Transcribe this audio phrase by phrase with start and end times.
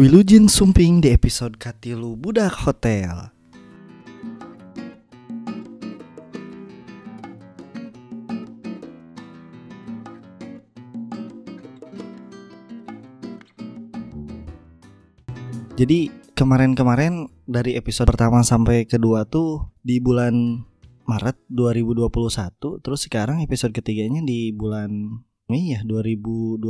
[0.00, 3.28] Wilujeng Sumping di episode Katilu Budak Hotel.
[15.76, 20.64] Jadi kemarin-kemarin dari episode pertama sampai kedua tuh di bulan
[21.04, 25.20] Maret 2021 Terus sekarang episode ketiganya di bulan
[25.50, 26.62] Mei ya 2022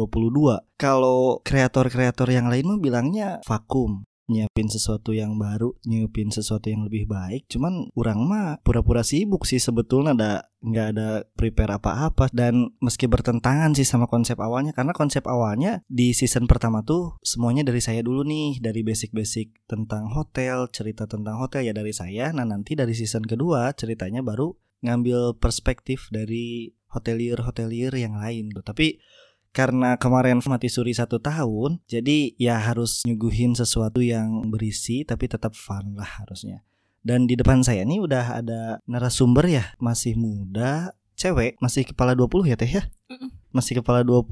[0.81, 4.09] Kalau kreator-kreator yang lain mah bilangnya vakum.
[4.31, 7.51] Nyiapin sesuatu yang baru, nyiapin sesuatu yang lebih baik.
[7.51, 10.14] Cuman orang mah pura-pura sibuk sih sebetulnya.
[10.14, 10.32] Ada
[10.63, 12.31] nggak ada prepare apa-apa.
[12.31, 14.71] Dan meski bertentangan sih sama konsep awalnya.
[14.71, 18.62] Karena konsep awalnya di season pertama tuh semuanya dari saya dulu nih.
[18.62, 22.31] Dari basic-basic tentang hotel, cerita tentang hotel ya dari saya.
[22.31, 24.54] Nah, nanti dari season kedua ceritanya baru
[24.87, 28.62] ngambil perspektif dari hotelier-hotelier yang lain tuh.
[28.62, 28.98] Tapi
[29.50, 35.58] karena kemarin mati suri satu tahun, jadi ya harus nyuguhin sesuatu yang berisi tapi tetap
[35.58, 36.62] fun lah harusnya.
[37.00, 42.53] Dan di depan saya nih udah ada narasumber ya, masih muda, cewek, masih kepala 20
[42.53, 42.84] ya teh ya?
[43.50, 44.28] Masih kepala 20,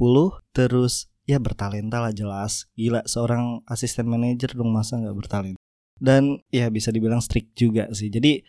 [0.53, 2.69] terus ya bertalenta lah jelas.
[2.77, 5.61] Gila seorang asisten manajer dong masa nggak bertalenta.
[5.99, 8.13] Dan ya bisa dibilang strict juga sih.
[8.13, 8.45] Jadi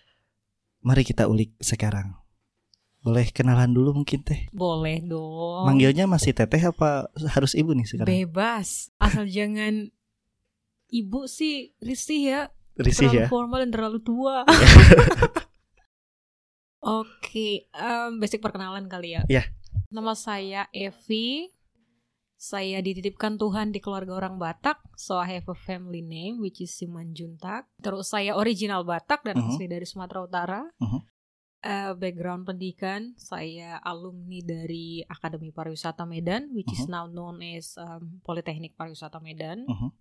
[0.83, 2.18] mari kita ulik sekarang.
[2.99, 4.51] Boleh kenalan dulu mungkin teh.
[4.51, 5.63] Boleh dong.
[5.65, 8.11] Manggilnya masih teteh apa harus ibu nih sekarang?
[8.11, 8.91] Bebas.
[8.97, 9.87] Asal jangan
[10.89, 12.41] ibu sih risih ya.
[12.75, 13.27] Risih terlalu ya.
[13.27, 14.43] formal dan terlalu tua.
[16.79, 19.23] Oke, em, basic perkenalan kali ya.
[19.27, 19.43] Iya.
[19.89, 21.51] Nama saya Evi.
[22.35, 26.71] Saya dititipkan Tuhan di keluarga orang Batak, so I have a family name which is
[26.71, 27.67] Simanjuntak.
[27.77, 29.47] Terus saya original Batak dan Mhm.
[29.49, 30.61] asli dari Sumatera Utara.
[30.79, 30.99] Mhm.
[31.59, 36.89] Eh, background pendidikan, saya alumni dari Akademi Pariwisata Medan, which is Mhm.
[36.89, 39.67] now known as um, Politeknik Pariwisata Medan.
[39.67, 39.91] Mhm.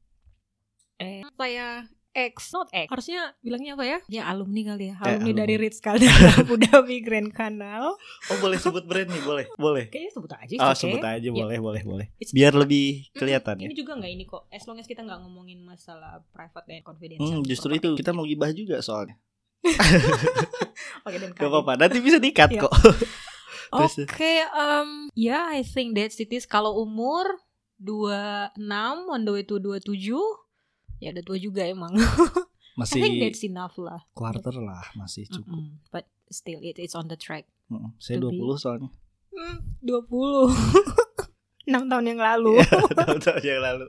[0.96, 3.98] Eh, saya ex, not ex, harusnya bilangnya apa ya?
[4.06, 5.62] Ya alumni kali ya, Eh, alumni dari alumni.
[5.64, 6.06] Ritz Carlton
[6.42, 7.94] Abu Dhabi Grand Canal.
[8.28, 9.84] Oh boleh sebut brand nih boleh boleh.
[9.88, 10.78] Kayaknya sebut aja, Oh oke.
[10.78, 11.30] sebut aja Ya.
[11.32, 12.06] boleh boleh boleh.
[12.16, 13.66] It's- Biar lebih kelihatan ya.
[13.66, 17.26] Ini juga nggak ini kok, as long as kita nggak ngomongin masalah private dan confidential.
[17.32, 19.18] Hmm, justru itu kita mau gibah juga soalnya.
[21.04, 21.72] Oke dan Gak apa-apa.
[21.76, 22.62] Nanti bisa dikat Iya.
[22.64, 22.72] kok.
[23.68, 26.44] Oke, Terus, um, ya I think that's it is.
[26.44, 27.28] Kalau umur
[27.78, 28.56] 26,
[29.06, 30.16] on the way to 27,
[30.98, 31.92] ya udah tua juga emang.
[32.78, 34.06] I think Masih that's enough lah.
[34.12, 35.50] quarter lah masih cukup.
[35.50, 37.44] Mm-mm, But still it it's on the track.
[37.68, 37.92] Mm-mm.
[37.98, 38.88] Saya To be- 20 soalnya.
[39.28, 40.54] Hmm, 20.
[41.68, 42.62] 6 tahun yang lalu.
[42.96, 43.86] Tahun-tahun yang lalu.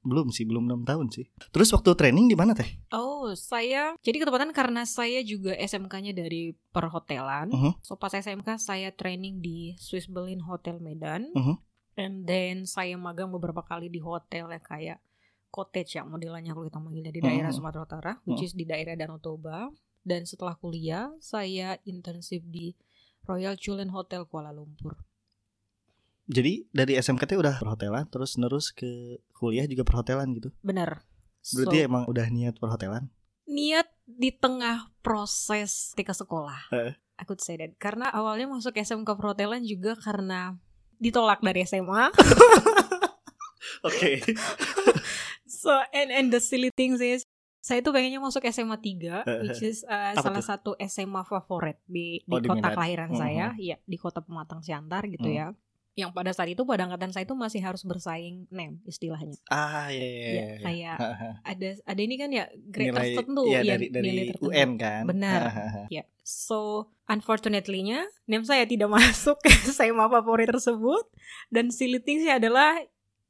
[0.00, 1.28] Belum sih, belum 6 tahun sih.
[1.52, 2.66] Terus waktu training di mana teh?
[2.90, 7.52] Oh, saya jadi ketepatan karena saya juga SMK-nya dari perhotelan.
[7.52, 7.84] Mhm.
[7.84, 11.28] So pas SMK saya training di Swiss Berlin Hotel Medan.
[11.36, 11.54] Mhm.
[12.00, 14.98] And then saya magang beberapa kali di hotel ya kayak
[15.50, 17.58] cottage ya modelannya kalau kita manggilnya di daerah Mhm.
[17.60, 19.68] Sumatera Utara, which is di daerah Danau Toba.
[20.00, 22.72] Dan setelah kuliah saya intensif di
[23.28, 24.96] Royal Chulen Hotel Kuala Lumpur.
[26.30, 28.86] Jadi dari SMK teh udah perhotelan terus nerus ke
[29.32, 30.54] kuliah juga perhotelan gitu.
[30.60, 31.02] Bener.
[31.40, 33.10] So, Berarti emang udah niat perhotelan.
[33.44, 36.70] niat di tengah proses ketika sekolah.
[36.70, 36.94] Heeh.
[37.18, 37.74] I could say that.
[37.76, 40.54] Karena awalnya masuk SMK perhotelan juga karena
[40.96, 42.14] ditolak dari SMA.
[43.82, 44.10] Oke.
[45.50, 47.20] So and and the silly things is
[47.60, 50.46] saya tuh pengennya masuk SMA 3 which is uh, Apa salah tuh?
[50.46, 53.18] satu SMA favorit di di Oh, kota kelahiran Mhm.
[53.18, 55.36] saya, ya di kota Pematang Siantar gitu Mhm.
[55.36, 55.46] ya.
[56.00, 59.36] Yang pada saat itu pada angkatan saya itu masih harus bersaing NEM istilahnya.
[59.46, 60.24] Ah iya iya.
[60.24, 60.56] Ya, iya.
[60.58, 61.28] kayak Haha.
[61.44, 64.50] ada ada ini kan ya grade Nilai tertentu ya ya, dari dari nilai tertentu.
[64.50, 65.02] UN kan.
[65.04, 65.40] Benar.
[65.88, 71.04] Ya, so unfortunately-nya NEM saya tidak masuk ke SMA favorit tersebut
[71.48, 72.80] dan silly things-nya adalah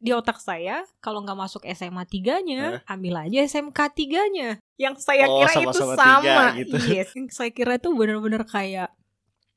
[0.00, 4.56] di otak saya kalau nggak masuk SMA 3-nya, ambil aja SMK 3-nya.
[4.80, 6.16] Yang saya Oh, kira itu sama-sama sama.
[6.16, 6.75] tiga gitu.
[6.88, 8.88] Yes, yang saya kira itu benar-benar kayak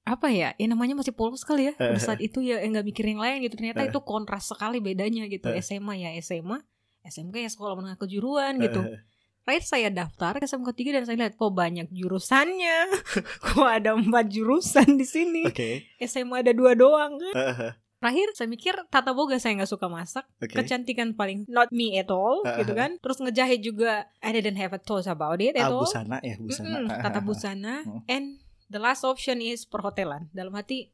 [0.03, 0.51] apa ya?
[0.53, 1.73] Ya namanya masih polos kali ya.
[1.73, 3.55] Pada saat itu ya eh, nggak mikir yang lain gitu.
[3.55, 5.47] Ternyata itu kontras sekali bedanya gitu.
[5.47, 5.59] Eh.
[5.59, 6.59] SMA ya SMA,
[7.01, 8.83] SMK ya sekolah menengah kejuruan gitu.
[9.43, 12.77] Terakhir saya daftar ke SMK 3 dan saya lihat kok banyak jurusannya.
[13.45, 15.43] kok ada empat jurusan di sini.
[15.43, 15.83] Oke.
[15.99, 17.35] SMA ada dua doang kan.
[17.99, 20.27] Terakhir saya mikir tata boga saya nggak suka masak.
[20.37, 20.51] Oke.
[20.53, 22.59] Kecantikan paling not me at all Uh-huh.
[22.59, 22.99] gitu kan.
[22.99, 25.87] Terus ngejahit juga I didn't have a thought about it Ah, at all.
[25.87, 26.83] busana ya busana.
[26.83, 28.03] Mm-mm, tata busana Hmm.
[28.07, 28.42] and
[28.73, 30.27] the last option is perhotelan.
[30.33, 30.89] Dalam hati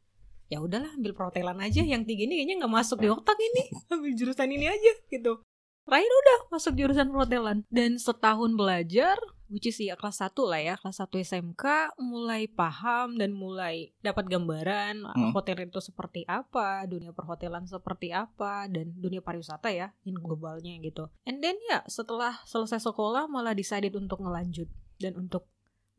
[0.51, 1.79] ya udahlah ambil perhotelan aja.
[1.79, 3.63] Yang tiga ini kayaknya nggak masuk di otak ini.
[3.95, 5.39] Ambil jurusan ini aja gitu.
[5.87, 7.63] Terakhir udah masuk jurusan perhotelan.
[7.71, 9.15] Dan setahun belajar
[9.49, 14.29] which is ya kelas 1 lah ya kelas 1 SMK mulai paham dan mulai dapat
[14.29, 15.33] gambaran Hmm.
[15.33, 21.09] hotel itu seperti apa dunia perhotelan seperti apa dan dunia pariwisata ya in globalnya gitu.
[21.25, 24.69] And then ya setelah selesai sekolah malah decided untuk ngelanjut.
[25.01, 25.49] Dan untuk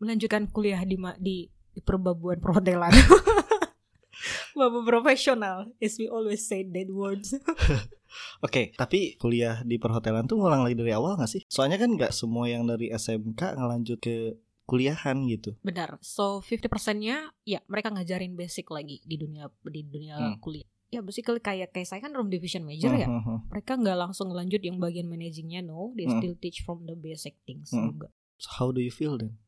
[0.00, 1.37] melanjutkan kuliah di di,
[1.81, 2.93] di perbabuan perhotelan
[4.50, 7.32] Babu profesional as we always say that words
[8.44, 11.47] Oke, tapi kuliah di perhotelan tuh ngulang lagi dari awal gak sih?
[11.47, 14.35] Soalnya kan nggak semua yang dari SMK ngelanjut ke
[14.67, 15.55] kuliahan gitu.
[15.62, 15.94] Benar.
[16.03, 20.43] So 50%-nya ya mereka ngajarin basic lagi di dunia di dunia Hmm.
[20.43, 20.67] kuliah.
[20.91, 23.06] Ya basically kayak kayak saya kan room division major ya.
[23.06, 23.38] Hmm, hmm, hmm.
[23.55, 27.71] Mereka nggak langsung lanjut yang bagian managingnya no, they still teach from the basic things
[27.71, 28.11] juga.
[28.43, 29.38] So, how do you feel then?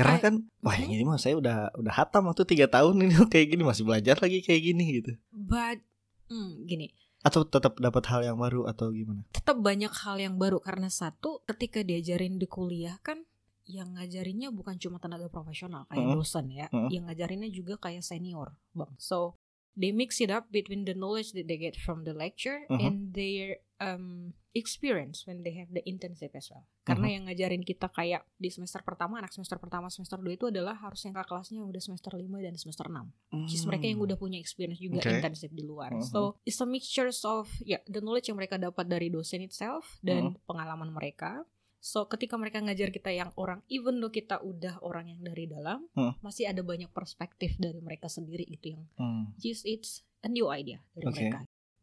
[0.00, 3.46] Karena kan, wah yang ini mah saya udah udah hatam waktu tiga tahun ini kayak
[3.50, 5.12] gini masih belajar lagi kayak gini gitu.
[5.30, 5.84] But
[6.26, 9.28] hmm, gini, Atau tetap dapat hal yang baru atau gimana?
[9.30, 13.28] tetap banyak hal yang baru karena satu ketika diajarin di kuliah kan
[13.68, 16.16] yang ngajarinnya bukan cuma tenaga profesional kayak Hmm.
[16.16, 16.88] dosen ya, Hmm.
[16.88, 18.90] yang ngajarinnya juga kayak senior, bang.
[18.96, 19.36] So
[19.76, 22.80] they mix it up between the knowledge that they get from the lecture Mhm.
[22.80, 26.66] and their um, experience when they have the internship as well.
[26.82, 27.14] Karena Mhm.
[27.14, 31.00] yang ngajarin kita kayak di semester pertama, anak semester pertama, semester 2 itu adalah harus
[31.02, 33.08] yang kakak kelasnya udah semester 5 dan semester 6.
[33.32, 35.10] Which is mereka yang udah punya experience juga Oke.
[35.10, 35.96] internship di luar.
[35.96, 36.04] Mhm.
[36.04, 40.36] So it's a mixture of ya the knowledge yang mereka dapat dari dosen itself dan
[40.44, 41.46] pengalaman mereka.
[41.80, 45.88] So ketika mereka ngajar kita yang orang even though kita udah orang yang dari dalam,
[45.96, 46.12] Hmm.
[46.20, 49.32] masih ada banyak perspektif dari mereka sendiri gitu yang Hmm.
[49.40, 51.16] just it's a new idea dari Oke.
[51.16, 51.38] mereka.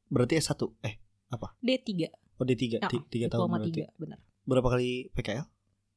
[0.07, 0.69] Berarti S1?
[0.85, 1.89] Eh, D3,
[2.33, 3.83] oh D3, Ya, Ti- tiga tahun diploma berarti.
[3.83, 4.19] 3, benar.
[4.43, 5.45] Berapa kali PKL?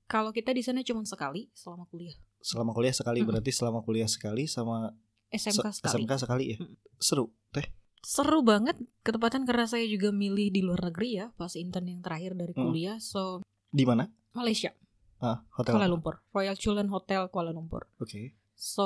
[0.04, 2.18] Kalau kita di sana cuma sekali selama kuliah.
[2.36, 3.30] Selama kuliah sekali Mm-mm.
[3.30, 4.90] berarti selama kuliah sekali sama
[5.28, 6.02] SMK se- sekali.
[6.02, 6.58] SMK sekali ya.
[6.58, 6.74] Mm.
[6.98, 7.66] Seru, teh.
[8.00, 12.34] Seru banget ketepatan karena saya juga milih di luar negeri ya pas intern yang terakhir
[12.34, 12.66] dari Hmm.
[12.66, 12.96] kuliah.
[12.98, 14.10] So Di mana?
[14.32, 14.74] Malaysia,
[15.16, 15.74] Ah, hotel.
[15.74, 15.92] Kuala apa?
[15.92, 17.86] Lumpur, Royal Chulen Hotel Kuala Lumpur.
[17.96, 18.34] Oke.
[18.60, 18.84] So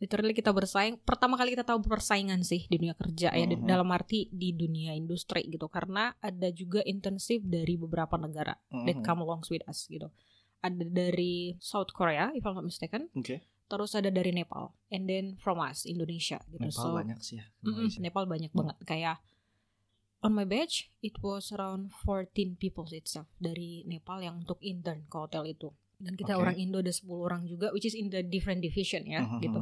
[0.00, 0.96] literally kita bersaing.
[1.04, 3.68] Pertama kali kita tahu persaingan sih di dunia kerja ya di- Mhm.
[3.68, 8.56] dalam arti di dunia industri gitu karena ada juga intensif dari beberapa negara
[8.88, 9.04] that Mhm.
[9.04, 10.08] come along with us gitu.
[10.60, 13.44] Ada dari South Korea if I'm not mistaken, Oke.
[13.66, 16.64] terus ada dari Nepal, and then from us Indonesia gitu.
[16.64, 17.46] Nepal so banyak sih ya.
[17.60, 18.00] Malaysia.
[18.00, 18.58] Nepal banyak Hmm.
[18.64, 19.16] banget kayak
[20.20, 25.16] on my batch it was around 14 people itself dari Nepal yang untuk intern ke
[25.18, 26.42] hotel itu dan kita Oke.
[26.42, 29.38] orang Indo ada 10 orang juga which is in the different division ya Mhm.
[29.40, 29.60] gitu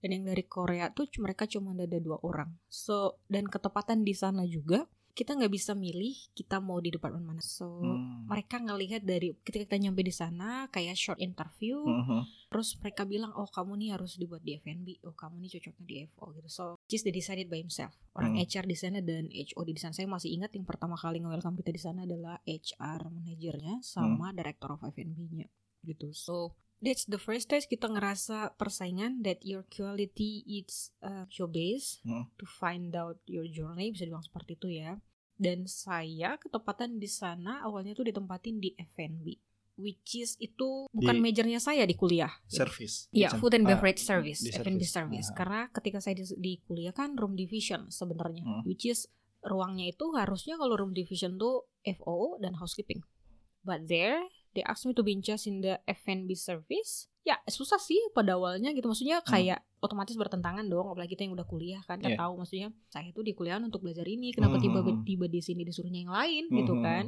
[0.00, 4.44] dan yang dari Korea tuh mereka cuma ada dua orang so dan ketepatan di sana
[4.44, 8.24] juga kita nggak bisa milih kita mau di departemen mana so Hmm.
[8.24, 12.40] mereka ngelihat dari ketika kita nyampe di sana kayak short interview Mhm.
[12.50, 15.94] Terus mereka bilang, oh kamu nih harus dibuat di F&B, oh kamu nih cocoknya di
[16.02, 16.48] FO gitu.
[16.50, 17.94] So, just they decided by himself.
[18.10, 18.42] Orang Hmm.
[18.42, 19.94] HR di sana dan HOD di sana.
[19.94, 24.74] Saya masih ingat yang pertama kali nge-welcome kita di sana adalah HR manajernya sama director
[24.74, 25.46] of F&B-nya
[25.82, 26.10] gitu.
[26.10, 32.00] So, that's the first test kita ngerasa persaingan that your quality is uh, show base
[32.02, 32.28] Hmm.
[32.34, 34.96] to find out your journey bisa dibilang seperti itu ya.
[35.34, 39.40] Dan saya ketepatan di sana awalnya tuh ditempatin di F&B
[39.76, 42.28] which is itu bukan Di- majornya saya di kuliah.
[42.44, 43.08] Service.
[43.10, 44.92] Iya, food and beverage service, di F&B service.
[44.92, 45.28] service.
[45.32, 45.34] Ah.
[45.34, 48.60] Karena ketika saya di, di kuliah kan room division sebenarnya, Hmm.
[48.64, 49.08] which is
[49.40, 53.00] ruangnya itu harusnya kalau room division tuh FO dan housekeeping.
[53.60, 54.20] But there
[54.52, 57.06] they asked me to be in charge in the F&B service.
[57.20, 61.44] Ya susah sih pada awalnya gitu, maksudnya kayak otomatis bertentangan dong, apalagi kita yang udah
[61.44, 62.20] kuliah kan, kita Iya.
[62.20, 65.04] tahu maksudnya saya tuh di kuliahan untuk belajar ini, kenapa Hmm, tiba hmm, hmm.
[65.04, 66.82] tiba di sini disuruhnya yang lain gitu Mhm.
[66.82, 67.04] kan?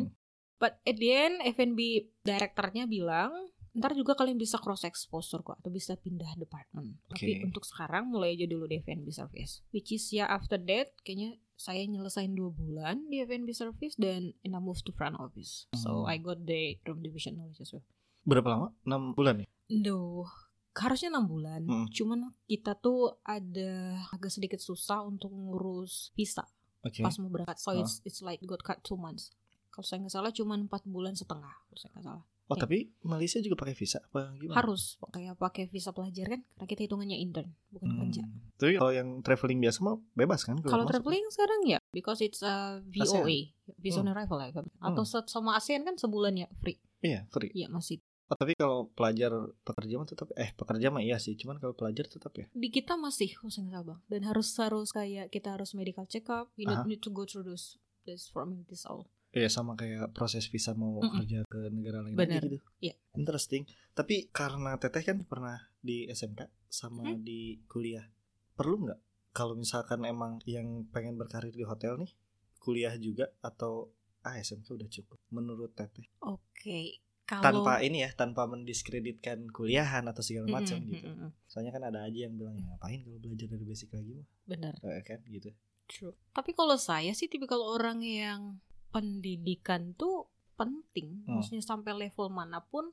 [0.56, 1.80] But at the end F&B
[2.22, 3.32] directornya bilang
[3.72, 7.00] ntar juga kalian bisa cross exposure kok atau bisa pindah department.
[7.08, 7.48] Tapi Oke.
[7.48, 9.64] untuk sekarang mulai aja dulu di F&B service.
[9.72, 14.52] Which is ya after that kayaknya saya nyelesain dua bulan di F&B service dan and
[14.52, 15.70] I move to front office.
[15.72, 16.10] So Hmm.
[16.10, 17.86] I got the room division knowledge as well.
[18.22, 18.69] Berapa lama?
[18.82, 19.46] 6 bulan ya?
[19.69, 20.26] Duh,
[20.74, 21.62] harusnya enam bulan.
[21.62, 21.86] Hmm.
[21.86, 23.70] Cuman kita tuh ada
[24.10, 26.42] agak sedikit susah untuk ngurus visa
[26.82, 26.98] Oke.
[27.00, 27.58] pas mau berangkat.
[27.58, 27.78] So Ah.
[27.78, 29.31] it's it's like got cut two months.
[29.70, 31.54] Kalau saya nggak salah cuman empat bulan setengah.
[31.64, 32.26] Kalau saya nggak salah.
[32.52, 34.60] Oh, tapi Malaysia juga pakai visa apa gimana?
[34.60, 38.00] harus kayak pakai visa pelajar kan karena kita hitungannya intern bukan Hmm.
[38.04, 38.22] kerja
[38.54, 40.60] Tapi kalau yang traveling biasa mah bebas kan?
[40.60, 40.92] kalau masuk?
[40.94, 44.12] traveling sekarang ya because it's a VOA visa on Hmm.
[44.12, 47.50] arrival ya kan atau se- sama ASEAN kan sebulan ya free Iya, free.
[47.52, 47.98] iya masih
[48.30, 49.28] Oh, tapi kalau pelajar
[49.60, 52.48] pekerja mah tetap eh pekerja mah iya sih, cuman kalau pelajar tetap ya.
[52.48, 56.24] di kita masih oh saya nggak sabar dan harus harus kayak kita harus medical check
[56.32, 57.76] up we need, need to go through those
[58.08, 61.12] those formalities all Iya sama kayak proses visa mau Mm-mm.
[61.19, 62.39] kerja ke negara lain Benar.
[62.39, 62.67] aja gitu.
[62.79, 62.94] Iya.
[63.12, 63.65] Interesting.
[63.93, 67.20] Tapi karena Teteh kan pernah di SMK sama Hmm?
[67.20, 68.05] di kuliah.
[68.53, 69.01] Perlu nggak
[69.32, 72.12] kalau misalkan emang yang pengen berkarir di hotel nih
[72.58, 73.89] kuliah juga atau
[74.20, 80.20] ah SMK udah cukup menurut teteh Oke, kalau tanpa ini ya tanpa mendiskreditkan kuliahan atau
[80.20, 83.65] segala macam gitu mm-mm, soalnya kan ada aja yang bilang ya ngapain kalau belajar dari
[83.65, 84.74] basic lagi mah benar.
[84.79, 85.51] Eh, kan gitu
[85.84, 86.15] True.
[86.31, 88.62] Tapi kalau saya sih tipikal orang yang
[88.93, 91.41] pendidikan tuh penting, Hmm.
[91.41, 92.93] maksudnya sampai level mana pun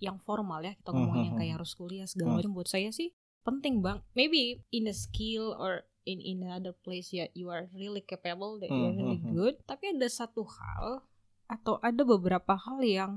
[0.00, 1.58] yang formal ya kita Hmm, ngomongin yang hmm, kayak hmm.
[1.60, 2.36] harus kuliah segala Hmm.
[2.40, 3.12] macam buat saya sih
[3.44, 4.00] penting bang.
[4.16, 8.72] Maybe in a skill or in in another place ya you are really capable that
[8.72, 9.36] you are Hmm, really hmm, hmm.
[9.36, 9.54] good.
[9.68, 11.04] Tapi ada satu hal
[11.50, 13.12] atau ada beberapa hal yang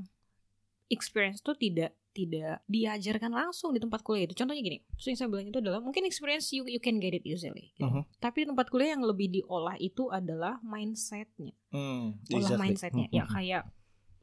[0.90, 4.38] experience tuh tidak tidak diajarkan langsung di tempat kuliah itu.
[4.38, 7.74] Contohnya gini, yang saya bilang itu adalah mungkin experience you you can get it easily.
[7.74, 7.90] gitu.
[7.90, 8.06] Mhm.
[8.22, 12.62] Tapi di tempat kuliah yang lebih diolah itu adalah mindsetnya, Hmm, olah exactly.
[12.62, 13.06] mindsetnya.
[13.10, 13.64] Hmm, Ya hmm, kayak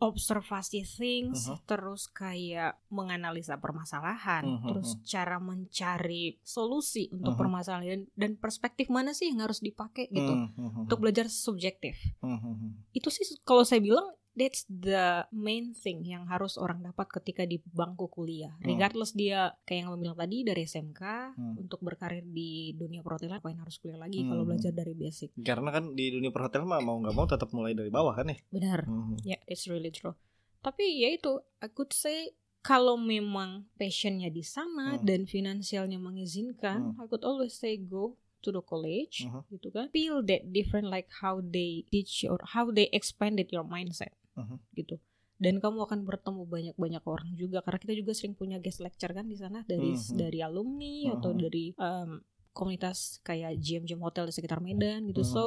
[0.00, 1.66] observasi things, Mhm.
[1.68, 7.40] terus kayak menganalisa permasalahan, Mhm, terus cara mencari solusi untuk Mhm.
[7.42, 10.32] permasalahan dan perspektif mana sih yang harus dipakai gitu.
[10.32, 12.00] hmm, hmm, hmm, Untuk belajar subjektif.
[12.24, 12.70] hmm, hmm, hmm.
[12.96, 14.08] Itu sih kalau saya bilang
[14.40, 18.56] that's the main thing yang harus orang dapat ketika di bangku kuliah.
[18.56, 18.72] Hmm.
[18.72, 21.02] Regardless dia kayak yang lo bilang tadi dari SMK
[21.36, 21.60] Hmm.
[21.60, 24.32] untuk berkarir di dunia perhotelan ngapain harus kuliah lagi Hmm.
[24.32, 25.36] kalau belajar dari basic.
[25.36, 28.38] karena kan di dunia perhotelan mah mau nggak mau tetap mulai dari bawah kan ya
[28.48, 28.88] Benar.
[28.88, 30.16] Hmm, Ya, it's really true.
[30.60, 35.04] Tapi ya itu, I could say kalau memang passionnya di sana Hmm.
[35.04, 39.40] dan finansialnya mengizinkan, I could always say go to the college, Mhm.
[39.50, 39.86] gitu kan.
[39.90, 44.56] Feel that different like how they teach or how they expanded your mindset, Mhm.
[44.74, 44.96] gitu.
[45.40, 49.24] Dan kamu akan bertemu banyak-banyak orang juga karena kita juga sering punya guest lecture kan
[49.24, 50.14] di sana dari Mhm.
[50.14, 51.40] dari alumni atau Mhm.
[51.40, 52.20] dari um,
[52.52, 55.24] komunitas kayak GM-GM hotel di sekitar Medan gitu.
[55.24, 55.30] Mhm.
[55.32, 55.42] So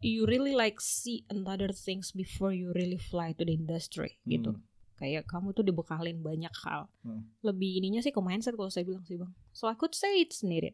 [0.00, 4.56] you really like see another things before you really fly to the industry gitu.
[4.56, 4.64] Hmm.
[4.94, 6.88] Kayak kamu tuh dibekalin banyak hal.
[7.02, 7.28] Hmm.
[7.42, 9.32] Lebih ininya sih ke mindset kalau saya bilang sih bang.
[9.52, 10.72] So I could say it's needed.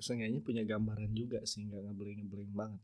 [0.00, 2.80] Seenggaknya punya gambaran juga sih nggak ngebling ngebling banget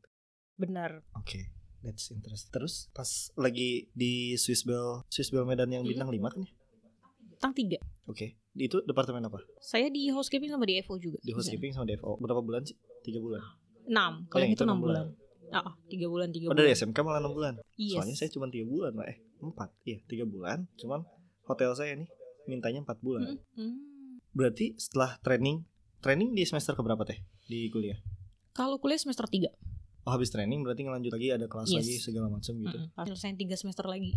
[0.57, 1.05] Benar.
[1.17, 2.51] Oke, that's interesting.
[2.51, 5.91] Terus pas lagi di Swiss Bell, Swiss Bell Medan yang Mhm.
[5.91, 6.51] bintang 5 kan ya?
[7.37, 7.77] Tang tiga.
[8.07, 9.45] Oke, di itu departemen apa?
[9.59, 11.21] Saya di housekeeping sama di FO juga.
[11.21, 12.17] Di housekeeping sama DFO.
[12.17, 12.73] Berapa bulan sih?
[13.03, 13.45] Tiga bulan.
[13.85, 14.25] Enam.
[14.25, 15.05] Oh, Kalau yang yang itu enam enam bulan.
[15.47, 16.59] Ah, tiga bulan tiga Oh bulan.
[16.59, 17.55] dari SMK malah 6 bulan.
[17.77, 17.93] Yes.
[17.95, 19.19] Soalnya saya cuma 3 bulan lah eh.
[19.39, 19.69] 4.
[19.85, 20.59] Iya, 3 bulan.
[20.75, 21.05] Cuman
[21.45, 22.09] hotel saya nih
[22.47, 23.23] mintanya 4 bulan.
[23.29, 23.77] Hmm, hmm.
[24.33, 25.63] Berarti setelah training,
[26.01, 28.01] training di semester keberapa teh di kuliah?
[28.51, 29.53] Kalau kuliah semester tiga.
[30.07, 31.79] Oh habis training berarti ngelanjut lagi ada kelas Yes.
[31.83, 32.79] lagi segala macam gitu.
[32.79, 32.95] Mm-mm.
[32.95, 34.15] Pas selesai tiga semester lagi.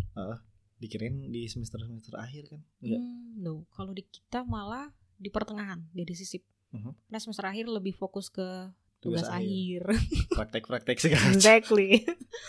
[0.78, 2.60] Dikirain di semester semester akhir kan?
[2.78, 3.02] Enggak.
[3.02, 3.52] Hmm, no.
[3.68, 6.40] Kalau di kita malah di pertengahan, jadi sisip.
[6.70, 6.94] Mhm.
[7.04, 8.70] Karena semester akhir lebih fokus ke
[9.00, 9.82] Tugas tugas, akhir.
[10.38, 11.34] Praktek-praktek segala macam.
[11.34, 12.04] exactly.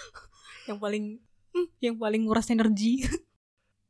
[0.70, 1.18] yang paling
[1.52, 3.02] hmm, yang paling nguras energi.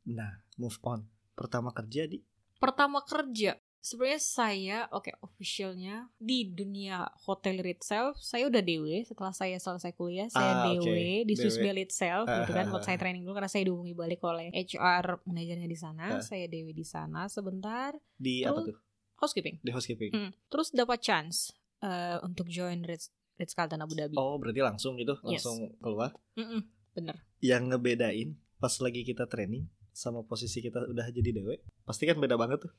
[0.02, 1.06] Nah, move on.
[1.32, 2.18] Pertama kerja di
[2.58, 9.58] Pertama kerja, sebenarnya saya oke officialnya di dunia hotel itself saya udah DW setelah saya
[9.58, 11.26] selesai kuliah saya Ah, DW oke.
[11.26, 11.62] di Swiss DW.
[11.62, 13.02] Bell itself Ah, gitu kan ah, waktu saya ah.
[13.02, 15.82] training dulu karena saya dihubungi balik oleh HR manajernya di Ah.
[15.82, 18.78] sana saya DW di sana sebentar di apa Terus- tuh?
[19.18, 20.10] housekeeping Di housekeeping.
[20.10, 20.30] Hmm.
[20.46, 25.18] terus dapat chance eh, untuk join Ritz Ritz Carlton Abu Dhabi Oh, berarti langsung gitu,
[25.24, 25.42] Yes.
[25.42, 26.14] langsung keluar.
[26.34, 26.62] Mm-mm,
[26.92, 32.16] bener Yang ngebedain pas lagi kita training sama posisi kita udah jadi dewe, pasti kan
[32.16, 32.72] beda banget tuh.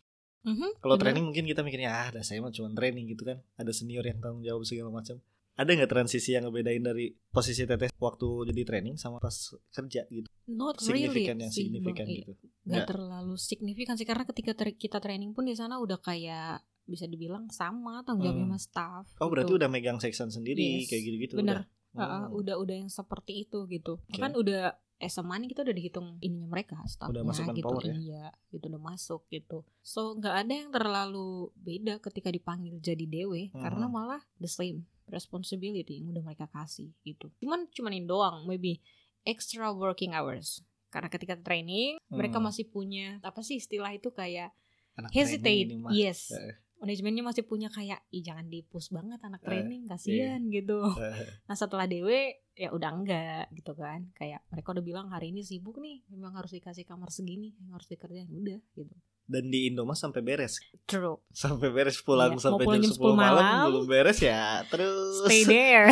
[0.44, 3.40] Mhm, Kalau training mungkin kita mikirnya ah, dah saya mah cuma training gitu kan.
[3.56, 5.24] Ada senior yang tanggung jawab segala macam.
[5.54, 9.32] Ada nggak transisi yang ngebedain dari posisi teteh waktu jadi training sama pas
[9.70, 10.28] kerja gitu?
[10.46, 12.18] not really Signifikan yang sih, signifikan Bang.
[12.18, 12.32] gitu.
[12.34, 12.86] Nggak Nggak.
[12.86, 17.48] terlalu signifikan sih karena ketika ter- kita training pun di sana udah kayak bisa dibilang
[17.48, 18.52] sama tanggung jawabnya Hmm.
[18.52, 19.06] sama staff.
[19.18, 19.60] Oh, berarti gitu.
[19.62, 21.64] udah megang section sendiri Yes, kayak gitu-gitu bener.
[21.64, 21.66] udah.
[21.96, 22.40] Ah, Oh.
[22.40, 24.02] udah udah yang seperti itu gitu.
[24.02, 24.18] Oke.
[24.18, 27.94] Kan udah SMA nih kita udah dihitung ininya mereka staffnya masuk gitu manpower ya?
[27.94, 33.52] iya gitu udah masuk gitu so nggak ada yang terlalu beda ketika dipanggil jadi dewe
[33.52, 33.60] Mhm.
[33.60, 38.80] karena malah the same responsibility yang udah mereka kasih gitu cuman cuman ini doang maybe
[39.22, 42.48] extra working hours karena ketika training mereka Hmm.
[42.48, 44.56] masih punya apa sih istilah itu kayak
[44.96, 46.63] Anak hesitate yes Eh.
[46.84, 50.84] Manajemennya masih punya kayak ih jangan dipus banget anak Eh, training kasihan gitu.
[51.00, 51.16] Eh,
[51.48, 52.12] Nah setelah DW
[52.54, 54.12] ya udah enggak gitu kan.
[54.14, 57.88] Kayak mereka udah bilang hari ini sibuk nih Memang harus dikasih kamar segini Yang harus
[57.88, 58.28] dikerjain.
[58.30, 58.94] Udah gitu.
[59.24, 60.60] Dan di Indomas sampai beres.
[60.84, 61.24] True.
[61.32, 64.20] Sampai beres pulang Iya, mau sampai pulang jam jam 10 10 malam, malam, belum beres
[64.20, 64.68] ya.
[64.68, 65.24] Terus.
[65.24, 65.88] Stay there.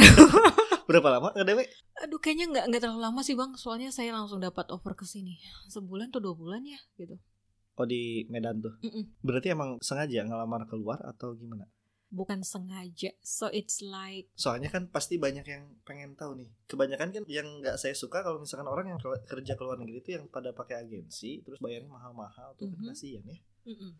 [0.83, 1.63] Berapa lama ke dewe?
[2.03, 3.55] Aduh kayaknya nggak nggak terlalu lama sih bang.
[3.55, 5.39] Soalnya saya langsung dapat offer ke sini.
[5.71, 7.15] Sebulan atau dua bulan ya gitu
[7.73, 8.75] Oh di Medan tuh.
[8.79, 9.15] Mm-mm.
[9.19, 11.65] Berarti emang sengaja ngelamar keluar atau gimana?
[12.11, 16.51] Bukan sengaja So it's like Soalnya kan pasti banyak yang pengen tahu nih.
[16.67, 19.99] Kebanyakan kan yang nggak saya suka kalau misalkan orang yang ke- kerja ke luar negeri
[19.99, 22.87] itu yang pada pakai agensi terus bayarnya mahal-mahal tuh kan Mhm.
[22.89, 23.39] kasihan ya.
[23.65, 23.91] mm-mm.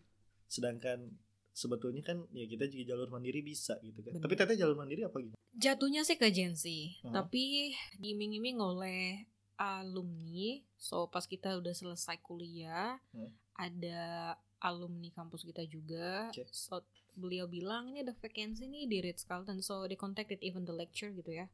[0.46, 1.16] Sedangkan
[1.50, 4.12] sebetulnya kan ya kita juga jalur mandiri bisa gitu kan.
[4.12, 4.22] Bener.
[4.22, 5.32] Tapi teteh jalur mandiri apa gitu?
[5.54, 7.12] Jatuhnya sih ke agensi Hmm.
[7.14, 9.24] Tapi diiming-iming oleh
[9.56, 10.60] alumni.
[10.76, 13.32] So pas kita udah selesai kuliah, Hmm.
[13.56, 16.30] Ada alumni kampus kita juga.
[16.30, 16.46] Oke.
[16.54, 16.82] So
[17.12, 19.60] beliau bilang ini ada vacancy nih di Ritz Carlton.
[19.60, 21.46] So they contacted even the lecture gitu ya.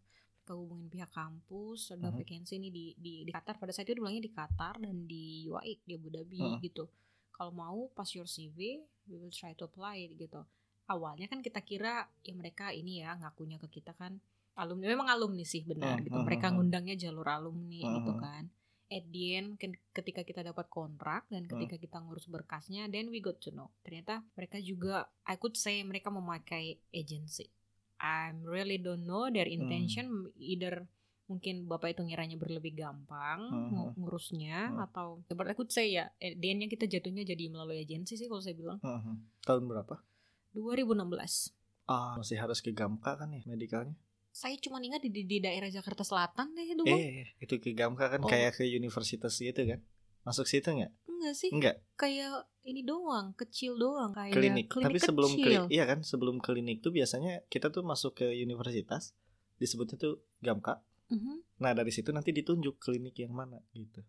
[0.44, 2.16] Mereka hubungin pihak kampus, ada Mhm.
[2.24, 3.60] vacancy nih di, di di Qatar.
[3.60, 6.60] Pada saat itu dia bilangnya di Qatar dan di UAE di Abu Dhabi Mhm.
[6.64, 6.88] gitu.
[7.36, 10.40] Kalau mau pass your CV, we will try to apply gitu.
[10.88, 14.16] Awalnya kan kita kira ya mereka ini ya ngakunya ke kita kan
[14.56, 16.54] alumni memang alumni sih benar Hmm, gitu hmm, mereka hmm.
[16.58, 18.22] ngundangnya jalur alumni Hmm, gitu hmm.
[18.24, 18.42] kan
[18.88, 19.48] at the end
[19.92, 21.50] ketika kita dapat kontrak dan Hmm.
[21.54, 25.80] ketika kita ngurus berkasnya then we got to know ternyata mereka juga I could say
[25.82, 27.52] mereka memakai agency
[27.98, 29.60] I really don't know their Hmm.
[29.60, 30.88] intention either
[31.26, 34.00] mungkin bapak itu ngiranya berlebih gampang Hmm, ng- hmm.
[34.00, 34.80] ngurusnya Hmm.
[34.82, 38.56] atau but I could say ya end-nya kita jatuhnya jadi melalui agensi sih kalau saya
[38.56, 39.44] bilang Mhm.
[39.44, 40.00] Tahun berapa?
[40.52, 41.52] 2016
[41.84, 43.96] Ah, masih harus ke Gamka kan ya medikalnya?
[44.38, 46.86] Saya cuma ingat di, di, di daerah Jakarta Selatan deh Bang.
[46.94, 48.30] Eh, itu ke Gamka kan Oh.
[48.30, 49.82] kayak ke universitas gitu kan?
[50.22, 50.92] Masuk situ nggak?
[51.08, 54.70] enggak sih Enggak, kayak ini doang kecil doang kayak klinik.
[54.70, 55.66] Tapi sebelum kecil.
[55.66, 55.98] klinik, iya kan?
[56.00, 59.18] Sebelum klinik tuh biasanya kita tuh masuk ke universitas
[59.56, 60.78] disebutnya tuh Gamka.
[61.10, 61.58] Mhm.
[61.58, 64.06] Nah, dari situ nanti ditunjuk klinik yang mana gitu.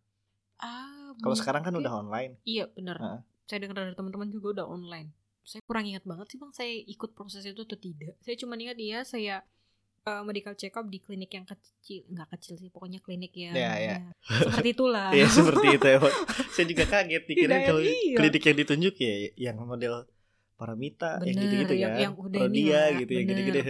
[0.58, 2.38] ah Kalau sekarang kan udah online.
[2.44, 3.20] iya benar Heeh.
[3.44, 5.10] saya dengar dari teman-teman juga udah online
[5.42, 8.78] saya kurang ingat banget sih bang saya ikut proses itu atau tidak saya cuma ingat
[8.78, 9.42] dia saya
[10.02, 13.74] uh, medical check up di klinik yang kecil nggak kecil sih pokoknya klinik yang Ya,
[13.74, 13.96] ya.
[13.98, 15.98] ya, seperti itulah Iya seperti itu ya.
[16.50, 18.16] Saya juga kaget dikira Iya, kalau iya.
[18.16, 19.94] klinik yang ditunjuk ya yang model
[20.54, 22.02] Paramita yang Bener, gitu-gitu yang- kan.
[22.02, 23.38] yang udah Prodia lah, gitu yang bener.
[23.42, 23.64] gede-gede.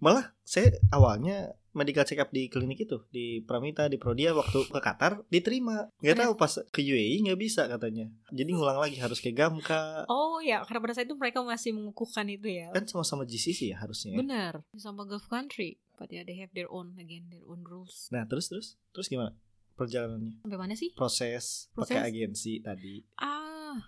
[0.00, 4.80] Malah saya awalnya medical check up di klinik itu di Pramita di Prodia waktu ke
[4.80, 5.86] Qatar diterima.
[6.00, 8.10] Nggak tahu pas ke UAE nggak bisa katanya.
[8.28, 10.08] Jadi ngulang lagi harus ke Gamka.
[10.08, 13.78] oh ya karena pada saat itu mereka masih mengukuhkan itu ya Kan sama-sama GCC ya
[13.78, 14.10] harusnya.
[14.10, 14.18] ya.
[14.18, 18.24] benar sama Gulf country but yeah they have their own again their own rules Nah,
[18.24, 19.36] terus terus terus gimana
[19.76, 20.40] perjalanannya?
[20.40, 21.92] sampai mana sih Proses, Proses?
[21.92, 23.04] pakai agensi tadi.
[23.16, 23.78] Ah,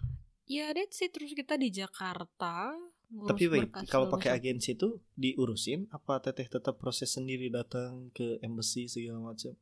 [0.45, 1.11] ya that's it.
[1.11, 2.76] Terus kita di Jakarta
[3.12, 8.88] Tapi wait, kalau pakai agensi itu diurusin apa teteh tetap proses sendiri datang ke embassy
[8.88, 9.52] segala macam?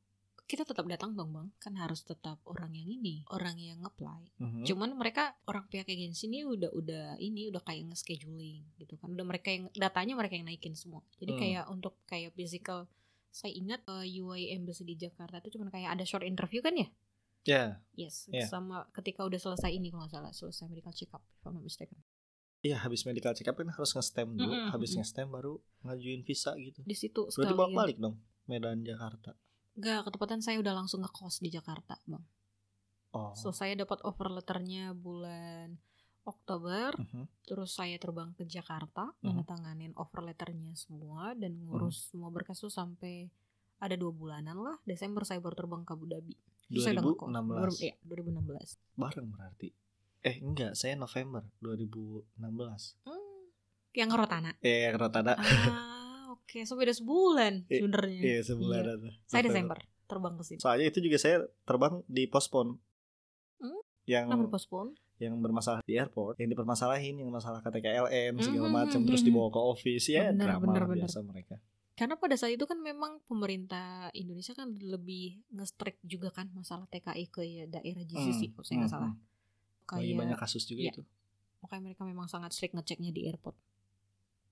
[0.50, 4.34] kita tetap datang dong bang, kan harus tetap orang yang ini, orang yang apply.
[4.42, 4.66] Mhm.
[4.66, 9.14] Cuman mereka orang pihak agensi ini udah udah ini udah kayak nge-scheduling gitu kan.
[9.14, 11.06] Udah mereka yang datanya mereka yang naikin semua.
[11.22, 11.40] Jadi Hmm.
[11.40, 12.90] kayak untuk kayak physical
[13.30, 16.90] saya ingat uh, UI Embassy di Jakarta itu cuman kayak ada short interview kan ya?
[17.46, 18.50] Ya, Yes, Yeah.
[18.50, 21.62] sama ketika udah selesai ini kalau nggak salah, selesai medical check up if I'm not
[21.62, 22.02] mistaken.
[22.60, 25.00] Iya habis medical check up kan harus nge-stem dulu, Mm-mm, habis mm-mm.
[25.00, 26.80] nge-stem baru ngajuin visa gitu.
[26.82, 29.32] Di situ Berarti bolak balik dong Medan Jakarta.
[29.72, 32.24] Enggak, ketepatan saya udah langsung ngekos di Jakarta, Bang.
[33.10, 33.32] Oh.
[33.32, 35.78] So saya dapat offer letternya bulan
[36.20, 37.26] Oktober, Mhm.
[37.42, 39.16] terus saya terbang ke Jakarta, Mhm.
[39.24, 43.32] menandatanganin offer letternya semua dan ngurus semua berkas tuh sampai
[43.78, 44.76] ada dua bulanan lah.
[44.84, 46.36] Desember saya baru terbang ke Abu Dhabi.
[46.68, 47.26] Terus saya udah ngekos.
[47.26, 47.56] 2016.
[47.56, 48.68] Baru- Iya, 2016.
[48.94, 49.68] Bareng berarti.
[50.20, 52.28] Eh enggak, saya November 2016.
[53.08, 53.40] Hmm,
[53.96, 54.52] yang Rotana.
[54.60, 55.32] Eh yang Rotada.
[55.34, 56.60] Ah, oke.
[56.62, 58.20] So beda sebulan sebenarnya.
[58.20, 59.12] Iya sebulan Iya.
[59.24, 59.42] Saya.
[59.48, 60.58] Desember terbang ke sini.
[60.60, 62.76] Soalnya itu juga saya terbang di pospon.
[63.58, 63.80] Hmm?
[64.04, 64.90] Yang Kenapa postpone?
[65.16, 69.28] yang bermasalah di airport, yang dipermasalahin yang masalah KTKLN segala Mhm, macam terus mhm.
[69.28, 71.60] dibawa ke office ya Bener, drama bener, biasa mereka.
[71.92, 77.28] Karena pada saat itu kan memang pemerintah Indonesia kan lebih nge-strict juga kan masalah TKI
[77.28, 79.12] ke ya daerah GCC Hmm, kalau saya nggak hmm, salah.
[79.96, 80.04] Hmm.
[80.04, 80.92] Lagi banyak kasus juga Iya.
[80.94, 81.02] itu.
[81.60, 83.52] makanya mereka memang sangat strict ngeceknya di airport.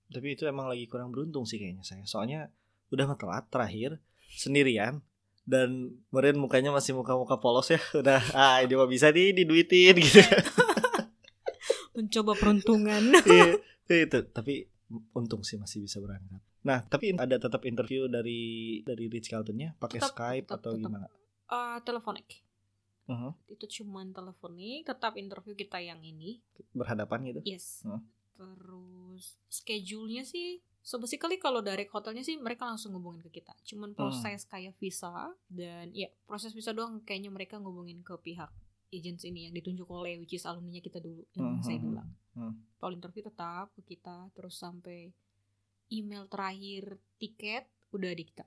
[0.09, 2.05] Tapi itu emang lagi kurang beruntung sih kayaknya saya.
[2.05, 2.53] Soalnya
[2.89, 3.97] udah telat terakhir
[4.29, 5.01] sendirian
[5.41, 7.81] dan kemarin mukanya masih muka-muka polos ya.
[7.97, 10.21] Udah ah ini mah bisa nih diduitin gitu.
[11.97, 13.01] Mencoba peruntungan.
[13.25, 13.57] Iya,
[13.89, 14.19] itu.
[14.29, 14.69] Tapi
[15.13, 16.41] untung sih masih bisa berangkat.
[16.61, 18.39] Nah, tapi ada tetap interview dari
[18.83, 20.89] dari Rich Carlton-nya pakai Skype tetap, atau tetap.
[20.91, 21.07] gimana?
[21.49, 22.45] Ah, teleponik.
[23.09, 23.33] Mhm.
[23.49, 26.37] Itu cuman teleponik, tetap interview kita yang ini.
[26.77, 27.41] Berhadapan gitu.
[27.43, 27.81] Yes.
[27.81, 28.05] Hmm.
[28.37, 33.53] Terus schedule-nya sih So basically kalau direct hotelnya sih mereka langsung ngubungin ke kita.
[33.67, 33.99] Cuman Hmm.
[33.99, 38.49] proses kayak visa dan ya proses visa doang kayaknya mereka ngubungin ke pihak
[38.89, 42.09] agency ini yang ditunjuk oleh which is alumninya kita dulu yang Hmm, saya hmm, bilang.
[42.33, 42.53] hmm.
[42.79, 45.13] Kalau interview tetap ke kita terus sampai
[45.93, 48.45] email terakhir tiket udah di kita.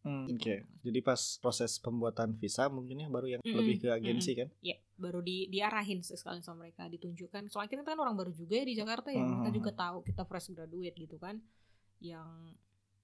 [0.00, 0.24] Hmm.
[0.32, 0.64] Oke.
[0.80, 4.48] Jadi pas proses pembuatan visa mungkin ya baru yang Mm-mm, lebih ke agensi kan?
[4.64, 7.52] Ya, baru di diarahin sekalian sama mereka ditunjukkan.
[7.52, 9.20] Soalnya kita kan orang baru juga ya di Jakarta ya.
[9.20, 9.52] Hmm.
[9.52, 11.36] juga tahu kita fresh graduate gitu kan.
[12.00, 12.56] Yang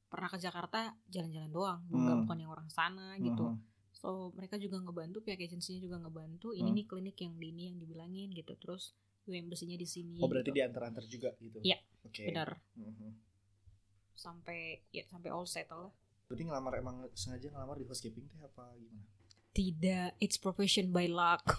[0.08, 2.22] pernah ke Jakarta jalan-jalan doang, bukan Hmm.
[2.24, 3.44] bukan yang orang sana gitu.
[3.44, 3.60] Mhm.
[3.92, 6.52] So mereka juga ngebantu, pihak agensinya juga ngebantu.
[6.52, 6.76] Ini Hmm.
[6.80, 8.56] nih klinik yang di ini yang dibilangin gitu.
[8.56, 10.16] Terus UMBC-nya di sini.
[10.24, 10.64] Oh berarti gitu.
[10.64, 11.60] diantar-antar juga gitu?
[11.60, 11.76] Iya,
[12.08, 12.24] Oke.
[12.24, 12.56] benar.
[12.72, 13.10] Mhm.
[14.16, 15.94] Sampai ya sampai all settle lah.
[16.26, 19.06] Berarti ngelamar emang sengaja ngelamar di housekeeping teh apa gimana?
[19.54, 21.40] Tidak, it's profession by luck.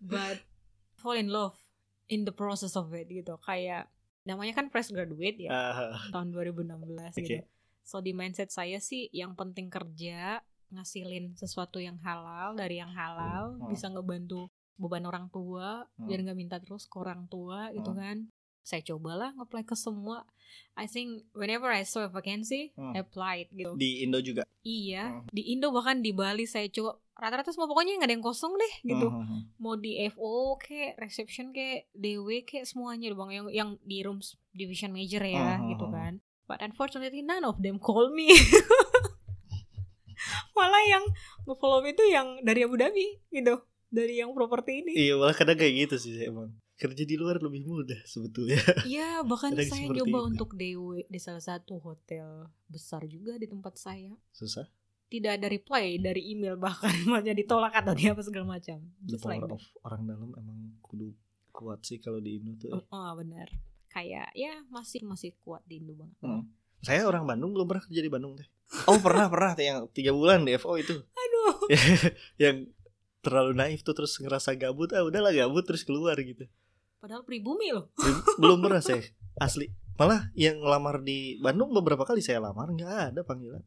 [0.00, 0.46] But
[0.94, 1.58] fall in love
[2.06, 3.36] in the process of it gitu.
[3.42, 3.90] Kayak
[4.22, 6.78] namanya kan fresh graduate ya Ah, tahun 2016
[7.10, 7.20] Oke.
[7.20, 7.42] gitu.
[7.82, 10.38] So di mindset saya sih yang penting kerja,
[10.70, 13.66] ngasilin sesuatu yang halal dari yang halal, Hmm.
[13.66, 14.46] bisa ngebantu
[14.78, 16.06] beban orang tua Hmm.
[16.06, 17.98] biar nggak minta terus ke orang tua gitu Hmm.
[17.98, 18.16] kan.
[18.68, 20.28] Saya cobalah nge-apply ke semua.
[20.74, 22.92] I think whenever I saw a vacancy, Hmm.
[22.92, 23.72] I applied gitu.
[23.74, 24.44] di Indo juga.
[24.60, 25.24] Iya, Hmm.
[25.26, 28.74] di Indo bahkan di Bali saya coba rata-rata semua pokoknya nggak ada yang kosong deh
[28.84, 29.08] gitu.
[29.08, 29.40] Hmm, hmm, hmm.
[29.56, 34.92] Mau di FO kayak reception kayak DW kayak semuanya bang yang yang di rooms division
[34.92, 36.12] major ya Hmm, hmm, gitu kan.
[36.44, 38.28] But unfortunately none of them call me.
[40.52, 41.04] Malah yang
[41.44, 44.92] nge-follow itu yang dari Abu Dhabi gitu, dari yang properti ini.
[44.98, 46.50] Iya malah kadang kayak gitu sih emang.
[46.78, 48.62] Kerja di luar lebih mudah sebetulnya.
[48.86, 50.28] Iya, bahkan Ada saya nyoba itu.
[50.30, 54.14] untuk DW di salah satu hotel besar juga di tempat saya.
[54.30, 54.70] Susah.
[55.10, 58.78] Tidak ada reply dari email bahkan malah ditolak atau dia apa segala macam.
[59.02, 59.58] The Just like power that.
[59.58, 61.18] of orang dalam emang kudu
[61.50, 62.70] kuat sih kalau di Indo tuh.
[62.70, 63.50] Oh, oh, benar.
[63.90, 66.14] Kayak ya masih masih kuat di Indo banget.
[66.22, 66.46] Hmm.
[66.78, 68.46] Saya orang Bandung belum pernah kerja di Bandung teh.
[68.86, 70.94] Oh pernah pernah yang tiga bulan di FO itu.
[70.94, 71.66] Aduh.
[72.38, 72.70] yang
[73.18, 76.46] terlalu naif tuh terus ngerasa gabut ah udahlah gabut terus keluar gitu.
[76.98, 77.94] Padahal pribumi loh.
[78.42, 79.02] Belum- pernah saya
[79.38, 79.70] asli.
[79.98, 83.62] Malah yang ngelamar di Bandung beberapa kali saya lamar nggak ada panggilan.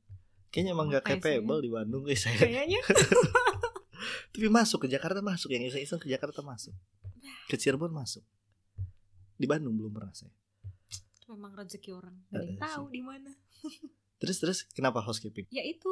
[0.51, 2.39] Kayaknya emang nggak capable di Bandung eh, saya.
[2.39, 2.79] Kayaknya
[4.31, 6.71] Tapi masuk ke Jakarta masuk yang iseng-iseng ke Jakarta masuk.
[7.51, 8.23] Ke Cirebon masuk.
[9.35, 10.31] Di Bandung belum pernah saya.
[11.31, 12.15] memang rezeki orang.
[12.27, 13.31] Gak tahu di mana.
[14.21, 15.49] Terus terus kenapa housekeeping?
[15.49, 15.89] Ya itu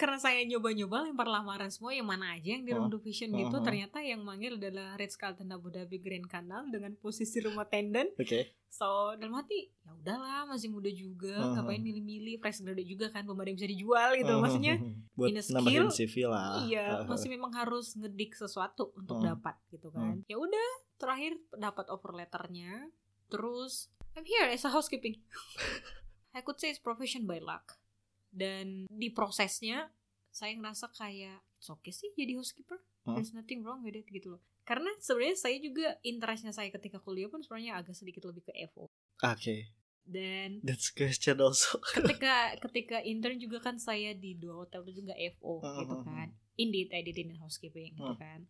[0.00, 3.60] karena saya nyoba-nyoba lempar lamaran semua yang mana aja yang di room division gitu Oh.
[3.60, 8.56] ternyata yang manggil adalah Ritz Carlton Abu Dhabi Grand Canal dengan posisi rumah tenden Oke.
[8.66, 11.52] so dalam hati ya udahlah masih muda juga Oh.
[11.52, 14.74] ngapain milih-milih fresh graduate juga kan belum ada yang bisa dijual gitu maksudnya
[15.12, 16.64] buat in a skill, CV lah.
[16.64, 19.36] Iya, Ah, masih memang harus ngedik sesuatu untuk Hmm.
[19.36, 20.24] dapat gitu kan.
[20.24, 22.88] Ya udah, terakhir dapat offer letternya.
[23.28, 25.20] Terus I'm here as a housekeeping.
[26.32, 27.76] I could say it's profession by luck.
[28.30, 29.90] Dan di prosesnya
[30.30, 32.78] saya ngerasa kayak it's okay sih jadi housekeeper.
[33.02, 33.18] Hmm.
[33.18, 34.42] There's nothing wrong with it gitu loh.
[34.62, 38.86] Karena sebenarnya saya juga interestnya saya ketika kuliah pun sebenarnya agak sedikit lebih ke FO.
[39.26, 39.74] Oke.
[40.06, 41.78] Dan That's question also.
[41.98, 46.06] ketika ketika intern juga kan saya di dua hotel itu juga FO Hmm, gitu hmm,
[46.06, 46.28] kan.
[46.54, 48.20] Indeed I did in housekeeping gitu Hmm.
[48.20, 48.40] kan.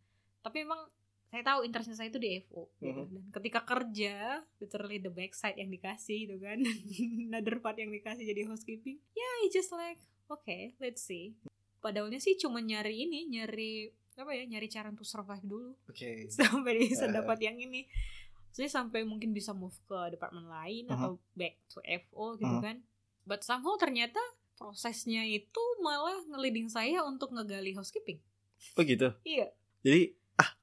[0.45, 0.89] Tapi emang
[1.31, 3.01] saya tahu interestnya saya itu di FO gitu.
[3.01, 3.15] Hmm.
[3.15, 4.15] Dan ketika kerja
[4.59, 6.59] literally the backside yang dikasih gitu kan.
[7.31, 8.99] Another part yang dikasih jadi housekeeping.
[9.15, 11.39] Ya yeah, it's just like okay, let's see.
[11.79, 16.27] Padahal sih cuma nyari ini, nyari apa ya, nyari cara untuk survive dulu Oke.
[16.35, 17.15] sampai bisa Eh.
[17.15, 17.87] dapat yang ini.
[18.51, 20.99] Jadi sampai mungkin bisa move ke departemen lain Uh-huh.
[20.99, 22.61] atau back to FO gitu Uh-huh.
[22.61, 22.83] kan.
[23.23, 24.19] But somehow ternyata
[24.55, 28.19] prosesnya itu malah ngeliding saya untuk ngegali housekeeping.
[28.75, 29.15] Oh gitu.
[29.23, 29.55] Iya.
[29.81, 30.20] Jadi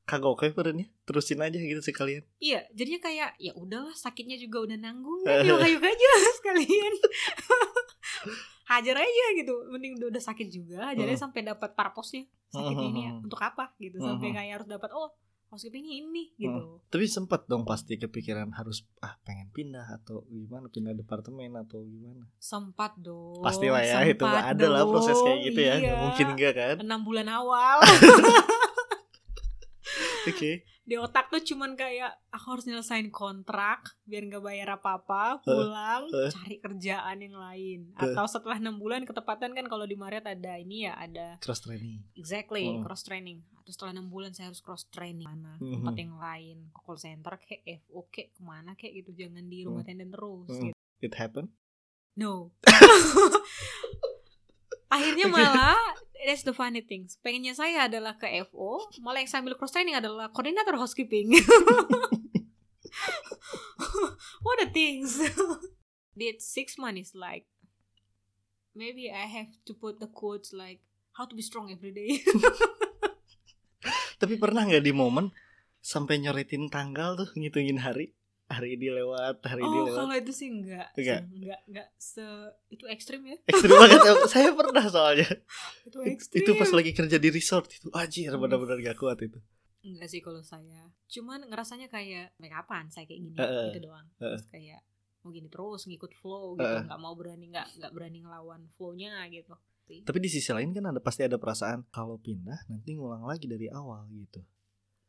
[0.08, 2.24] kagok kayak perennya terusin aja gitu sekalian.
[2.40, 6.94] Iya, jadinya kayak ya udahlah sakitnya juga udah nanggung kan yuk aja sekalian.
[8.72, 11.24] hajar aja gitu, mending udah, udah sakit juga, hajar aja Hmm.
[11.28, 12.28] sampai dapat parposnya.
[12.48, 13.24] Sakit ini ya, Hmm.
[13.24, 14.36] untuk apa gitu, sampai Hmm.
[14.36, 15.12] kayak harus dapat oh
[15.48, 16.84] housekeeping ini gitu.
[16.86, 22.28] Tapi sempat dong pasti kepikiran harus ah pengen pindah atau gimana pindah departemen atau gimana.
[22.36, 23.40] Sempat dong.
[23.40, 25.76] Pasti lah ya itu sempat ada lah proses kayak gitu ya.
[25.80, 25.94] Iya.
[25.98, 26.76] mungkin enggak kan?
[26.84, 27.80] enam bulan awal
[30.30, 30.62] Oke.
[30.82, 35.42] di otak tuh cuman kayak aku harus nyelesain kontrak biar nggak bayar apa apa Eh,
[35.46, 36.30] pulang eh.
[36.30, 38.06] cari kerjaan yang lain Eh.
[38.06, 42.02] atau setelah enam bulan ketepatan kan kalau di Marriott ada ini ya ada Cross training.
[42.14, 42.82] exactly Hmm.
[42.82, 45.70] cross training atau setelah enam bulan saya harus cross training mana Mhm.
[45.76, 49.58] tempat yang lain ke call center kayak FO kayak ke mana kayak gitu jangan di
[49.62, 49.90] rumah Hmm.
[49.90, 50.66] tenden terus Hmm.
[50.66, 50.78] gitu.
[51.00, 51.50] It happened.
[52.16, 52.50] no
[54.90, 55.76] akhirnya malah
[56.26, 57.20] that's the funny things.
[57.22, 61.36] Pengennya saya adalah ke FO malah yang sambil cross training adalah koordinator housekeeping.
[64.46, 65.22] What the things.
[66.18, 67.46] Did six months like
[68.74, 70.82] maybe I have to put the quotes like
[71.14, 72.22] how to be strong every day.
[74.22, 75.30] Tapi pernah nggak di momen
[75.78, 78.17] sampai nyoretin tanggal tuh ngitungin hari?
[78.48, 79.98] Hari ini lewat, hari ini oh lewat.
[80.00, 81.20] kalau itu sih enggak Enggak?
[81.22, 82.26] sih, enggak enggak se
[82.70, 84.00] itu ekstrim ya Ekstrim banget.
[84.26, 85.28] Saya pernah soalnya.
[85.88, 87.92] itu ekstrim Itu pas lagi kerja di resort itu.
[87.92, 88.40] Anjir, Hmm.
[88.40, 89.36] benar-benar gak kuat itu.
[89.84, 90.88] Enggak sih kalau saya.
[91.06, 93.68] Cuman ngerasanya kayak make upan saya kayak gini Heeh.
[93.70, 94.08] gitu doang.
[94.16, 94.80] Terus kayak
[95.20, 96.88] mau gini terus ngikut flow gitu, Heeh.
[96.88, 99.52] nggak mau berani nggak nggak berani ngelawan flownya gitu.
[100.04, 103.68] Tapi di sisi lain kan ada pasti ada perasaan kalau pindah nanti ngulang lagi dari
[103.68, 104.40] awal gitu.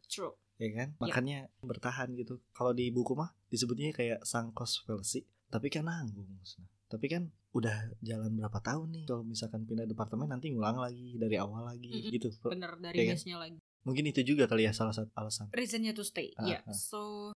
[0.07, 0.35] True.
[0.59, 0.89] Ya kan?
[0.99, 2.43] Makanya bertahan gitu.
[2.51, 6.27] Kalau di buku mah disebutnya kayak sang kos versi, tapi kan nanggung.
[6.87, 11.37] Tapi kan udah jalan berapa tahun nih kalau misalkan pindah departemen nanti ngulang lagi dari
[11.37, 12.13] awal lagi Mm-mm.
[12.13, 12.29] gitu.
[12.45, 13.41] bener dari Iya kan?
[13.41, 15.49] lagi Mungkin itu juga kali ya salah satu alasan.
[15.51, 16.71] reasonnya to stay Ah, ya ah.
[16.71, 17.33] so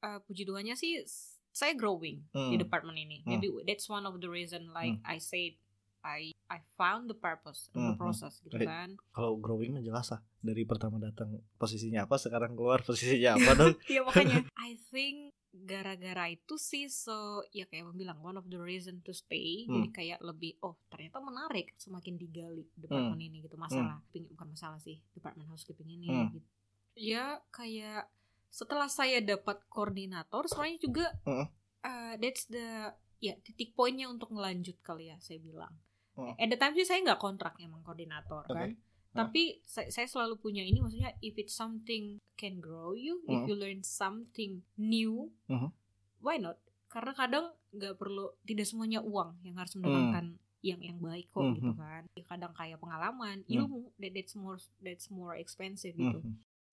[0.00, 1.02] uh, puji Tuhannya sih
[1.50, 2.54] saya growing di Hmm.
[2.56, 3.34] department ini Hmm.
[3.34, 5.58] maybe that's one of the reason like I said
[6.00, 8.00] I I found the purpose in Hmm, the hmm.
[8.00, 8.66] process gitu Right.
[8.66, 13.50] kan Kalau growing mah jelas lah dari pertama datang posisinya apa sekarang keluar posisinya apa
[13.54, 13.74] dong.
[13.88, 17.16] Iya makanya I think gara-gara itu sih so
[17.48, 19.80] ya kayak bilang one of the reason to stay Hmm.
[19.80, 24.76] jadi kayak lebih oh ternyata menarik semakin digali departemen ini gitu masalah Ping- bukan masalah
[24.78, 26.30] sih departemen housekeeping ini Hmm.
[26.30, 26.46] gitu
[26.94, 28.06] ya kayak
[28.48, 31.46] setelah saya dapat koordinator sebenarnya juga Heeh.
[31.82, 35.74] uh, that's the ya titik poinnya untuk ngelanjut kali ya saya bilang
[36.18, 36.34] Hmm.
[36.34, 38.50] at the time sih saya nggak kontrak emang koordinator Oke.
[38.52, 38.70] kan
[39.08, 43.46] tapi saya, saya selalu punya ini maksudnya if it's something can grow you if Hmm.
[43.46, 45.70] you learn something new Mhm.
[46.18, 49.86] why not karena kadang nggak perlu tidak semuanya uang yang harus Hmm.
[49.86, 50.26] mendatangkan
[50.58, 51.78] yang yang baik kok gitu Mhm.
[51.78, 53.54] kan Ya, kadang kayak pengalaman Hmm.
[53.54, 56.18] ilmu that, that's more that's more expensive gitu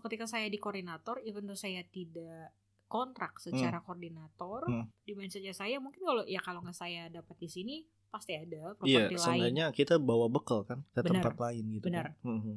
[0.01, 2.49] ketika saya di koordinator even though saya tidak
[2.85, 4.85] kontrak secara koordinator Hmm.
[5.01, 7.75] di mindsetnya saya mungkin kalau ya kalau nggak saya dapat di sini
[8.15, 11.19] pasti ada Iya, properti lain seenggaknya kita bawa bekal kan ke Benar.
[11.19, 11.85] tempat lain gitu.
[11.85, 12.15] Benar.
[12.15, 12.15] Kan?
[12.25, 12.55] Mhm.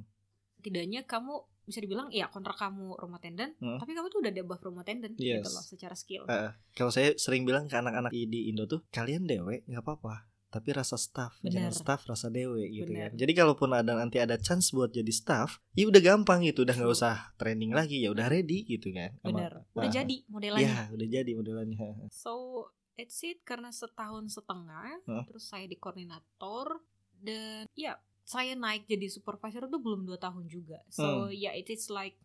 [0.59, 3.77] tidaknya kamu bisa dibilang ya kontrak kamu rumah tenden Hmm.
[3.77, 5.39] tapi kamu tuh udah di above rumah tenden Yes.
[5.39, 9.23] gitu loh secara skill Eh, kalau saya sering bilang ke anak-anak di Indo tuh kalian
[9.23, 11.77] dewe nggak apa-apa tapi rasa staff jangan Benar.
[11.77, 13.13] staff rasa dewe gitu Benar.
[13.13, 16.73] kan jadi kalaupun ada nanti ada chance buat jadi staff ya udah gampang gitu udah
[16.73, 19.93] nggak usah training lagi ya udah ready gitu kan Sama- bener udah Ah.
[19.95, 22.65] jadi modelannya ya udah jadi modelannya so
[22.99, 25.25] it's it karena setahun setengah Hah?
[25.25, 26.83] terus saya di koordinator
[27.23, 30.85] dan ya saya naik jadi supervisor itu belum dua tahun juga.
[30.93, 31.33] So Hmm.
[31.33, 32.19] ya it is like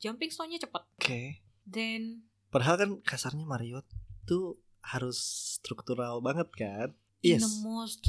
[0.00, 0.82] jumping stone-nya cepet.
[0.96, 1.22] Oke.
[1.68, 3.84] Then padahal kan kasarnya Marriott
[4.24, 5.18] tuh harus
[5.60, 6.88] struktural banget kan?
[7.20, 7.44] In yes.
[7.44, 8.02] the most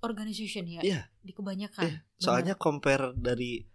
[0.00, 1.02] organization ya Iya.
[1.24, 1.82] di kebanyakan.
[1.82, 3.66] Iya, soalnya compare dari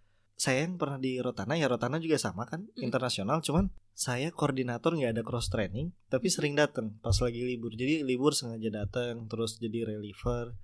[0.41, 2.81] saya yang pernah di Rotana ya Rotana juga sama kan Mm.
[2.81, 6.33] internasional cuman saya koordinator nggak ada cross training tapi Mm.
[6.33, 10.57] sering datang pas lagi libur jadi libur sengaja datang terus jadi reliever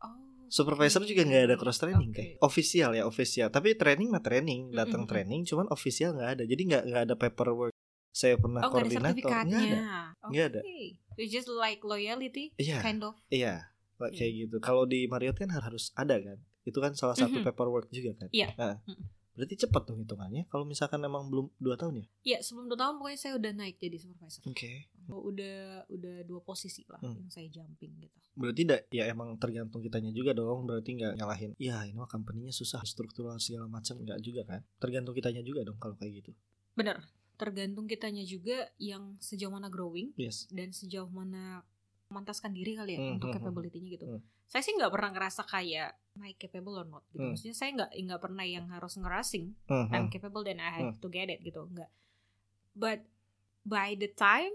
[0.00, 1.10] oh, supervisor oke.
[1.10, 2.16] juga nggak ada cross training Oke.
[2.16, 5.12] kayak official ya official tapi training mah training datang Mm-mm.
[5.12, 7.74] training cuman official nggak ada jadi nggak nggak ada paperwork
[8.10, 9.80] saya pernah Oh, nggak ada koordinator nggak ada
[10.28, 10.60] Nggak ada.
[11.16, 13.12] It's just like loyalty, iya kind of.
[13.28, 14.08] iya Hmm.
[14.08, 17.44] kayak gitu kalau di Marriott kan harus ada kan itu kan salah satu Mhm.
[17.44, 18.54] paperwork juga kan Iya.
[18.54, 19.17] Nah, Mhm.
[19.38, 22.98] Berarti cepat dong hitungannya kalau misalkan emang belum dua tahun ya Ya sebelum dua tahun
[22.98, 24.42] pokoknya saya udah naik jadi supervisor.
[24.44, 24.70] oke
[25.08, 25.56] Oh, udah
[25.88, 27.16] udah dua posisi lah Hmm.
[27.16, 28.18] yang saya jumping gitu.
[28.34, 32.50] berarti tidak ya emang tergantung kitanya juga dong berarti nggak nyalahin ya ini mah company-nya
[32.50, 36.34] susah struktural segala macam nggak juga kan tergantung kitanya juga dong kalau kayak gitu
[36.74, 36.98] Bener.
[37.34, 41.62] Tergantung kitanya juga yang sejauh mana growing yes dan sejauh mana
[42.08, 43.44] memantaskan diri kali ya Hmm, untuk hmm, hmm.
[43.44, 44.04] capability-nya gitu.
[44.08, 44.22] Hmm.
[44.48, 47.20] Saya sih nggak pernah ngerasa kayak naik capable or not gitu.
[47.20, 47.30] Hmm.
[47.30, 49.92] Maksudnya saya nggak nggak pernah yang harus ngerasing Mhm.
[49.92, 51.00] I'm capable then I have Hmm.
[51.00, 51.92] to get it gitu enggak
[52.72, 53.02] but
[53.62, 54.54] by the time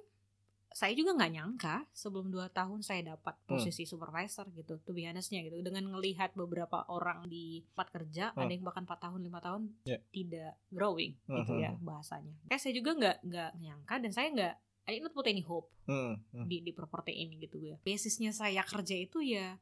[0.70, 3.56] saya juga nggak nyangka sebelum dua tahun saya dapat Hmm.
[3.56, 8.42] posisi supervisor gitu to be honestnya gitu dengan ngelihat beberapa orang di tempat kerja Hmm.
[8.42, 10.02] ada yang bahkan 4 tahun lima tahun Ya.
[10.10, 14.28] tidak growing Hmm, gitu hmm, ya bahasanya kayak saya juga nggak nggak nyangka dan saya
[14.32, 16.44] nggak I not put any hope Hmm, hmm.
[16.44, 19.56] di di properti ini gitu ya basisnya saya kerja itu ya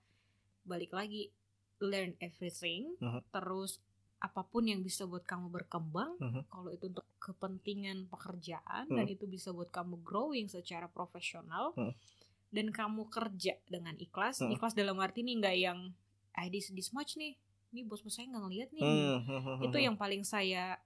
[0.63, 1.29] balik lagi
[1.79, 3.25] learn everything Mhm.
[3.29, 3.81] terus
[4.17, 6.41] apa pun yang bisa buat kamu berkembang Mhm.
[6.47, 9.15] kalau itu untuk kepentingan pekerjaan dan Mhm.
[9.15, 11.93] itu bisa buat kamu growing secara profesional Mhm.
[12.51, 14.53] dan kamu kerja dengan ikhlas Mhm.
[14.53, 15.79] ikhlas dalam arti nih nggak yang
[16.31, 17.33] ah this this much nih
[17.71, 19.85] ini bos-bos saya nggak ngeliat nih Hmm, hmm, hmm, itu hmm.
[19.85, 20.77] yang paling saya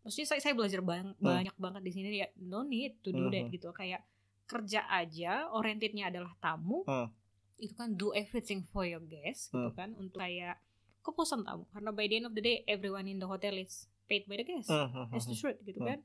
[0.00, 3.42] maksudnya saya saya belajar bang- banyak banget di sini ya no need to do that
[3.42, 3.52] Hmm.
[3.52, 4.06] gitu kayak
[4.46, 7.10] kerja aja orientednya adalah tamu Hmm.
[7.56, 10.60] Itu kan do everything for your guests gitu kan untuk kayak
[11.00, 14.26] kepuasan tamu karena by the end of the day everyone in the hotel is paid
[14.26, 15.42] by the guest Hmm, hmm, that's the hmm.
[15.42, 15.88] truth gitu Hmm.
[15.88, 15.98] kan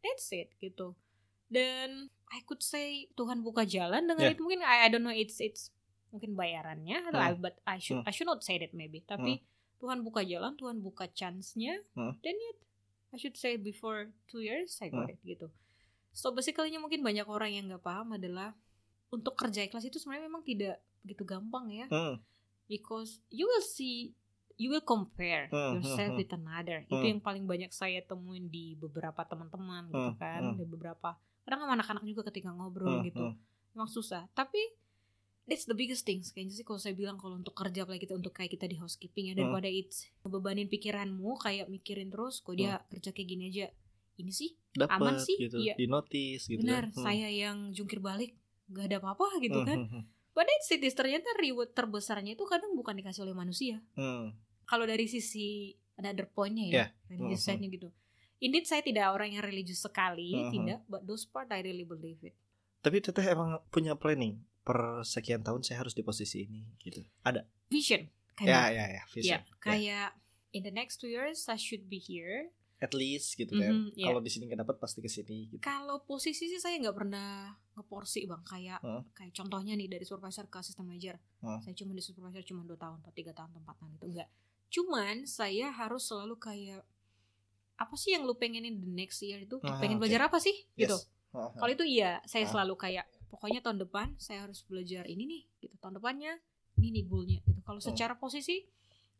[0.00, 0.96] that's it gitu
[1.48, 4.34] dan I could say Tuhan buka jalan dengan Yeah.
[4.36, 5.72] itu mungkin I, I don't know it's it's
[6.08, 7.28] mungkin bayarannya atau Hmm.
[7.28, 9.44] I, but I should I should not say that maybe tapi
[9.78, 12.16] Tuhan buka jalan Tuhan buka chance-nya Hmm.
[12.20, 12.58] dan yet
[13.08, 15.14] I should say before two years I got Hmm.
[15.14, 15.48] it gitu
[16.10, 18.52] so basically mungkin banyak orang yang nggak paham adalah
[19.08, 22.20] untuk kerja ikhlas itu sebenarnya memang tidak begitu gampang ya Hmm,
[22.66, 24.12] because you will see
[24.58, 27.10] you will compare Hmm, yourself hmm, with another itu Hmm.
[27.16, 30.56] yang paling banyak saya temuin di beberapa teman-teman gitu Hmm, kan hmm.
[30.56, 33.72] di beberapa kadang sama anak-anak juga ketika ngobrol hmm, gitu hmm.
[33.72, 34.60] emang susah tapi
[35.46, 38.36] that's the biggest things kayaknya sih kalau saya bilang kalau untuk kerja apalagi kita untuk
[38.36, 39.48] kayak kita di housekeeping ya Hmm.
[39.48, 43.66] daripada it's ngebebanin pikiranmu kayak mikirin terus kok dia kerja kayak gini aja
[44.18, 45.72] ini sih Dapet Aman sih, gitu iya.
[45.72, 46.92] di notice gitu benar kan.
[46.92, 47.04] Hmm.
[47.06, 48.34] saya yang jungkir balik
[48.68, 50.70] gak ada apa-apa gitu Hmm, kan hmm, hmm.
[50.70, 54.32] it is ternyata reward terbesarnya itu kadang bukan dikasih oleh manusia Hmm.
[54.64, 56.88] kalau dari sisi another pointnya ya Yeah.
[57.10, 57.48] religious Mhm.
[57.48, 57.88] side-nya gitu
[58.38, 60.52] indeed saya tidak orang yang religius sekali Mhm.
[60.52, 62.36] tidak but those part I really believe it
[62.78, 67.02] Tapi teteh emang punya planning per sekian tahun saya harus di posisi ini gitu.
[67.24, 67.42] Ada.
[67.66, 68.06] vision
[68.38, 69.02] Ya kayak ya ya.
[69.10, 69.34] Vision.
[69.34, 69.56] ya Ya.
[69.58, 70.08] kayak
[70.54, 73.74] in the next two years I should be here At least gitu kan.
[73.86, 74.06] Mhm, yeah.
[74.06, 75.48] Kalau di sini nggak dapat pasti ke sini.
[75.48, 75.58] Gitu.
[75.58, 79.02] Kalau posisi sih saya nggak pernah ngeporsi bang kayak Heeh.
[79.12, 81.58] kayak contohnya nih dari supervisor ke assistant manager Heeh.
[81.60, 84.28] saya cuma di supervisor cuma dua tahun atau tiga tahun empat tahun itu enggak
[84.68, 86.82] cuman saya harus selalu kayak
[87.76, 90.02] apa sih yang lu pengenin the next year itu Ah, pengen oke.
[90.02, 91.06] belajar apa sih gitu Yes.
[91.30, 91.50] Heeh.
[91.56, 92.50] kalau itu iya saya Ah.
[92.52, 96.34] selalu kayak pokoknya tahun depan saya harus belajar ini nih gitu tahun depannya
[96.76, 97.88] ini nih goalnya gitu kalau Hmm.
[97.88, 98.66] secara posisi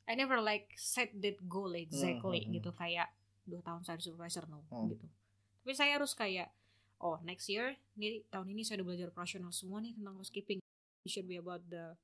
[0.05, 2.57] I never like set that goal exactly Hmm, hmm, hmm.
[2.57, 3.09] gitu kayak
[3.49, 4.89] dua tahun saya di supervisor no Hmm.
[4.89, 5.07] gitu
[5.61, 6.53] tapi saya harus kayak
[6.99, 10.59] oh next year nih tahun ini saya udah belajar operasional semua nih tentang housekeeping
[11.03, 11.97] it should be about the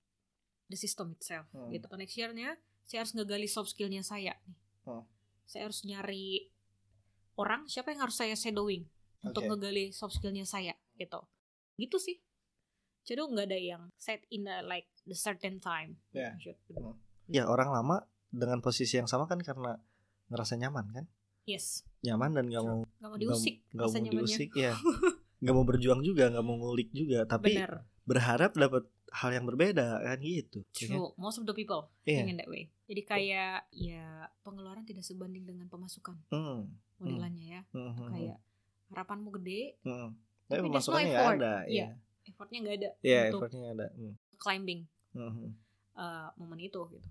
[0.66, 1.68] the system itself Hmm.
[1.68, 5.04] gitu next year-nya saya harus ngegali soft skill-nya saya nih Hmm.
[5.44, 6.48] saya harus nyari
[7.34, 8.86] orang siapa yang harus saya shadowing
[9.20, 9.48] untuk Oke.
[9.50, 11.20] ngegali soft skillnya saya gitu
[11.74, 12.20] gitu sih
[13.02, 16.36] jadi nggak ada yang set in a, like the certain time Yeah.
[16.38, 16.96] Should- Hmm.
[17.26, 19.80] Ya orang lama dengan posisi yang sama kan karena
[20.26, 21.04] ngerasa nyaman kan.
[21.44, 24.72] Yes Nyaman dan nggak mau nggak mau diusik nggak mau diusik ya.
[25.34, 30.00] Nggak mau berjuang juga, nggak mau ngulik juga, tapi bener berharap dapat hal yang berbeda
[30.00, 30.64] kan gitu.
[30.72, 30.96] ya kan?
[30.96, 32.18] true most of the people Iya.
[32.18, 34.04] think in that way jadi kayak ya
[34.40, 36.72] pengeluaran tidak sebanding dengan pemasukan Hmm.
[36.96, 38.36] modelannya ya Hmm, hmm, kayak
[38.88, 40.08] harapanmu gede hmm.
[40.44, 41.36] Tapi Tapi no pemasukannya effort.
[41.38, 41.84] ada, Iya.
[41.84, 41.88] ya.
[42.26, 43.86] effortnya nggak ada Iya, untuk effortnya ada.
[43.92, 44.14] Hmm.
[44.36, 44.80] climbing
[45.12, 45.50] Hmm, hmm.
[45.94, 47.08] uh, momen itu gitu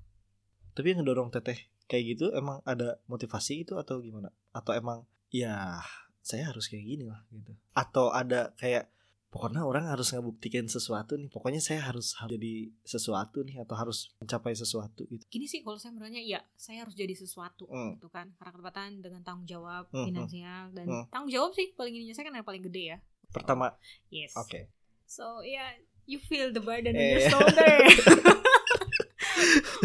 [0.72, 1.58] Tapi yang ngedorong teteh
[1.94, 4.34] kayak gitu emang ada motivasi itu atau gimana?
[4.50, 5.78] Atau emang ya
[6.20, 7.54] saya harus kayak gini lah gitu.
[7.72, 8.90] Atau ada kayak
[9.30, 11.26] pokoknya orang harus ngebuktikan sesuatu nih.
[11.28, 15.26] Pokoknya saya harus jadi sesuatu nih atau harus mencapai sesuatu gitu.
[15.28, 17.94] gini sih kalau saya menurutnya ya saya harus jadi sesuatu Hmm.
[17.94, 20.08] gitu kan karena ketepatan dengan tanggung jawab Hmm, hmm.
[20.08, 21.06] finansial dan Hmm.
[21.10, 22.98] tanggung jawab sih paling ininya saya kan yang paling gede ya
[23.30, 23.74] Pertama,
[24.10, 24.70] yes oke.
[25.04, 25.74] so yeah
[26.06, 27.18] you feel the burden Eh.
[27.18, 27.74] your shoulder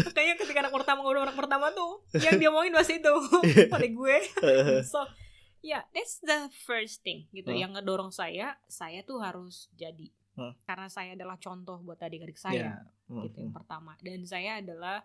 [0.01, 3.13] makanya ketika anak pertama ngobrol anak pertama tuh yang dia omongin masih itu
[3.73, 4.15] pada gue
[4.91, 4.99] so
[5.59, 7.59] ya that's the first thing gitu Hmm.
[7.59, 10.55] yang ngedorong saya saya tuh harus jadi Hmm.
[10.63, 12.43] karena saya adalah contoh buat adik-adik Ya.
[12.45, 12.69] saya
[13.05, 15.03] Hmm, gitu yang pertama dan saya adalah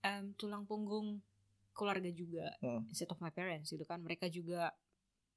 [0.00, 1.22] em, tulang punggung
[1.70, 2.82] keluarga juga Hmm.
[2.86, 4.74] instead of my parents gitu kan mereka juga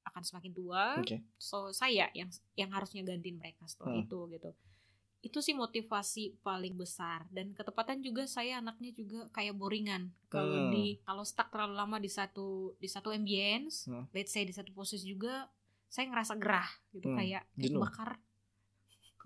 [0.04, 1.22] akan semakin tua Oke.
[1.36, 4.04] so saya yang yang harusnya gantiin mereka setelah Hmm.
[4.04, 4.50] itu gitu
[5.18, 10.70] itu sih motivasi paling besar dan ketepatan juga saya anaknya juga kayak boringan kalau Hmm.
[10.70, 14.06] di kalau stuck terlalu lama di satu di satu ambience Hmm.
[14.10, 15.50] let's say di satu posisi juga
[15.86, 17.16] saya ngerasa gerah gitu Hmm.
[17.16, 18.10] kayak kayak bakar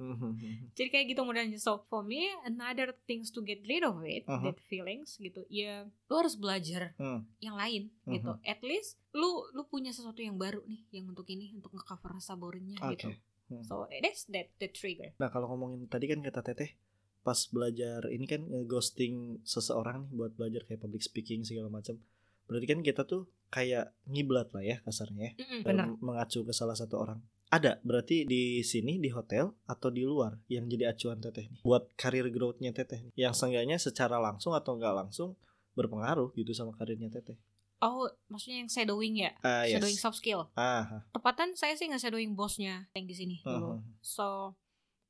[0.72, 4.40] jadi kayak gitu modelnya so for me another things to get rid of it Uh-huh.
[4.42, 7.29] that feelings gitu ya lu harus belajar Hmm.
[7.38, 8.12] yang lain Mhm.
[8.14, 12.16] gitu at least lu lu punya sesuatu yang baru nih yang untuk ini untuk ngecover
[12.16, 12.96] rasa boringnya Oke.
[12.96, 13.09] gitu
[13.50, 13.66] Hmm.
[13.66, 16.78] so that's that the trigger Nah kalau ngomongin tadi kan kata teteh
[17.20, 22.00] pas belajar ini kan ghosting seseorang nih buat belajar kayak public speaking segala macam.
[22.48, 25.32] Berarti kan kita tuh kayak ngiblat lah ya kasarnya ya.
[25.62, 27.20] Dan bener mengacu ke salah satu orang.
[27.50, 31.90] Ada berarti di sini di hotel atau di luar yang jadi acuan teteh nih buat
[31.98, 33.12] karir growth-nya teteh nih.
[33.28, 35.34] Yang seenggaknya secara langsung atau nggak langsung
[35.74, 37.36] berpengaruh gitu sama karirnya teteh.
[37.80, 39.74] Oh maksudnya yang shadowing ya Ah yes.
[39.74, 43.80] shadowing soft skill Ah, tepatan saya sih nggak shadowing bosnya yang di sini dulu ah.
[43.98, 44.54] so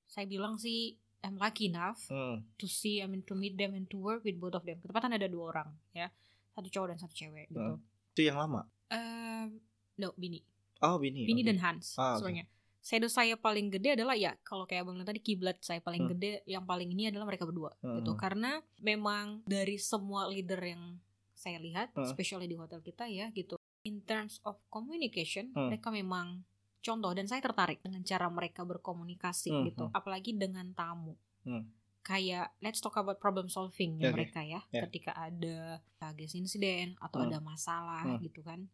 [0.05, 3.85] saya bilang sih I'm lucky enough Hmm, to see I mean to meet them and
[3.87, 6.09] to work with both of them ketepatan ada dua orang ya
[6.51, 7.79] satu cowok dan satu cewek gitu Hmm.
[8.11, 8.67] itu yang lama.
[8.89, 9.61] Em,
[9.97, 10.43] no bini
[10.81, 11.23] Oh bini.
[11.23, 11.47] Bini oke.
[11.47, 12.49] dan Hans Ah, sebenarnya.
[12.81, 16.11] Shadow saya paling gede adalah ya kalau kayak abang tadi kiblat saya paling Hmm.
[16.11, 18.01] gede yang paling ini adalah mereka berdua Hmm.
[18.01, 20.97] gitu karena memang dari semua leader yang
[21.41, 22.05] saya lihat, Hmm.
[22.05, 23.57] especially di hotel kita ya gitu.
[23.83, 25.73] In terms of communication, Hmm.
[25.73, 26.45] mereka memang
[26.79, 29.97] contoh dan saya tertarik dengan cara mereka berkomunikasi Hmm, gitu, hmm.
[29.97, 31.17] apalagi dengan tamu.
[31.43, 31.65] Hmm.
[32.01, 34.13] Kayak let's talk about problem solving Oke.
[34.13, 34.85] mereka ya, Ya.
[34.85, 35.81] ketika ada
[36.13, 37.29] guest insiden atau Hmm.
[37.29, 38.21] ada masalah Hmm.
[38.21, 38.69] gitu kan.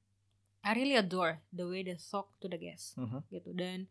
[0.62, 3.22] I really adore the way they talk to the guests Mhm.
[3.30, 3.86] gitu dan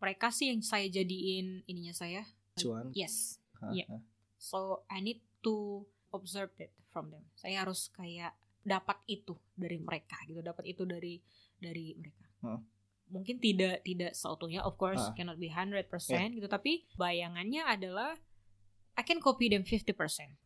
[0.00, 2.24] mereka sih yang saya jadiin ininya saya
[2.56, 2.88] Cuan.
[2.92, 3.84] yes Iya.
[3.90, 4.00] ah.
[4.36, 4.58] so
[4.88, 5.84] I need to
[6.14, 11.18] observe that from them saya harus kayak dapat itu dari mereka gitu dapat itu dari
[11.54, 12.60] dari mereka Hmm.
[13.06, 15.12] mungkin tidak tidak seutuhnya of course Ah.
[15.12, 15.88] cannot be 100%
[16.32, 18.16] gitu tapi bayangannya adalah
[18.94, 19.90] I can copy them 50%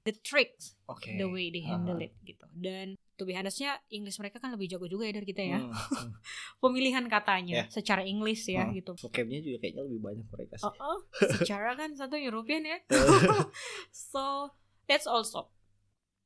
[0.02, 1.12] the tricks Oke.
[1.12, 2.06] the way they handle Ah.
[2.06, 5.42] it gitu dan to be honestnya English mereka kan lebih jago juga ya dari kita
[5.42, 6.10] ya Hmm, hmm.
[6.62, 7.64] pemilihan katanya Ya.
[7.68, 8.72] secara English ya Hmm.
[8.72, 10.70] gitu Vocabnya juga kayaknya lebih banyak mereka sih.
[10.70, 10.98] Oh,
[11.34, 12.78] secara kan satu European ya.
[13.90, 14.54] So
[14.86, 15.50] that's also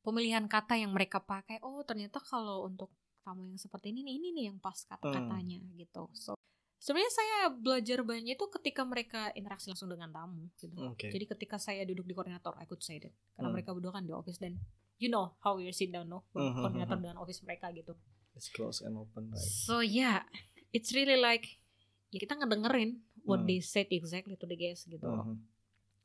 [0.02, 1.62] pemilihan kata yang mereka pakai.
[1.62, 2.90] Oh ternyata kalau untuk
[3.22, 6.10] tamu yang seperti ini nih, ini nih yang pas kata-katanya gitu.
[6.12, 6.34] So
[6.76, 10.66] sebenarnya saya belajar banyak itu ketika mereka interaksi langsung dengan tamu gitu.
[10.82, 11.06] Oke.
[11.08, 13.54] Jadi ketika saya duduk di koordinator, I could say that karena Hmm.
[13.54, 14.58] mereka berdua kan di office dan
[14.98, 17.04] you know how we sit down no Hmm, hmm, koordinator hmm.
[17.04, 17.94] dengan office mereka gitu.
[18.34, 19.38] It's close and open right.
[19.38, 20.26] So yeah,
[20.70, 21.46] it's really like
[22.10, 23.48] ya kita ngedengerin what Hmm.
[23.48, 25.06] they said exactly to the guest gitu.
[25.06, 25.22] loh.
[25.24, 25.36] Mhm.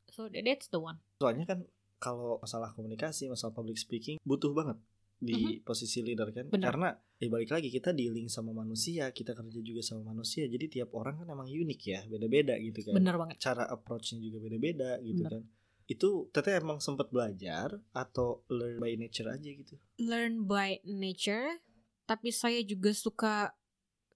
[0.07, 1.01] So that- that's the one.
[1.17, 1.65] Soalnya kan
[1.97, 4.77] kalau masalah komunikasi, masalah public speaking butuh banget
[5.17, 6.45] di posisi leader kan.
[6.53, 6.65] Benar.
[6.69, 10.45] Karena ya balik lagi kita dealing sama manusia, kita kerja juga sama manusia.
[10.45, 12.93] Jadi tiap orang kan emang unik ya, beda-beda gitu kan.
[12.93, 13.35] Bener banget.
[13.41, 15.31] Cara approach-nya juga beda-beda gitu Benar.
[15.41, 15.43] kan.
[15.87, 19.73] Itu teteh emang sempat belajar atau learn by nature aja gitu.
[19.97, 21.65] Learn by nature,
[22.05, 23.57] tapi saya juga suka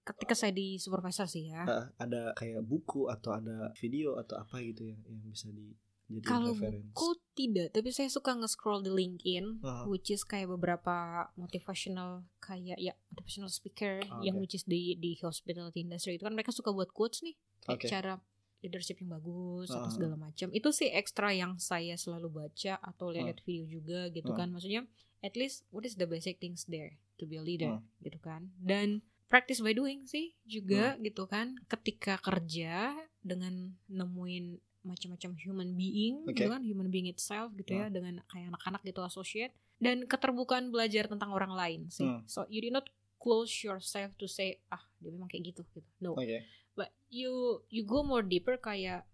[0.02, 1.62] ketika saya di supervisor sih ya.
[1.66, 5.74] Ah, ada kayak buku atau ada video atau apa gitu yang yang bisa di
[6.12, 9.88] jadi Kalau buku tidak, tapi saya suka nge-scroll di LinkedIn, Ah.
[9.88, 10.92] which is kayak beberapa
[11.34, 16.32] motivational kayak ya motivational speaker Ah, yang which is di di hospitality industry itu kan
[16.32, 17.88] mereka suka buat quotes nih, kayak Oke.
[17.88, 18.12] cara
[18.60, 19.90] leadership yang bagus atau Ah.
[19.90, 20.46] segala macam.
[20.50, 24.38] Itu sih ekstra yang saya selalu baca atau lihat video juga gitu Ah.
[24.38, 24.50] kan.
[24.50, 24.86] Maksudnya
[25.18, 27.82] at least what is the basic things there to be a leader Ah.
[27.98, 28.54] gitu kan.
[28.54, 31.02] Dan practice by doing sih juga Hmm.
[31.02, 31.58] gitu kan.
[31.66, 36.34] Ketika kerja dengan nemuin macam-macam human being Oke.
[36.34, 41.06] gitu kan, human being itself gitu ya dengan kayak anak-anak gitu associate dan keterbukaan belajar
[41.06, 42.06] tentang orang lain sih.
[42.06, 42.22] Hmm.
[42.26, 42.90] So you did not
[43.22, 45.86] close yourself to say ah dia memang kayak gitu gitu.
[46.02, 46.42] No Oke.
[46.74, 49.06] but you you go more deeper kayak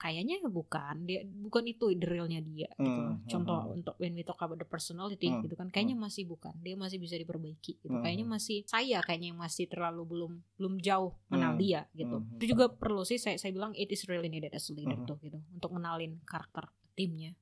[0.00, 2.88] kayaknya bukan dia bukan itu the realnya dia gitu.
[2.88, 3.76] Hmm, contoh hmm.
[3.76, 6.96] untuk when we talk about the personality Hmm, gitu kan kayaknya masih bukan dia masih
[6.96, 8.32] bisa diperbaiki gitu Hmm, kayaknya hmm.
[8.32, 12.44] masih saya kayaknya yang masih terlalu belum belum jauh kenal Hmm, dia gitu hmm, itu
[12.56, 15.04] juga perlu sih saya saya bilang it is really needed as a leader Hmm.
[15.04, 17.36] tuh gitu untuk kenalin karakter timnya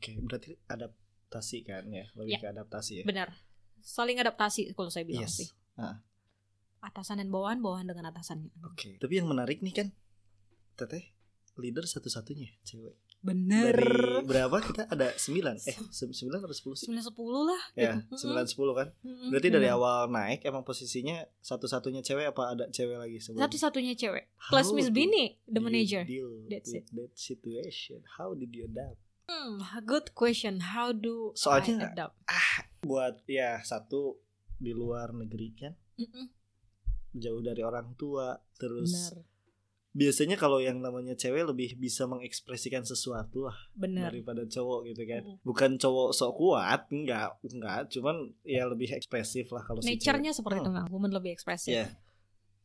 [0.00, 2.38] Oke, berarti adaptasi kan ya, lebih Ya.
[2.40, 3.04] ke adaptasi ya.
[3.04, 3.36] benar
[3.78, 5.44] saling adaptasi kalau saya bilang Yes.
[5.44, 6.00] sih Ah.
[6.80, 8.96] atasan dan bawahan bawahan dengan atasannya Oke.
[8.96, 9.88] Tapi yang menarik nih kan,
[10.74, 11.14] teteh
[11.56, 12.96] leader satu-satunya cewek.
[13.22, 15.54] bener Dari berapa kita ada sembilan?
[15.62, 16.90] Eh, se- sembilan atau sepuluh sih?
[16.90, 18.18] sembilan sepuluh lah Ya, gitu.
[18.18, 18.88] sembilan sepuluh kan.
[19.30, 23.46] Berarti dari awal naik emang posisinya satu-satunya cewek apa ada cewek lagi sebelumnya?
[23.46, 24.24] Satu-satunya cewek.
[24.42, 26.02] Plus How Miss Bini, the manager.
[26.02, 28.02] Deal That's with that situation.
[28.18, 28.98] How did you adapt?
[29.30, 30.58] Hmm, good question.
[30.74, 32.14] How do Soalnya- I adapt?
[32.82, 34.18] Buat ya satu
[34.58, 36.26] di luar negeri kan, Mm-mm.
[37.12, 39.14] jauh dari orang tua, terus Bener,
[39.92, 44.08] biasanya kalau yang namanya cewek lebih bisa mengekspresikan sesuatu lah bener.
[44.08, 45.22] daripada cowok gitu kan.
[45.22, 45.40] Mm-mm.
[45.42, 50.38] Bukan cowok sok kuat, enggak, enggak, cuman ya lebih ekspresif lah kalau si Nature-nya cewek.
[50.38, 50.76] seperti itu Hmm.
[50.78, 50.86] nggak?
[50.88, 51.68] Woman lebih ekspresif.
[51.70, 51.86] Iya.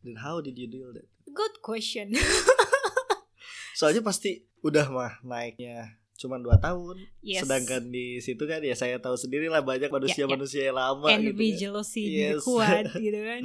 [0.02, 1.04] Then how did you deal that?
[1.28, 2.16] Good question.
[3.78, 5.86] Soalnya pasti udah mah naiknya
[6.18, 6.98] cuman dua tahun.
[7.22, 7.46] yes.
[7.46, 11.38] Sedangkan di situ kan ya saya tahu sendiri lah banyak manusia-manusia yang lama envy, gitu.
[11.46, 11.60] kan.
[11.60, 12.42] jealousy Yes.
[12.42, 13.44] kuat gitu kan.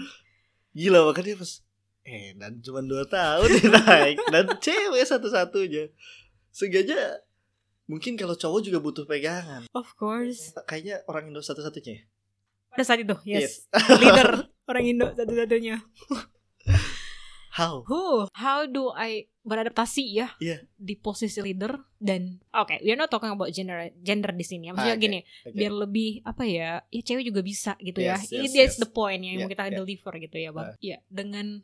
[0.73, 1.61] Gila makanya pas
[2.03, 3.47] eh dan cuma dua tahun
[3.79, 5.91] naik dan cewek satu-satunya.
[6.49, 7.23] Sengaja
[7.85, 9.65] mungkin kalau cowok juga butuh pegangan.
[9.71, 10.51] Of course.
[10.65, 11.93] Kayaknya orang Indo satu-satunya.
[11.93, 12.03] ya?
[12.69, 13.69] Pada saat itu, yes.
[13.69, 13.79] Yes.
[14.01, 14.31] Leader
[14.65, 15.77] orang Indo satu-satunya.
[17.53, 17.85] How?
[17.85, 20.65] Huh, how do I beradaptasi ya Iya.
[20.73, 24.65] di posisi leader dan oke, we are not talking about gender gender di sini.
[24.65, 24.73] ya.
[24.73, 25.05] Maksudnya Ah, oke.
[25.05, 25.53] gini, Oke.
[25.53, 28.81] biar lebih apa ya ya cewek juga bisa gitu Yes, ya yes, that's yes.
[28.81, 29.77] the point yang Yeah, mau kita yeah.
[29.77, 30.77] deliver gitu ya bang Ah.
[30.81, 31.61] ya dengan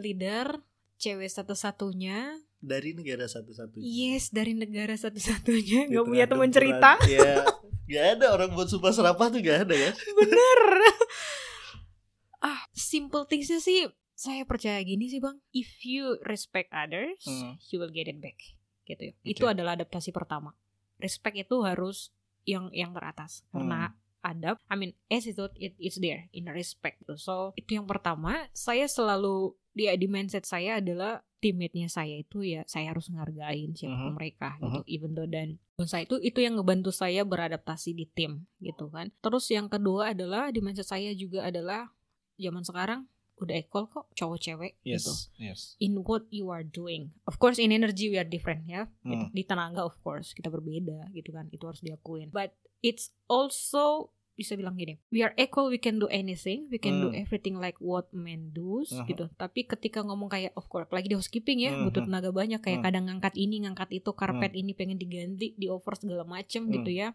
[0.00, 0.64] leader
[0.96, 2.40] cewek satu-satunya.
[2.60, 3.84] Dari negara satu-satunya.
[3.84, 5.88] yes dari negara satu-satunya.
[5.88, 7.00] Nggak punya teman cerita.
[7.08, 7.44] Ya,
[7.88, 9.90] gak ada orang buat sumpah serapah tuh gak ada ya.
[10.16, 10.60] bener.
[12.40, 13.84] Ah simple thingsnya sih
[14.16, 15.36] saya percaya gini sih bang.
[15.52, 17.60] If you respect others Hmm.
[17.68, 18.36] you will get it back
[18.88, 19.12] gitu ya.
[19.12, 19.28] Oke.
[19.28, 20.56] itu adalah adaptasi pertama.
[21.00, 22.12] Respect itu harus
[22.44, 23.44] yang yang teratas.
[23.52, 27.04] Karena adab I mean attitude it it's there in respect.
[27.20, 28.48] So itu yang pertama.
[28.56, 33.96] Saya selalu dia di mindset saya adalah teammate-nya saya itu ya saya harus menghargain siapa
[33.96, 34.12] Mhm.
[34.12, 38.92] mereka gitu even though dan saya itu itu yang ngebantu saya beradaptasi di tim gitu
[38.92, 41.88] kan terus yang kedua adalah di mindset saya juga adalah
[42.36, 43.08] zaman sekarang
[43.40, 45.08] udah equal kok cowok cewek gitu
[45.40, 45.72] yes.
[45.80, 47.08] in what you are doing.
[47.24, 48.84] Of course in energy we are different ya.
[49.00, 49.32] Hmm.
[49.32, 51.48] Di tenaga of course kita berbeda gitu kan.
[51.48, 52.28] Itu harus diakuin.
[52.28, 52.52] But
[52.84, 57.08] it's also bisa bilang gini, we are equal, we can do anything, we can do
[57.12, 57.20] Hmm.
[57.20, 59.04] everything like what men do Aha.
[59.04, 59.28] gitu.
[59.34, 61.84] Tapi ketika ngomong kayak of course, lagi di housekeeping ya, Mhm.
[61.86, 62.86] butuh tenaga banyak kayak Hmm.
[62.88, 66.72] kadang ngangkat ini, ngangkat itu, karpet ini pengen diganti, di over segala macem Hmm.
[66.72, 67.12] gitu ya.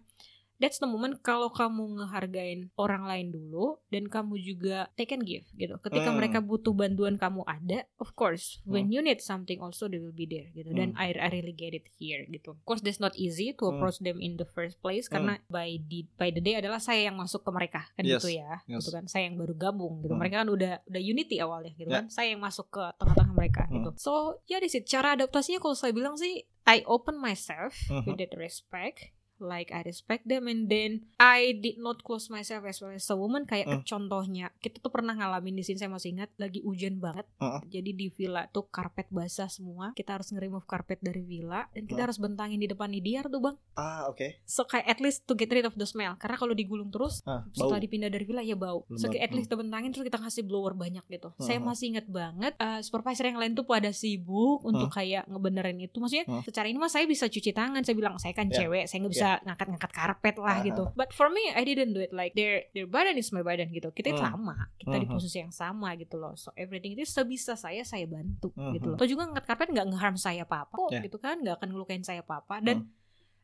[0.57, 5.43] That's the moment kalau kamu ngehargain orang lain dulu dan kamu juga take and give
[5.53, 6.17] gitu ketika Hmm.
[6.17, 10.23] mereka butuh bantuan kamu ada of course when you need something also they will be
[10.23, 11.01] there gitu dan Hmm.
[11.01, 13.77] I, I really get it here gitu of course that's not easy to Hmm.
[13.77, 17.15] approach them in the first place karena by the by the day adalah saya yang
[17.15, 18.79] masuk ke mereka kan Yes, gitu ya yes.
[18.79, 20.21] gitu kan saya yang baru gabung gitu Hmm.
[20.21, 21.99] mereka kan udah udah unity awalnya gitu Ya.
[21.99, 23.81] kan saya yang masuk ke tengah-tengah mereka Hmm.
[23.81, 24.11] gitu so
[24.45, 28.07] ya di situ cara adaptasinya kalau saya bilang sih I open myself Mhm.
[28.07, 32.79] with that respect like I respect them and then I did not close myself as
[32.79, 33.81] well as a woman kayak Hmm.
[33.83, 37.61] contohnya kita tuh pernah ngalamin di sini saya masih ingat lagi hujan banget Heeh.
[37.71, 41.95] jadi di villa tuh karpet basah semua kita harus nge-remove karpet dari villa dan kita
[41.95, 42.05] Hmm.
[42.05, 44.39] harus bentangin di depan IDR tuh bang Ah, oke.
[44.43, 47.43] so kayak at least to get rid of the smell karena kalau digulung terus Ah,
[47.51, 47.83] setelah bau.
[47.83, 48.83] dipindah dari villa ya bau.
[48.89, 49.11] So Lembab.
[49.11, 51.29] kayak at least kita bentangin terus kita kasih blower banyak gitu.
[51.37, 51.67] Saya Hmm.
[51.67, 55.97] masih ingat banget eh, supervisor yang lain tuh pada sibuk untuk kayak ngebenerin itu.
[55.97, 56.41] Maksudnya Hmm.
[56.41, 57.81] secara ini mah saya bisa cuci tangan.
[57.81, 58.63] Saya bilang saya kan Ya.
[58.63, 60.63] cewek, saya nggak bisa ngangkat-ngangkat karpet lah Ah.
[60.63, 60.83] gitu.
[60.93, 63.89] But for me I didn't do it like their their badan is my badan gitu.
[63.89, 64.21] Kita Hmm.
[64.21, 65.15] sama, kita di Hmm.
[65.15, 66.33] posisi yang sama gitu loh.
[66.35, 68.73] So everything itu sebisa saya saya bantu Hmm.
[68.73, 68.97] gitu loh.
[68.97, 71.01] Atau juga ngangkat karpet nggak ngeharm saya apa-apa kok Ya.
[71.01, 72.93] gitu kan, nggak akan ngelukain saya apa-apa dan Hmm.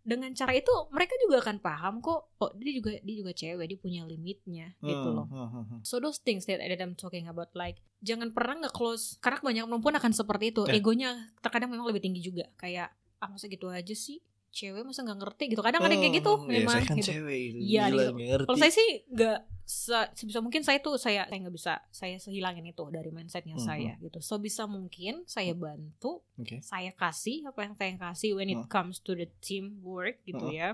[0.02, 3.78] dengan cara itu mereka juga akan paham kok oh dia juga dia juga cewek dia
[3.78, 5.80] punya limitnya gitu loh hmm, hmm, hmm.
[5.86, 9.96] so those things that, I'm talking about like jangan pernah nggak close karena kebanyakan perempuan
[10.02, 10.74] akan seperti itu Ya.
[10.74, 12.90] egonya terkadang memang lebih tinggi juga kayak
[13.22, 14.18] ah masa gitu aja sih
[14.52, 16.96] cewek masa nggak ngerti gitu kadang ada yang kayak gitu Hmm, ya, memang saya kan
[16.96, 17.40] gitu cewek.
[17.58, 18.12] Iya, gitu.
[18.14, 18.46] ngerti.
[18.46, 22.66] kalau saya sih nggak se- sebisa mungkin saya tuh saya saya nggak bisa saya sehilangin
[22.66, 23.64] itu dari mindsetnya Mhm.
[23.64, 26.60] saya gitu so bisa mungkin saya bantu Oke.
[26.62, 28.68] saya kasih apa yang saya kasih when it Hmm.
[28.68, 30.54] comes to the teamwork gitu Hmm.
[30.54, 30.70] ya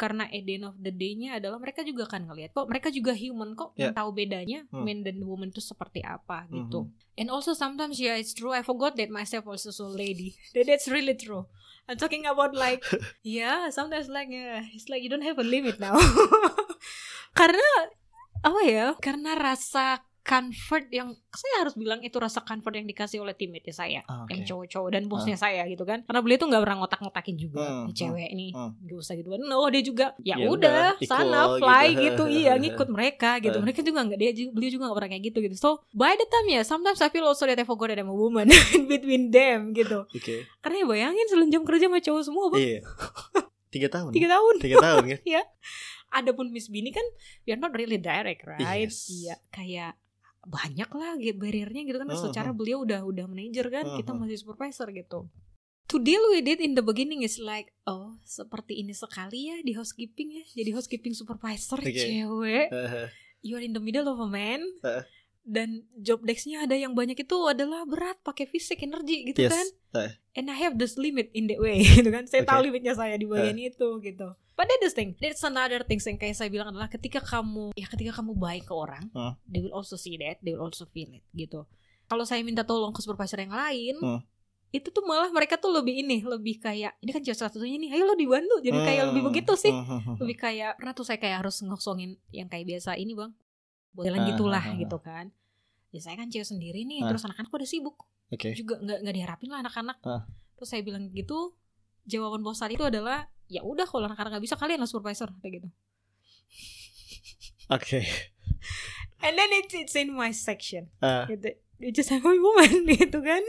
[0.00, 3.12] karena at the end of the day-nya adalah mereka juga akan ngelihat kok mereka juga
[3.12, 3.52] human?
[3.52, 4.82] Kok yang tahu bedanya Hmm.
[4.82, 6.48] men dan woman itu seperti apa?
[6.48, 6.88] gitu.
[6.88, 7.20] Mhm.
[7.20, 10.88] and also sometimes yeah it's true I forgot that myself also so lady that that's
[10.88, 11.44] really true.
[11.84, 12.80] I'm talking about like
[13.20, 16.00] yeah sometimes like yeah, it's like you don't have a limit now.
[17.38, 17.68] Karena
[18.40, 23.32] apa ya karena rasa comfort yang saya harus bilang itu rasa comfort yang dikasih oleh
[23.32, 24.30] teammate saya Ah, oke.
[24.30, 27.94] yang cowok-cowok dan bosnya saya gitu kan karena beliau tuh nggak pernah ngotak-ngotakin juga "Nih
[27.94, 28.70] cewek nih hmm.
[28.82, 32.00] gak usah gitu no dia juga ya, Ya udah sana equal fly gitu.
[32.00, 32.24] gitu.
[32.40, 33.62] iya ngikut mereka gitu Eh.
[33.62, 36.46] mereka juga nggak dia beliau juga nggak pernah kayak gitu gitu so by the time
[36.48, 38.52] ya sometimes I feel also that I forgot that I'm a woman
[38.92, 40.44] between them gitu Oke.
[40.60, 42.80] karena ya bayangin seluruh jam kerja sama cowok semua bang Iya.
[43.70, 44.10] Tiga tahun.
[44.10, 45.18] tiga tahun Tiga tahun kan?
[46.12, 47.06] Adapun Miss Bini kan
[47.44, 49.06] we are not really direct right Yes.
[49.08, 49.94] iya kayak
[50.42, 52.24] banyak lah barriernya gitu kan Uh-huh.
[52.26, 54.20] secara beliau udah udah manajer kan kita Uh-huh.
[54.20, 55.28] masih supervisor gitu
[55.84, 59.74] to deal with it in the beginning is like oh seperti ini sekali ya di
[59.74, 61.90] housekeeping ya jadi housekeeping supervisor Oke.
[61.90, 63.10] cewek Haha.
[63.42, 65.02] you are in the middle of a man Uh.
[65.42, 69.52] Dan job desk-nya ada yang banyak itu adalah berat pakai fisik energi gitu Yes.
[69.52, 70.10] kan Uh.
[70.32, 72.66] and I have this limit in that way gitu kan saya tahu Oke.
[72.68, 76.32] limitnya saya di bagian itu gitu but that is thing that's another thing yang kayak
[76.32, 79.34] saya bilang adalah ketika kamu ya ketika kamu baik ke orang Hmm.
[79.44, 81.66] they will also see that they will also feel it gitu
[82.06, 84.20] kalau saya minta tolong ke supervisor yang lain Hmm.
[84.70, 88.04] itu tuh malah mereka tuh lebih ini lebih kayak ini kan cewek satu-satunya nih ayo
[88.04, 90.14] lo dibantu jadi kayak lebih Hmm, begitu sih hmm, hmm.
[90.18, 93.34] lebih kayak pernah tuh saya kayak harus ngosongin yang kayak biasa ini bang
[93.98, 95.26] Ah, gitulah ah, ah, gitu kan
[95.90, 97.10] ya saya kan cewek sendiri nih Ah.
[97.10, 97.96] terus anak-anak udah sibuk
[98.30, 98.54] Oke.
[98.54, 100.22] juga nggak nggak diharapin lah anak-anak Ah.
[100.54, 101.58] terus saya bilang gitu
[102.06, 105.68] jawaban bos itu adalah ya udah kalau anak-anak nggak bisa kalian lah supervisor kayak gitu
[107.70, 108.02] Oke.
[109.26, 111.26] and then it's it's in my section Ah.
[111.26, 111.50] gitu
[111.82, 113.42] you just have a woman gitu kan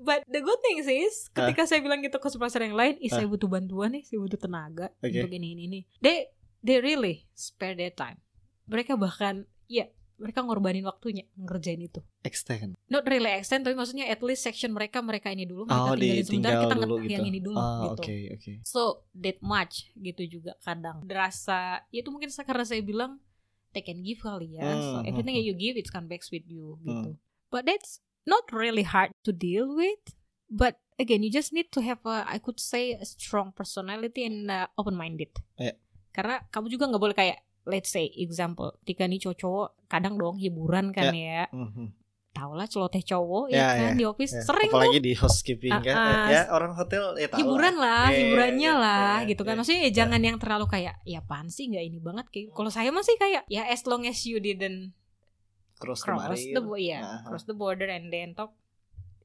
[0.00, 3.28] but the good thing is ketika saya bilang gitu ke supervisor yang lain ih saya
[3.28, 5.12] butuh bantuan nih saya butuh tenaga Oke.
[5.12, 6.28] untuk ini ini ini they
[6.60, 8.16] they really spare their time
[8.64, 9.86] mereka bahkan ya
[10.20, 12.76] mereka ngorbanin waktunya ngerjain itu Extend.
[12.92, 16.26] not really extend tapi maksudnya at least section mereka mereka ini dulu mereka Oh, tinggalin
[16.26, 17.12] sebentar kita dulu gitu.
[17.16, 18.52] yang ini dulu Ah, gitu oke, oke.
[18.60, 18.80] so
[19.14, 23.16] that much gitu juga kadang berasa ya itu mungkin karena saya bilang
[23.70, 26.20] take and give kali ya so Hmm, everything hmm, that you give it's come back
[26.28, 27.16] with you gitu
[27.48, 30.02] but that's not really hard to deal with
[30.52, 34.52] but again you just need to have a I could say a strong personality and
[34.52, 35.80] uh, open minded Iya.
[36.12, 40.94] karena kamu juga nggak boleh kayak let's say example ketika nih cowok kadang dong hiburan
[40.94, 41.88] kan ya Hmm, hmm.
[42.30, 45.12] tau lah celoteh cowok Ya, ya kan ya, di office Ya, sering tuh Apalagi di
[45.18, 45.94] housekeeping kan.
[45.94, 46.26] Ah, ah.
[46.30, 49.54] Ya, orang hotel ya tahu hiburan lah, Iya, iya, hiburannya iya, lah iya, gitu kan.
[49.58, 49.92] Maksudnya ya iya.
[49.92, 53.42] jangan yang terlalu kayak ya apaan sih nggak ini banget kayak kalau saya masih kayak
[53.50, 54.94] ya as long as you didn't
[55.80, 58.52] Cross, cross the the ya, Nah, cross the border and then talk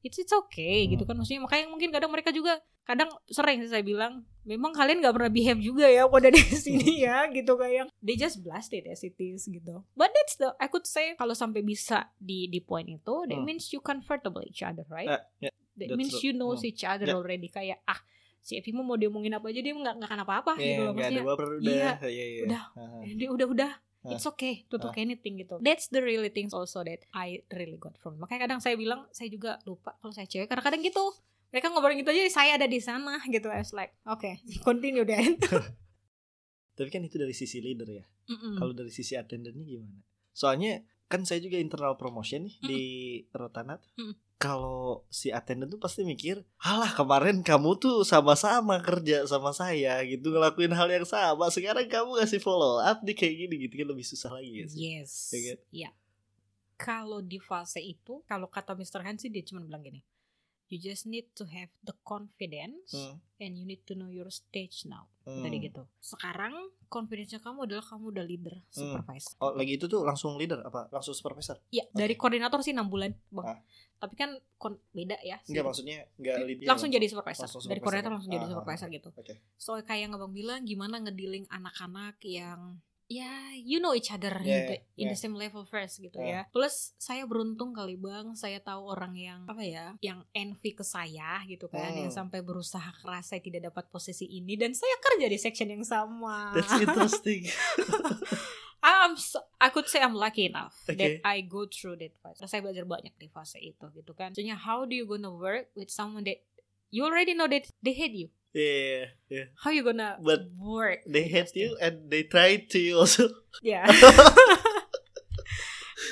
[0.05, 1.09] it's it's okay gitu Hmm.
[1.09, 5.11] kan maksudnya makanya mungkin kadang mereka juga kadang sering sih saya bilang memang kalian nggak
[5.11, 9.17] pernah behave juga ya pada di sini ya gitu kayak they just blasted as it
[9.17, 13.15] is gitu but that's the I could say kalau sampai bisa di di point itu
[13.25, 13.43] that Hmm.
[13.43, 16.61] means you comfortable each other right Ah, ya, that that's means you know hmm.
[16.63, 17.17] each other Ya.
[17.17, 17.97] already kayak ah
[18.39, 21.07] si Evi mau diomongin apa aja dia nggak nggak akan apa-apa Iya, gitu loh nggak
[21.07, 21.65] ada maksudnya udah.
[21.65, 22.43] iya, iya, iya.
[22.45, 22.63] udah.
[23.09, 23.81] Dia udah udah Ah.
[24.11, 25.01] It's okay to talk Ah.
[25.01, 28.75] anything gitu that's the really things also that I really got from makanya kadang saya
[28.75, 31.01] bilang saya juga lupa kalau saya cewek kadang-kadang gitu
[31.49, 34.27] mereka ngobrolin gitu aja saya ada di sana gitu I was like oke
[34.67, 35.39] continue then
[36.75, 38.03] Tapi kan itu dari sisi leader ya.
[38.27, 38.59] Mm-mm.
[38.59, 39.95] Kalau dari sisi attendernya gimana?
[40.35, 40.83] Soalnya
[41.15, 42.67] kan saya juga internal promotion nih Mm.
[42.67, 42.81] di
[43.31, 43.79] Rotanat.
[43.95, 44.13] Mm.
[44.35, 50.27] Kalau si attendant tuh pasti mikir, "Halah, kemarin kamu tuh sama-sama kerja sama saya gitu
[50.27, 51.47] ngelakuin hal yang sama.
[51.47, 54.77] Sekarang kamu ngasih follow up nih kayak gini gitu kan lebih susah lagi ya sih."
[54.77, 55.59] yes Ya kan?
[55.71, 55.89] Iya.
[56.75, 58.99] kalau di fase itu kalau kata Mr.
[58.99, 60.03] Hansi dia cuma bilang gini
[60.67, 64.83] you just need to have the confidence Hmm, and you need to know your stage
[64.83, 65.39] now hmm.
[65.39, 66.51] tadi gitu sekarang
[66.87, 70.87] confidence kamu adalah kamu udah leader supervisor Oh, lagi itu tuh langsung leader apa?
[70.89, 71.57] Langsung supervisor?
[71.69, 73.45] Iya, dari koordinator sih 6 bulan, Bang.
[73.45, 73.59] Ah.
[73.95, 75.39] Tapi kan kon- beda ya.
[75.41, 75.51] sih.
[75.51, 77.45] Enggak maksudnya enggak lead langsung jadi supervisor.
[77.45, 77.83] langsung Dari supervisor.
[77.83, 78.93] koordinator langsung jadi Ah, ah, supervisor ah.
[78.93, 79.09] gitu.
[79.13, 79.33] Oke.
[79.55, 84.45] So kayak yang Abang bilang gimana ngedealing anak-anak yang ya you know each other in,
[84.45, 85.19] Yeah, the, in the yeah.
[85.19, 86.25] same level first gitu Ah.
[86.25, 86.41] ya.
[86.49, 91.37] Plus saya beruntung kali Bang, saya tahu orang yang apa ya, yang envy ke saya
[91.45, 92.09] gitu kan, Hmm.
[92.09, 95.85] yang sampai berusaha keras saya tidak dapat posisi ini dan saya kerja di section yang
[95.85, 96.57] sama.
[96.57, 97.45] That's interesting.
[98.81, 100.97] I'm so, I could say I'm lucky enough Okay.
[100.97, 102.37] that I go through that phase.
[102.45, 104.29] Saya belajar banyak di fase itu gitu kan.
[104.29, 106.45] Maksudnya how do you gonna work with someone that
[106.93, 108.29] you already know that they hate you?
[108.55, 109.51] Yeah, yeah.
[109.59, 111.03] How you gonna But work?
[111.03, 113.27] They hate you and they try to you also.
[113.59, 113.83] Yeah.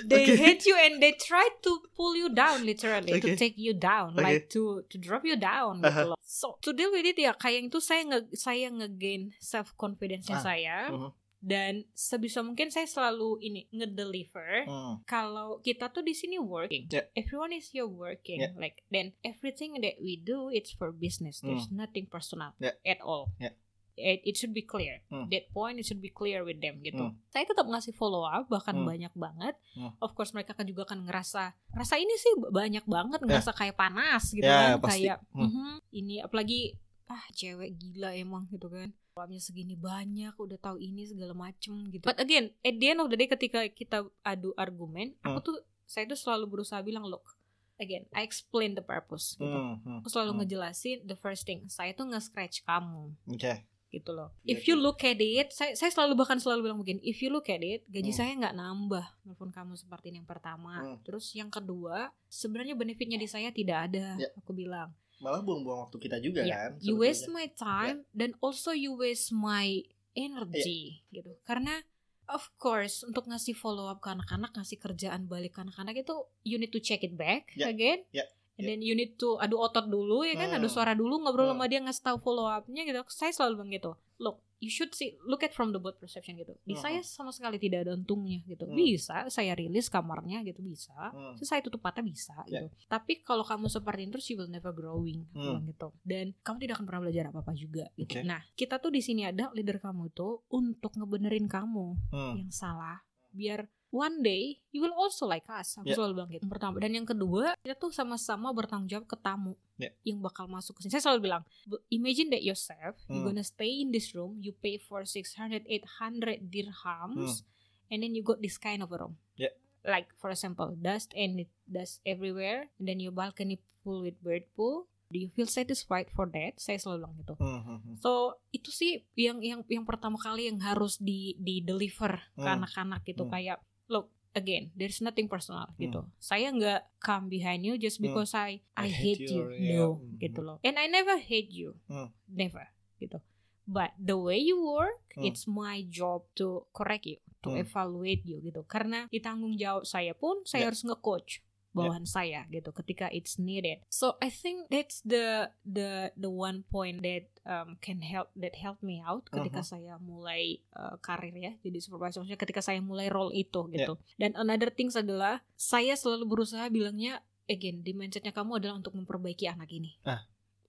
[0.05, 0.35] they Okay.
[0.35, 3.35] hate you and they try to pull you down literally to Okay.
[3.35, 4.23] take you down Okay.
[4.23, 6.01] like to to drop you down gitu Aha.
[6.15, 6.19] loh.
[6.23, 10.43] So to deal with it ya kayak itu saya nge saya ngegain self confidence-nya Ah.
[10.43, 11.09] saya Mhm.
[11.43, 15.03] Dan sebisa mungkin saya selalu ini ngedeliver Hmm.
[15.03, 17.11] kalau kita tuh di sini working, Yeah.
[17.13, 18.55] everyone is here working, Yeah.
[18.55, 21.43] like then everything that we do it's for business.
[21.43, 22.79] There's nothing personal Yeah.
[22.81, 23.35] at all.
[23.37, 23.51] Yeah.
[23.93, 25.05] It, it should be clear.
[25.05, 25.29] Hmm.
[25.29, 27.11] That point it should be clear with them gitu.
[27.11, 27.19] Hmm.
[27.29, 28.87] Saya tetap ngasih follow up bahkan Hmm.
[28.87, 29.53] banyak banget.
[29.75, 29.93] Hmm.
[29.99, 34.31] Of course mereka kan juga kan ngerasa rasa ini sih banyak banget ngerasa kayak panas
[34.31, 35.45] gitu Ya, kan kayak Hmm.
[35.45, 41.05] "Mhm, ini apalagi ah cewek gila emang gitu kan Uangnya segini banyak, udah tahu ini
[41.05, 42.01] segala macem gitu.
[42.01, 45.45] But again, at the end of the day ketika kita adu argumen, aku Hmm.
[45.45, 47.37] tuh saya tuh selalu berusaha bilang look,
[47.77, 49.45] again, I explain the purpose gitu.
[49.45, 50.39] Hmm, hmm, Aku selalu hmm.
[50.41, 53.53] ngejelasin the first thing, saya tuh nge-scratch kamu Oke.
[53.87, 54.33] gitu loh.
[54.41, 54.81] Iya, If you iya.
[54.81, 57.85] look at it, saya, saya selalu bahkan selalu bilang begini, if you look at it,
[57.85, 58.17] gaji Hmm.
[58.17, 60.81] saya nggak nambah walaupun kamu seperti yang pertama.
[60.81, 60.97] Hmm.
[61.05, 64.33] Terus yang kedua, sebenarnya benefitnya di saya tidak ada, Ya.
[64.33, 64.89] aku bilang.
[65.17, 66.71] Malah buang-buang waktu kita juga Ya, kan.
[66.79, 69.83] you waste my time dan also you waste my
[70.13, 71.33] energy gitu.
[71.43, 71.81] Karena
[72.25, 76.55] of course untuk ngasih follow up ke anak-anak, ngasih kerjaan balik ke anak-anak itu you
[76.55, 78.07] need to check it back Ya, again.
[78.09, 78.67] ya, And ya.
[78.69, 80.75] then you need to adu otot dulu ya kan, adu Hmm.
[80.75, 81.57] suara dulu ngobrol Hmm.
[81.57, 83.01] sama dia ngasih tahu follow up-nya gitu.
[83.07, 83.91] Saya selalu bilang gitu.
[84.17, 86.55] Look, you should see look at from the both perception gitu.
[86.63, 86.79] Di Hmm.
[86.79, 88.63] saya sama sekali tidak ada untungnya gitu.
[88.63, 88.71] Hmm.
[88.73, 90.95] Bisa saya rilis kamarnya gitu bisa.
[91.11, 91.35] Hmm.
[91.35, 92.63] Terus saya tutup mata bisa Ya.
[92.63, 92.71] gitu.
[92.87, 95.43] Tapi kalau kamu seperti itu terus you will never growing aku Hmm.
[95.51, 95.87] bilang gitu.
[96.01, 98.15] Dan kamu tidak akan pernah belajar apa-apa juga gitu.
[98.15, 98.23] Oke.
[98.23, 102.35] Nah, kita tuh di sini ada leader kamu tuh untuk ngebenerin kamu Hmm.
[102.39, 103.03] yang salah
[103.33, 105.77] biar one day you will also like us.
[105.77, 105.97] Aku Ya.
[105.97, 106.45] selalu bilang gitu.
[106.45, 109.53] Pertama dan yang kedua kita tuh sama-sama bertanggung jawab ke tamu
[109.83, 109.91] Ya.
[110.03, 110.91] yang bakal masuk ke sini.
[110.91, 113.27] Saya selalu bilang, "B- imagine that yourself, you Hmm.
[113.27, 117.43] gonna stay in this room, you pay for 600 800 dirhams
[117.89, 119.19] and then you got this kind of a room.
[119.35, 119.51] Ya.
[119.81, 124.47] Like for example, dust and it dust everywhere and then your balcony full with bird
[124.53, 124.87] poo.
[125.07, 126.57] Do you feel satisfied for that?
[126.57, 127.33] Saya selalu bilang gitu.
[127.35, 127.95] Hmm, hmm, hmm.
[127.99, 128.11] So
[128.49, 132.57] itu sih yang yang yang pertama kali yang harus di di deliver ke Hmm.
[132.57, 133.31] anak-anak gitu Hmm.
[133.31, 136.03] kayak look again there's nothing personal gitu.
[136.17, 138.09] Saya nggak come behind you just Hmm.
[138.09, 139.77] because I I I, hate hate, you, you, yeah.
[139.77, 140.17] no Hmm.
[140.17, 140.57] gitu loh.
[140.61, 142.09] And I never hate you, Hmm.
[142.27, 142.65] never
[142.97, 143.21] gitu.
[143.63, 145.23] But the way you work, Hmm.
[145.23, 147.63] it's my job to correct you, to Hmm.
[147.63, 148.67] evaluate you gitu.
[148.67, 150.69] Karena di tanggung jawab saya pun saya Yeah.
[150.73, 151.39] harus nge-coach
[151.73, 153.81] bawahan saya gitu ketika it's needed.
[153.89, 158.77] So I think that's the the the one point that um, can help that help
[158.79, 159.67] me out ketika Mhm.
[159.67, 163.97] saya mulai uh, karir ya jadi supervisor maksudnya ketika saya mulai role itu gitu.
[164.15, 169.49] Dan another things adalah saya selalu berusaha bilangnya again di mindsetnya kamu adalah untuk memperbaiki
[169.49, 169.97] anak ini.
[170.05, 170.23] Ah,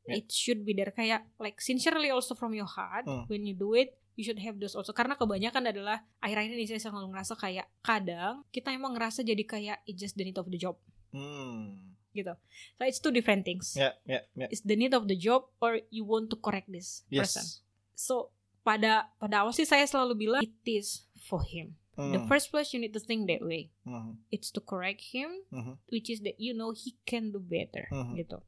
[0.04, 0.18] ya.
[0.18, 3.28] It should be there kayak like sincerely also from your heart Hmm.
[3.28, 6.78] when you do it you should have those also karena kebanyakan adalah akhir-akhir ini saya
[6.80, 10.54] selalu ngerasa kayak kadang kita emang ngerasa jadi kayak it's just the need of the
[10.54, 10.78] job
[11.14, 11.94] Hmm.
[12.10, 12.30] gitu.
[12.78, 13.74] So it's two different things.
[13.74, 14.46] Ya, ya, ya.
[14.46, 17.42] It's the need of the job or you want to correct this person.
[17.42, 17.62] Yes.
[17.94, 18.30] So
[18.62, 21.74] pada pada awal sih saya selalu bilang it is for him.
[21.94, 23.70] The Hmm, first place you need to think that way.
[23.82, 25.78] hmm, It's to correct him, hmm.
[25.86, 28.18] which is that you know he can do better Mhm.
[28.18, 28.42] gitu.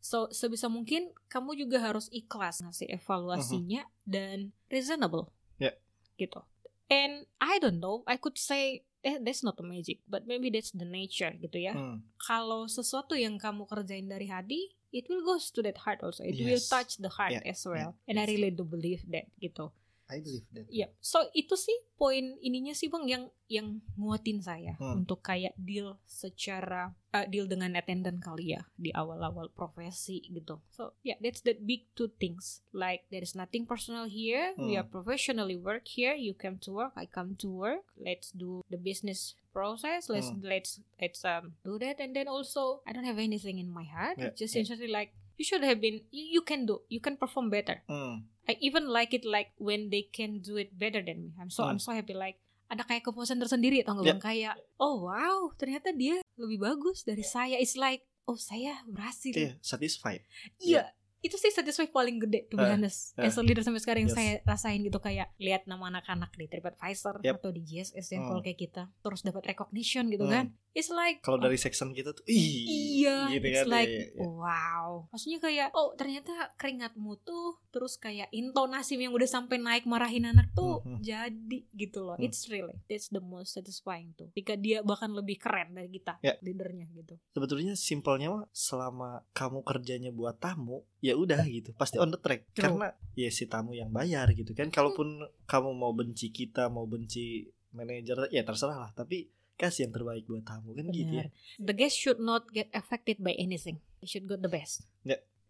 [0.00, 5.28] So sebisa mungkin kamu juga harus ikhlas ngasih evaluasinya dan reasonable.
[5.60, 5.76] Yeah.
[6.16, 6.40] Gitu.
[6.88, 10.74] And I don't know, I could say eh, that's not the magic, but maybe that's
[10.74, 11.74] the nature gitu ya.
[11.74, 12.02] Hmm.
[12.18, 16.24] Kalau sesuatu yang kamu kerjain dari hati, it will goes to that heart also.
[16.24, 16.66] It will Yes.
[16.66, 17.94] touch the heart Yeah, as well.
[18.08, 19.70] And I really do believe that gitu.
[20.08, 20.64] I believe that.
[20.68, 25.04] Iya, so itu sih poin ininya sih bang yang yang nguatin saya Hmm.
[25.04, 30.60] untuk kayak deal secara uh, deal dengan attendant kali ya di awal-awal profesi gitu.
[30.72, 32.60] So yeah, that's the big two things.
[32.72, 34.56] Like there is nothing personal here.
[34.56, 34.80] We Hmm.
[34.80, 36.12] are professionally work here.
[36.12, 37.84] You come to work, I come to work.
[37.96, 40.08] Let's do the business process.
[40.08, 40.40] Let's Hmm.
[40.40, 42.00] let's let's um do that.
[42.00, 44.16] And then also I don't have anything in my heart.
[44.16, 44.64] Yeah, Just yeah.
[44.64, 46.02] essentially like you should have been.
[46.10, 46.82] You, you can do.
[46.88, 47.80] You can perform better.
[47.86, 48.26] Hmm.
[48.48, 51.30] I even like it like when they can do it better than me.
[51.36, 51.84] I'm so I'm Hmm.
[51.84, 54.12] so happy like ada kayak kepuasan tersendiri tau gak Yeah.
[54.16, 57.56] bang kayak oh wow ternyata dia lebih bagus dari saya.
[57.56, 59.32] It's like oh saya berhasil.
[59.32, 60.24] Iya, satisfied.
[60.58, 60.92] Iya.
[61.20, 63.12] Itu sih satisfy paling gede be Eh, honest.
[63.14, 63.24] eh.
[63.24, 64.18] As a leader sampai sekarang yang Yes.
[64.18, 67.34] saya rasain gitu kayak lihat nama anak-anak di TripAdvisor Yep.
[67.36, 68.30] atau di GSS yang Hmm.
[68.30, 70.32] kalau kayak kita terus dapat recognition gitu Hmm.
[70.32, 70.46] kan.
[70.70, 73.72] It's like Kalau dari section kita tuh, ih, Iya, gitu it's kan.
[73.72, 74.22] like Iya, iya.
[74.22, 75.10] wow.
[75.10, 80.52] Maksudnya kayak oh ternyata keringatmu tuh terus kayak intonasi yang udah sampai naik marahin anak
[80.52, 81.02] tuh Hmm, hmm.
[81.02, 82.14] jadi gitu loh.
[82.14, 82.22] Hmm.
[82.22, 84.30] It's really that's the most satisfying tuh.
[84.30, 86.38] Ketika dia bahkan lebih keren dari kita Ya.
[86.38, 87.18] leadernya gitu.
[87.28, 92.44] Sebetulnya simpelnya mah selama kamu kerjanya buat tamu, ya udah gitu, pasti on the track.
[92.52, 92.76] True.
[92.76, 94.68] Karena ya si tamu yang bayar gitu kan.
[94.68, 98.90] Kalaupun kamu mau benci kita, mau benci manajer, ya terserah lah.
[98.92, 101.32] Tapi kasih yang terbaik buat tamu kan gitu ya.
[101.56, 103.80] The guest should not get affected by anything.
[103.98, 104.84] They should get the best.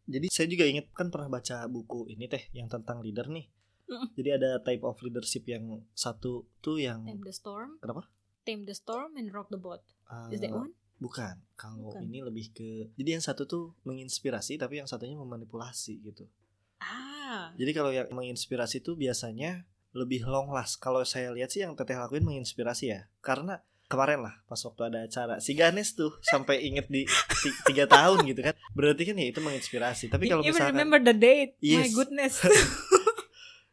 [0.09, 3.45] Jadi saya juga inget kan pernah baca buku ini teh yang tentang leader nih.
[3.93, 4.09] Mm-mm.
[4.17, 7.77] Jadi ada type of leadership yang satu tuh yang Tame the storm.
[7.77, 8.09] Kenapa?
[8.49, 9.85] Tame the storm and rock the boat.
[10.33, 10.73] Is that eh, one?
[10.99, 11.39] Bukan.
[11.55, 12.03] Kalau Bukan.
[12.05, 16.27] ini lebih ke jadi yang satu tuh menginspirasi tapi yang satunya memanipulasi gitu.
[16.79, 17.51] Ah.
[17.55, 20.79] Jadi kalau yang menginspirasi tuh biasanya lebih long last.
[20.79, 23.07] Kalau saya lihat sih yang Teteh lakuin menginspirasi ya.
[23.19, 27.87] Karena kemarin lah pas waktu ada acara si Ganes tuh sampai inget di ti- tiga
[27.87, 28.55] tahun gitu kan.
[28.75, 30.07] Berarti kan ya itu menginspirasi.
[30.09, 31.55] Tapi kalau misalkan remember the date.
[31.59, 31.91] My Yes.
[31.91, 32.35] goodness.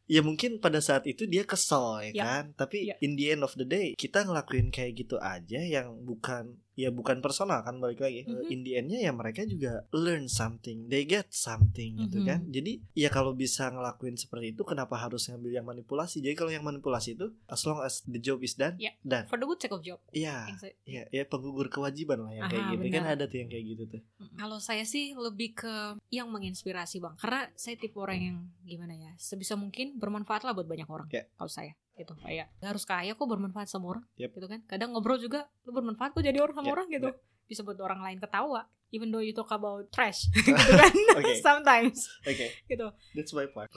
[0.06, 2.24] ya mungkin pada saat itu dia kesel ya Ya.
[2.24, 2.44] kan.
[2.54, 2.96] Tapi Ya.
[3.02, 7.20] in the end of the day kita ngelakuin kayak gitu aja yang bukan ya bukan
[7.20, 8.24] personal kan balik lagi.
[8.24, 8.52] Mhm.
[8.52, 12.26] In the endnya ya mereka juga learn something, they get something gitu Mhm.
[12.26, 12.40] kan.
[12.46, 16.20] Jadi ya kalau bisa ngelakuin seperti itu kenapa harus ngambil yang manipulasi?
[16.20, 18.92] Jadi kalau yang manipulasi itu as long as the job is done, Ya.
[19.02, 19.26] done.
[19.26, 20.00] For the good sake of job.
[20.12, 20.48] Iya.
[20.48, 23.16] Yang saya- Ya, ya penggugur kewajiban lah yang kayak Aha, gitu kan benar.
[23.16, 24.02] ada tuh yang kayak gitu tuh.
[24.36, 25.74] Kalau saya sih lebih ke
[26.10, 30.66] yang menginspirasi bang, karena saya tipe orang yang gimana ya, sebisa mungkin bermanfaat lah buat
[30.66, 31.08] banyak orang.
[31.10, 31.26] Ya.
[31.32, 34.30] Kalau saya gitu, kayak "Nggak harus kaya kok bermanfaat sama orang, Yep.
[34.34, 34.60] gitu kan.
[34.66, 37.16] Kadang ngobrol juga lu bermanfaat kok jadi orang sama Ya, orang gitu, ya.
[37.46, 38.62] bisa buat orang lain ketawa.
[38.90, 40.94] Even though you talk about trash, gitu kan.
[41.18, 41.40] Oke.
[41.40, 42.88] Sometimes, Oke, gitu.
[43.12, 43.72] that's my part.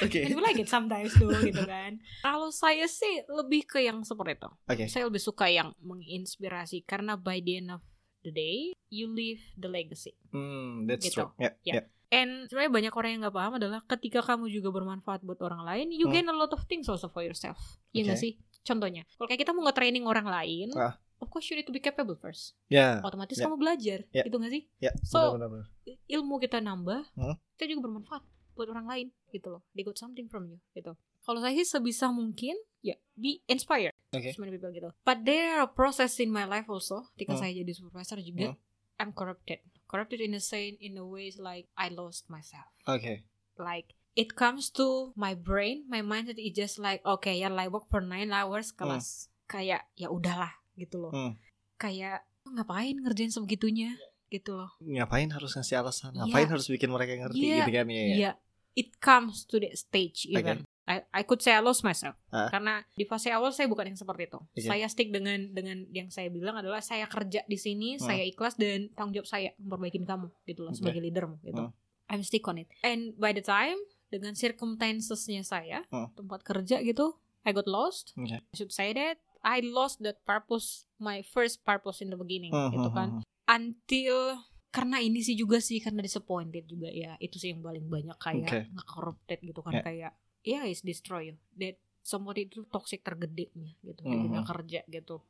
[0.00, 0.18] Oke.
[0.26, 2.00] We like it sometimes tuh, gitu kan.
[2.20, 4.50] Kalau saya sih lebih ke yang seperti itu.
[4.66, 4.84] Oke.
[4.88, 7.82] Saya lebih suka yang menginspirasi karena by the end of
[8.20, 10.16] the day, you leave the legacy.
[10.32, 11.20] Hmm, that's Gitu.
[11.20, 11.30] true.
[11.36, 11.74] Ya, Ya.
[11.78, 11.82] ya.
[12.10, 15.86] And sebenarnya banyak orang yang nggak paham adalah ketika kamu juga bermanfaat buat orang lain,
[15.94, 16.14] you Hmm.
[16.14, 17.78] gain a lot of things also for yourself.
[17.94, 18.24] Iya nggak Oke.
[18.26, 18.32] sih?
[18.66, 20.98] Contohnya, kalau kayak kita mau nge-training orang lain, Ah.
[21.22, 22.58] of course you need to be capable first.
[22.66, 22.98] Ya.
[23.00, 23.46] Otomatis Ya.
[23.46, 24.22] kamu belajar, Ya.
[24.26, 24.62] gitu nggak sih?
[24.82, 25.70] Ya, So- benar-benar.
[25.86, 27.38] I- Ilmu kita nambah, Hmm.
[27.56, 29.62] kita juga bermanfaat buat orang lain, gitu loh.
[29.72, 30.92] They got something from you, gitu.
[31.22, 33.94] Kalau saya sih sebisa mungkin, ya be inspired.
[34.10, 34.32] Oke.
[34.34, 34.90] So many people gitu.
[35.04, 37.08] But there are process in my life also.
[37.14, 37.42] Ketika Hmm.
[37.44, 38.58] saya jadi supervisor juga, Hmm.
[39.00, 39.64] I'm corrupted.
[39.88, 42.68] Corrupted in a say in a ways like I lost myself.
[42.84, 43.24] Oke.
[43.56, 47.88] like it comes to my brain my mindset is just like okay ya I work
[47.92, 51.32] for nine hours kelas kayak ya udahlah gitu loh Hmm.
[51.76, 56.16] kayak "Oh, ngapain ngerjain sebegitunya gitu loh Ngapain harus ngasih alasan?
[56.16, 56.24] Iya.
[56.24, 58.00] Ngapain harus bikin mereka ngerti Iya, gitu kan ya?
[58.00, 58.06] ya.
[58.16, 58.30] Iya,
[58.78, 62.50] it comes to that stage even I, I could say I lost myself Ah.
[62.50, 64.42] karena di fase awal saya bukan yang seperti itu.
[64.42, 64.58] Oke.
[64.60, 68.04] Saya stick dengan dengan yang saya bilang adalah saya kerja di sini, Hmm.
[68.04, 70.82] saya ikhlas dan tanggung jawab saya memperbaikin kamu gitu loh Oke.
[70.82, 71.62] sebagai leadermu gitu.
[71.64, 71.74] Hmm.
[72.06, 72.66] I'm stick on it.
[72.82, 73.78] And by the time
[74.08, 76.10] dengan circumstancesnya saya Hmm.
[76.12, 78.10] tempat kerja gitu, I got lost.
[78.14, 78.36] Oke.
[78.36, 82.68] I should say that I lost that purpose, my first purpose in the beginning Hmm,
[82.70, 83.08] gitu kan.
[83.16, 84.38] hmm, Until
[84.70, 88.46] karena ini sih juga sih karena disappointed juga ya itu sih yang paling banyak kayak
[88.46, 88.60] Oke.
[88.70, 89.82] nge-corrupted gitu kan Ya.
[89.82, 90.12] kayak
[90.46, 94.02] ya is destroy you that somebody itu toxic tergedenya gitu.
[94.04, 94.24] Di Mhm.
[94.24, 95.20] dunia kerja gitu.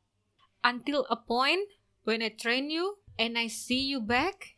[0.61, 1.61] Until a point
[2.05, 4.55] when I train you and I see you back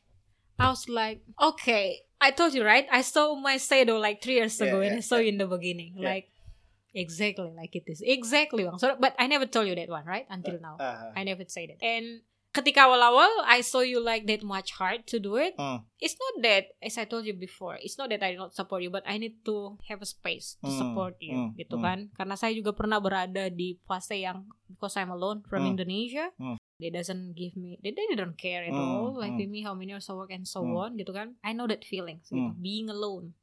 [0.59, 2.87] I was like okay I told you right?
[2.91, 5.39] I saw my shadow like three years ago Yeah, and I yeah, saw you in
[5.39, 5.95] the beginning.
[5.99, 6.15] Yeah.
[6.15, 6.27] like
[6.93, 7.99] exactly like it is.
[8.05, 10.27] Exactly bang so but I never told you that one right?
[10.29, 10.77] Until now.
[10.79, 11.79] Ah, I never say that.
[11.83, 12.21] And
[12.53, 15.57] ketika awal-awal I saw you like that much hard to do it.
[15.57, 15.81] Hmm.
[15.97, 18.93] It's not that as I told you before, it's not that I don't support you,
[18.93, 21.83] but I need to have a space to Hmm, support you, hmm, gitu hmm.
[21.83, 21.99] kan?
[22.13, 25.73] Karena saya juga pernah berada di fase yang because I'm alone from Hmm.
[25.73, 26.61] Indonesia, Hmm.
[26.77, 29.89] they doesn't give me, they, they don't care at all, like with me how many
[29.97, 31.33] hours I work and so on, gitu kan?
[31.41, 33.33] I know that feeling, gitu, being alone,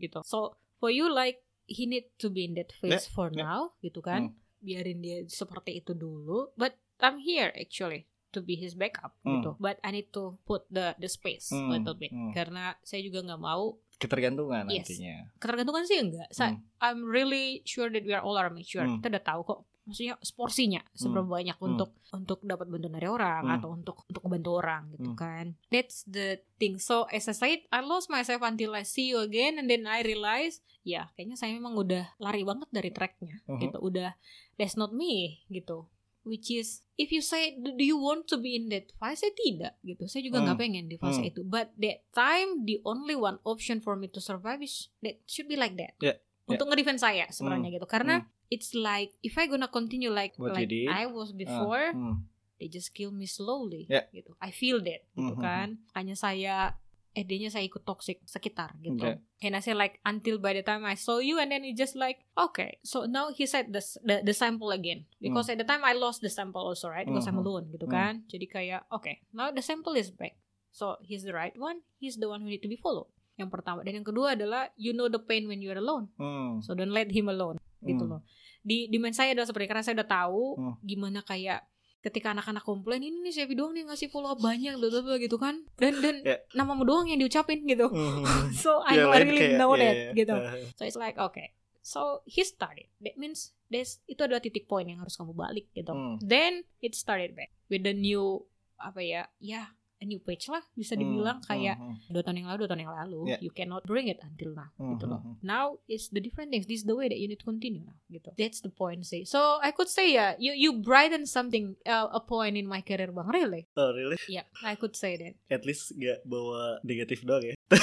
[0.00, 0.24] gitu.
[0.24, 3.44] So for you like he need to be in that phase for yeah.
[3.44, 4.32] now, gitu kan?
[4.64, 9.38] Biarin dia seperti itu dulu, but I'm here actually to be his backup Hmm.
[9.38, 9.54] gitu.
[9.56, 12.34] But I need to put the the space Hmm, a little bit hmm.
[12.34, 14.90] karena saya juga nggak mau Ketergantungan Yes.
[14.90, 15.16] nantinya.
[15.38, 16.28] ketergantungan sih enggak.
[16.28, 16.58] Hmm.
[16.78, 18.82] I'm really sure that we are all are mature.
[18.82, 18.98] Hmm.
[18.98, 21.68] Kita udah tahu kok maksudnya porsinya seberapa banyak Hmm.
[21.70, 23.54] untuk untuk dapat bantuan dari orang Hmm.
[23.54, 25.18] atau untuk untuk membantu orang gitu Hmm.
[25.18, 25.46] kan.
[25.68, 26.26] That's the
[26.56, 26.76] thing.
[26.78, 30.02] So as I said, I lost myself until I see you again and then I
[30.02, 33.60] realize ya kayaknya saya memang udah lari banget dari tracknya Mhm.
[33.62, 33.78] gitu.
[33.78, 34.18] Udah
[34.56, 35.86] that's not me gitu.
[36.24, 39.20] Which is if you say do you want to be in that phase?
[39.20, 40.08] Saya tidak gitu.
[40.08, 40.64] Saya juga nggak Hmm.
[40.64, 41.28] pengen di fase Hmm.
[41.28, 41.40] itu.
[41.44, 45.54] But that time the only one option for me to survive is that should be
[45.54, 46.00] like that.
[46.00, 47.84] Yeah, Untuk ngedefend saya sebenarnya gitu.
[47.84, 52.24] Karena it's like if I gonna continue like What like I was Ah, before, hmm.
[52.56, 54.08] they just kill me slowly Yeah.
[54.08, 54.32] gitu.
[54.40, 55.40] I feel that gitu Mhm.
[55.40, 55.68] kan.
[55.92, 56.80] Hanya saya
[57.14, 58.98] ED-nya saya ikut toxic sekitar gitu.
[58.98, 59.22] Okay.
[59.40, 61.94] And I say like until by the time I saw you and then it just
[61.94, 62.82] like okay.
[62.82, 66.20] So now he said the the, the sample again because at the time I lost
[66.20, 67.42] the sample also right because I'm Mhm.
[67.42, 67.94] alone gitu Hmm.
[67.94, 68.12] kan.
[68.26, 70.34] Jadi kayak okay, now the sample is back.
[70.68, 71.86] So he's the right one.
[71.96, 73.06] He's the one who need to be followed.
[73.34, 76.10] Yang pertama dan yang kedua adalah you know the pain when you're alone.
[76.14, 76.58] Hmm.
[76.60, 78.18] So don't let him alone gitu Hmm.
[78.18, 78.22] loh.
[78.60, 80.74] Di di mind saya adalah seperti karena saya udah tahu Hmm.
[80.80, 81.62] gimana kayak
[82.04, 85.34] ketika anak-anak komplain ini nih Sevi doang nih ngasih follow up banyak bla bla gitu
[85.34, 86.36] kan dan dan Ya.
[86.52, 88.20] namamu doang yang diucapin gitu Hmm.
[88.62, 90.10] so I lain really kayak, know ya, that ya.
[90.12, 90.52] gitu Ah.
[90.76, 95.00] so it's like okay so he started that means this itu adalah titik poin yang
[95.00, 96.20] harus kamu balik gitu Hmm.
[96.20, 98.44] then it started back with the new
[98.76, 99.72] apa ya ya
[100.04, 102.94] new page lah bisa dibilang Hmm, kayak hmm, dua tahun yang lalu dua tahun yang
[102.94, 103.40] lalu Yeah.
[103.40, 106.64] you cannot bring it until now Hmm, gitu loh hmm, now it's the different things
[106.64, 109.24] this is the way that you need to continue now gitu that's the point sih
[109.24, 113.08] so I could say ya you you brighten something uh, a point in my career
[113.08, 114.20] bang really Oh really?
[114.26, 117.54] yeah I could say that At least gak bawa negatif doang ya?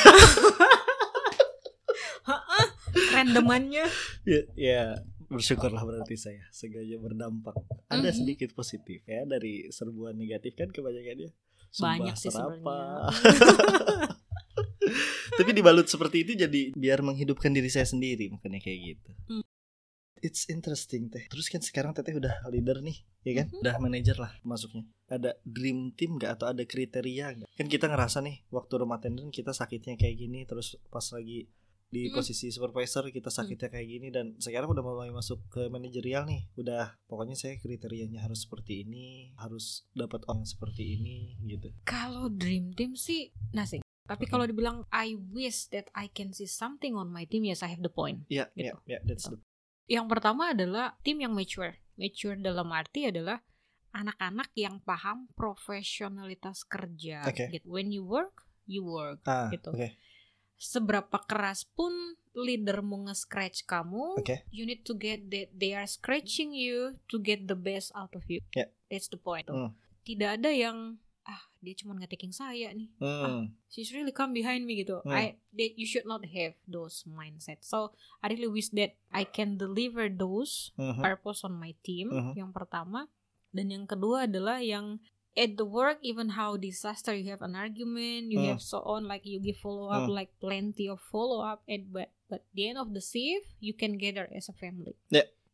[3.14, 3.86] randomannya
[4.24, 4.82] ya, ya
[5.28, 7.56] bersyukurlah berarti saya sengaja berdampak.
[7.88, 8.18] Ada Mhm.
[8.18, 11.32] sedikit positif ya dari serbuan negatif kan kebanyakannya.
[11.80, 12.62] Banyak sih sebenarnya.
[15.40, 19.12] Tapi dibalut seperti itu jadi biar menghidupkan diri saya sendiri makanya kayak gitu.
[19.32, 19.44] Hmm.
[20.22, 21.26] It's interesting teh.
[21.32, 23.50] Terus kan sekarang teteh udah leader nih, ya kan?
[23.50, 23.58] Mhm.
[23.66, 24.86] Udah manajer lah masuknya.
[25.10, 27.50] Ada dream team gak atau ada kriteria gak?
[27.58, 31.50] Kan kita ngerasa nih waktu rumah tender kita sakitnya kayak gini, terus pas lagi
[31.92, 32.16] di Hmm.
[32.16, 36.48] posisi supervisor kita sakitnya kayak gini dan sekarang udah mulai masuk ke manajerial nih.
[36.56, 41.68] Udah pokoknya saya kriterianya harus seperti ini, harus dapat orang seperti ini gitu.
[41.84, 44.32] kalau dream team sih nothing tapi Oke.
[44.32, 47.80] kalau dibilang I wish that I can see something on my team yes I have
[47.80, 48.72] the point Iya, Gitu.
[48.72, 49.40] iya, iya, that's the
[49.86, 53.44] yang pertama adalah tim yang mature mature dalam arti adalah
[53.92, 57.52] anak-anak yang paham profesionalitas kerja Oke.
[57.52, 57.68] gitu.
[57.68, 59.72] when you work you work ah, gitu.
[59.72, 59.96] Oke.
[60.62, 61.90] Seberapa keras pun
[62.38, 64.46] leader mau nge-scratch kamu, Oke.
[64.54, 68.22] you need to get that they are scratching you to get the best out of
[68.30, 68.40] you.
[68.54, 68.70] Ya.
[68.88, 69.50] That's the point.
[69.50, 69.74] Hmm.
[70.06, 72.94] Tidak ada yang ah dia cuma nge-taking saya nih.
[73.02, 73.52] Hmm.
[73.74, 75.02] She's really come behind me gitu.
[75.02, 75.12] Hmm.
[75.12, 77.66] I that you should not have those mindset.
[77.66, 81.02] So I really wish that I can deliver those Mhm.
[81.02, 82.14] purpose on my team.
[82.14, 82.38] Mhm.
[82.38, 83.10] Yang pertama
[83.52, 85.02] dan yang kedua adalah yang
[85.38, 88.56] at the work even how disaster you have an argument you Hmm.
[88.56, 90.16] have so on like you give follow up Hmm.
[90.16, 93.96] like plenty of follow up and but but the end of the shift you can
[93.96, 94.96] gather as a family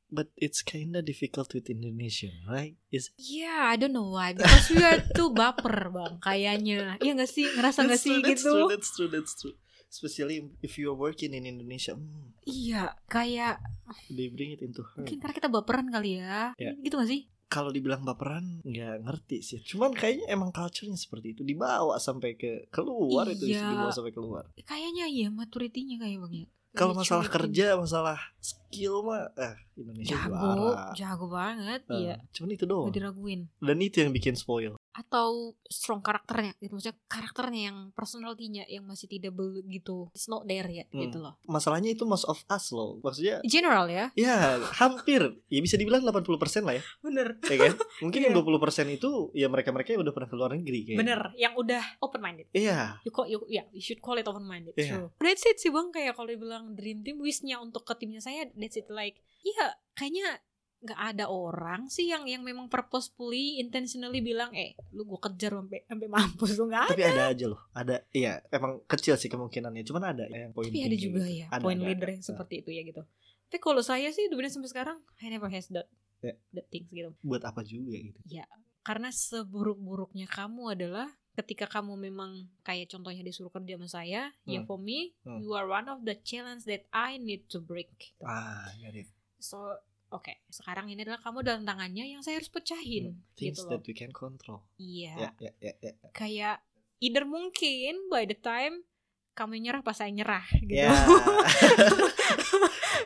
[0.07, 2.80] But it's kinda difficult with Indonesia, right?
[2.95, 7.28] Is yeah I don't know why because we are too baper bang kayaknya iya gak
[7.28, 9.55] sih ngerasa gak that's sih true, that's gitu true, that's true, that's true.
[9.91, 13.59] Especially if you are working in Indonesia, hmm, iya kayak
[14.07, 15.03] they bring it into her.
[15.03, 16.71] mungkin karena kita baperan kali ya Ya.
[16.80, 19.60] gitu gak sih Kalau dibilang baperan, nggak ngerti sih.
[19.62, 23.72] Cuman kayaknya emang culture-nya seperti itu dibawa sampai ke keluar itu Iya.
[23.72, 24.43] dibawa sampai keluar.
[24.60, 30.36] kayaknya iya maturity-nya kayak bang ya Kalau masalah kerja, masalah skill mah, eh Indonesia jago
[30.36, 30.93] juara.
[30.93, 32.86] jago banget Eh, iya Cuman itu doang.
[32.86, 34.76] Gak diraguin Dan itu yang bikin spoil.
[34.98, 40.66] Atau strong karakternya gitu maksudnya karakternya yang personalitinya yang masih tidak begitu it's not there
[40.66, 41.04] yet Hmm.
[41.04, 42.98] gitu loh Masalahnya itu most of us loh.
[43.00, 45.20] Maksudnya general ya ya hampir.
[45.48, 46.84] Ya bisa dibilang 80% lah ya.
[47.00, 47.74] bener ya kan?
[48.00, 48.39] Mungkin yang Iya.
[48.39, 50.98] 20% itu ya mereka-mereka yang udah pernah ke luar negeri kayak.
[50.98, 52.98] bener yang udah open minded Iya.
[53.04, 54.95] you call you ya you should call it open minded Iya.
[54.95, 58.48] true that's it sih bang kayak kalau dibilang dream team wishnya untuk ke timnya saya
[58.54, 60.39] that's it like iya kayaknya
[60.78, 65.80] nggak ada orang sih yang yang memang purposefully intentionally bilang eh lu gue kejar sampai
[65.84, 67.61] sampai mampus lu nggak ada Tapi ada aja loh.
[67.71, 69.82] Ada iya, emang kecil sih kemungkinannya.
[69.82, 71.34] Cuman ada yang poin tapi ada tinggi juga gitu.
[71.36, 72.13] ya Ada, point ada, leader ada.
[72.13, 73.01] yang seperti itu ya gitu
[73.47, 76.34] tapi kalau saya sih sebenarnya sampai sekarang I never has that Ya.
[76.51, 78.17] that things gitu Buat apa juga gitu.
[78.82, 84.65] karena seburuk-buruknya kamu adalah ketika kamu memang kayak contohnya disuruh kerja sama saya ya Hmm.
[84.65, 85.39] for me Hmm.
[85.39, 88.21] you are one of the challenge that I need to break gitu.
[88.21, 89.07] Ah, got it.
[89.38, 89.78] so
[90.10, 93.84] oke sekarang ini adalah kamu dalam tangannya yang saya harus pecahin Things gitu loh that
[93.84, 94.64] we can control.
[94.76, 96.10] iya Ya, ya, ya, ya.
[96.12, 96.58] kayak
[96.97, 98.88] either mungkin by the time
[99.34, 100.89] kamu nyerah pas saya nyerah gitu Ya.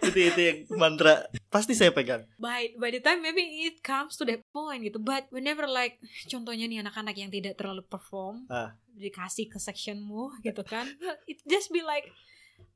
[0.02, 2.24] itu itu yang mantra pasti saya pegang.
[2.38, 6.66] by by the time maybe it comes to that point gitu but whenever like contohnya
[6.66, 8.74] nih anak-anak yang tidak terlalu perform Ah.
[8.90, 10.88] dikasih ke sectionmu gitu kan
[11.30, 12.10] it just be like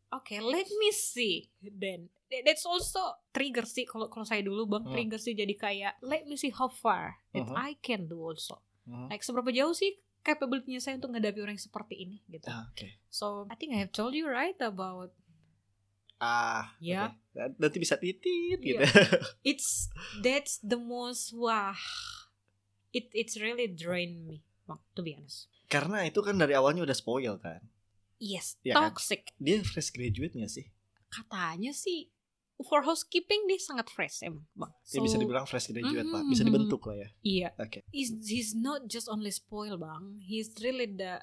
[0.10, 2.12] okay let me see then
[2.42, 4.92] that's also trigger sih kalau kalau saya dulu bang Hmm.
[4.92, 7.56] trigger sih jadi kayak let me see how far that Mhm.
[7.56, 9.08] I can do also Hmm.
[9.08, 12.98] like seberapa jauh sih capability-nya saya untuk menghadapi orang yang seperti ini gitu Ah, Oke.
[13.08, 15.14] so I think I have told you right about
[16.16, 17.12] Ah, Ya.
[17.12, 17.60] oke.
[17.60, 18.80] Nanti bisa titit gitu.
[18.80, 18.88] Iya.
[19.46, 21.76] it's that's the most wah
[22.90, 26.96] it it's really drain me bang to be honest Karena itu kan dari awalnya udah
[26.96, 27.60] spoil kan.
[28.16, 28.96] yes kan?
[28.96, 30.66] toxic Dia fresh graduate gak sih?
[31.06, 32.08] katanya sih
[32.62, 36.24] for housekeeping dia sangat fresh emang bang Ya bisa dibilang fresh graduate, Pak.
[36.26, 36.50] Bisa Mhm.
[36.50, 37.10] dibentuk lah ya.
[37.22, 37.84] iya Oke.
[37.90, 41.20] he's, he's not just only spoil bang he's really the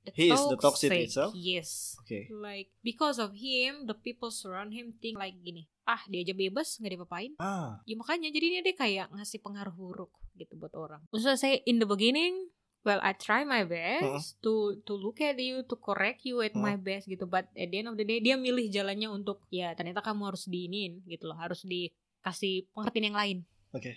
[0.00, 1.32] the He is the toxic itself?
[1.32, 2.30] yes Oke.
[2.32, 6.78] like because of him the people surround him think like gini ah dia aja bebas
[6.78, 11.36] nggak diapa-apain Ah, ya makanya jadinya dia kayak ngasih pengaruh buruk gitu buat orang maksudnya
[11.36, 12.46] saya in the beginning
[12.82, 16.62] well I try my best to to look at you to correct you at Hmm.
[16.62, 19.72] my best gitu but at the end of the day dia milih jalannya untuk ya
[19.72, 23.36] ternyata kamu harus diinin gitu loh harus dikasih pengertian yang lain
[23.70, 23.92] oke.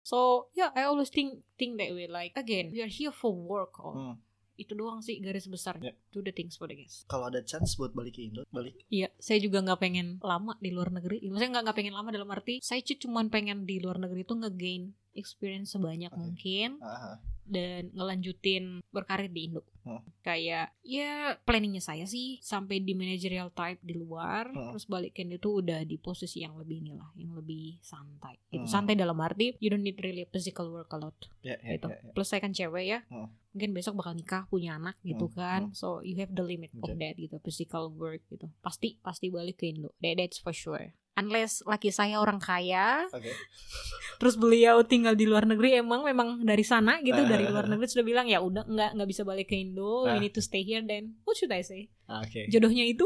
[0.00, 0.18] so
[0.52, 3.92] yeah I always think think that way like again we are here for work oh.
[3.92, 4.16] Hmm.
[4.54, 5.94] itu doang sih garis besarnya Ya.
[6.10, 8.76] do the things for the guys Kalau ada chance buat balik ke Indo, balik.
[8.86, 11.24] Iya, saya juga nggak pengen lama di luar negeri.
[11.24, 14.36] Maksudnya nggak nggak pengen lama dalam arti saya cu- cuman pengen di luar negeri itu
[14.36, 16.20] nge-gain experience sebanyak Oke.
[16.20, 19.66] mungkin Ah, dan ngelanjutin berkarir di Indo.
[19.82, 19.98] Hmm.
[20.22, 24.70] Kayak ya planningnya saya sih sampai di managerial type di luar, Hmm.
[24.70, 28.38] terus balik ke Indo tuh udah di posisi yang lebih inilah, yang lebih santai.
[28.54, 28.70] Hmm.
[28.70, 31.90] Santai dalam arti you don't need really physical work a lot ya, ya, gitu.
[31.90, 32.12] ya, ya.
[32.14, 33.00] Plus saya kan cewek ya.
[33.10, 33.34] Hmm.
[33.50, 35.60] Mungkin besok bakal nikah, punya anak gitu Hmm, kan.
[35.74, 36.94] So you have the limit of Oke.
[37.02, 38.46] that gitu, physical work gitu.
[38.62, 39.90] Pasti pasti balik ke Indo.
[39.98, 40.94] That, that's for sure.
[41.20, 43.28] Unless laki saya orang kaya, Oke.
[44.16, 47.50] terus beliau tinggal di luar negeri emang memang dari sana gitu, dari Ah.
[47.50, 50.16] luar negeri sudah bilang ya udah nggak nggak bisa balik ke Indo, Ah.
[50.16, 51.20] we need to stay here then.
[51.22, 51.92] What should I say?
[52.04, 52.48] Ah, Oke.
[52.48, 53.04] Jodohnya itu?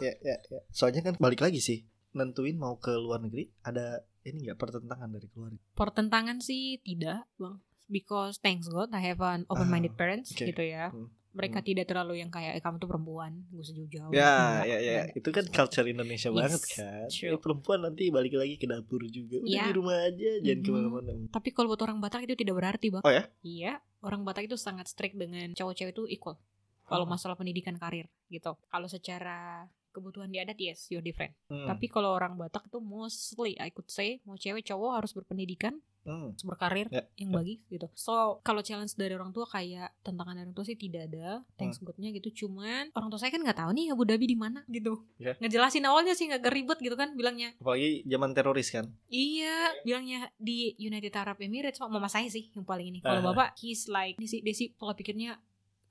[0.00, 0.60] ya, ya, ya, ya.
[0.68, 1.82] Soalnya kan balik lagi sih,
[2.12, 5.58] nentuin mau ke luar negeri ada ini nggak pertentangan dari keluarga.
[5.72, 7.58] Pertentangan sih tidak, Bang.
[7.84, 10.40] Because thanks God I have an open-minded Ah, parents oke.
[10.42, 10.88] gitu ya.
[10.88, 11.10] Hmm.
[11.32, 11.66] Mereka Hmm.
[11.66, 14.12] tidak terlalu yang kayak eh, kamu tuh perempuan, gue usah jauh-jauh.
[14.12, 15.02] Ya, ya, ya.
[15.10, 17.08] Itu kan culture Indonesia Yes, banget kan.
[17.08, 17.24] true.
[17.24, 19.40] Ya, perempuan nanti balik lagi ke dapur juga.
[19.40, 19.64] Udah Ya.
[19.64, 20.62] di rumah aja, jangan Mhm.
[20.62, 21.10] ke mana-mana.
[21.28, 23.00] Tapi kalau buat orang Batak itu tidak berarti, Bang.
[23.00, 23.24] Oh ya?
[23.40, 26.36] Iya, orang Batak itu sangat strict dengan cowok-cewek itu equal.
[26.82, 27.08] Kalau Oh.
[27.08, 28.52] masalah pendidikan karir gitu.
[28.66, 31.36] Kalau secara kebutuhan di adat yes, you're different.
[31.46, 31.68] Hmm.
[31.68, 36.34] Tapi kalau orang Batak itu mostly I could say mau cewek cowok harus berpendidikan, Hmm.
[36.42, 37.34] berkarir Ya, yang ya.
[37.36, 37.86] bagi gitu.
[37.94, 41.46] So, kalau challenge dari orang tua kayak tantangan dari orang tua sih tidak ada.
[41.54, 41.86] Thanks Hmm.
[41.86, 42.42] God-nya gitu.
[42.42, 45.06] Cuman orang tua saya kan nggak tahu nih Abu Dhabi di mana gitu.
[45.16, 45.38] Ya.
[45.38, 48.90] Ngejelasin awalnya sih nggak ribet gitu kan bilangnya Apalagi zaman teroris kan.
[49.06, 51.78] Iya, bilangnya di United Arab Emirates.
[51.78, 52.98] Sama mama saya sih yang paling ini.
[52.98, 53.26] Kalau Ah.
[53.30, 55.38] bapak, he's like, dia sih pola pikirnya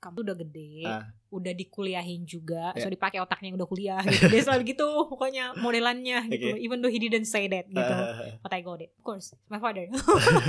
[0.02, 1.06] kamu tuh udah gede, Ah.
[1.30, 2.82] udah dikuliahin juga, Ya.
[2.82, 4.26] so dipakai otaknya yang udah kuliah gitu.
[4.26, 4.82] Dia selalu gitu,
[5.14, 6.52] pokoknya modelannya gitu.
[6.52, 6.58] Oke.
[6.58, 7.78] Even though he didn't say that gitu.
[7.78, 8.34] Ah.
[8.42, 9.86] But I got it, of course, my father.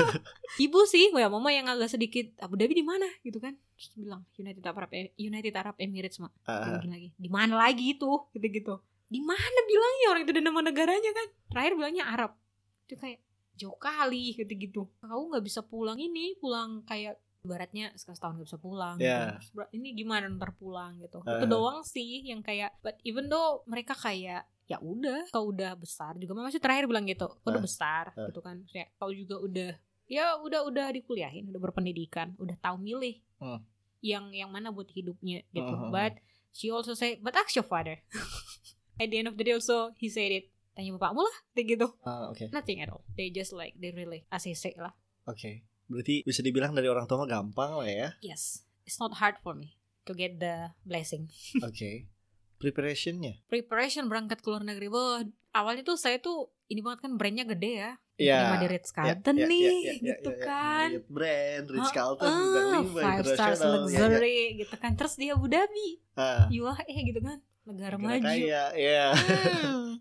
[0.66, 3.54] Ibu sih, ya mama yang agak sedikit Abu Dhabi di mana gitu kan?
[3.78, 6.34] Terus bilang United Arab United Arab Emirates mak.
[6.44, 6.82] Ah.
[6.82, 8.10] Bilang lagi, di mana lagi itu?
[8.34, 8.82] Gitu-gitu.
[9.06, 11.28] Di mana bilangnya orang itu udah nama negaranya kan?
[11.54, 12.32] Terakhir bilangnya Arab.
[12.86, 13.22] Itu kayak
[13.54, 14.90] jauh kali gitu-gitu.
[14.98, 19.52] Kau nggak bisa pulang ini, pulang kayak ibaratnya setahun gak bisa pulang gitu.
[19.54, 21.38] Ber- ini gimana ntar pulang gitu Ah.
[21.38, 26.16] itu doang sih yang kayak but even though mereka kayak ya udah kau udah besar
[26.16, 27.68] juga mama sih terakhir bilang gitu kau udah Ah.
[27.68, 28.32] besar Ah.
[28.32, 29.76] gitu kan ya kau juga udah
[30.08, 33.60] ya udah udah dikuliahin udah berpendidikan udah tahu milih Hmm.
[34.00, 36.16] yang yang mana buat hidupnya gitu Hmm, hmm, but
[36.50, 38.00] she also say but ask your father
[39.04, 41.88] at the end of the day also he said it tanya bapakmu lah kayak gitu
[42.02, 42.48] Ah, oke.
[42.50, 45.68] nothing at all they just like they really ACC lah Oke.
[45.94, 48.10] Berarti bisa dibilang dari orang tua mah gampang lah ya.
[48.20, 51.30] yes it's not hard for me to get the blessing
[51.62, 52.10] Oke.
[52.58, 53.44] Preparationnya.
[53.46, 55.20] preparation berangkat ke luar negeri wah
[55.52, 58.46] awalnya tuh saya tuh ini banget kan brandnya gede ya Iya.
[58.46, 60.46] lima di Ritz Carlton Ya, ya, nih ya, ya, gitu ya, ya.
[60.46, 63.74] kan Marriott Brand, Ritz Ah, Carlton, ah, bintang lima, five stars internasional.
[63.74, 64.00] Ya, ya.
[64.06, 68.64] luxury gitu kan terus di Abu Dhabi Ah, UAE gitu kan negara negara maju kaya,
[68.72, 69.06] ya.
[69.12, 69.98] Hmm.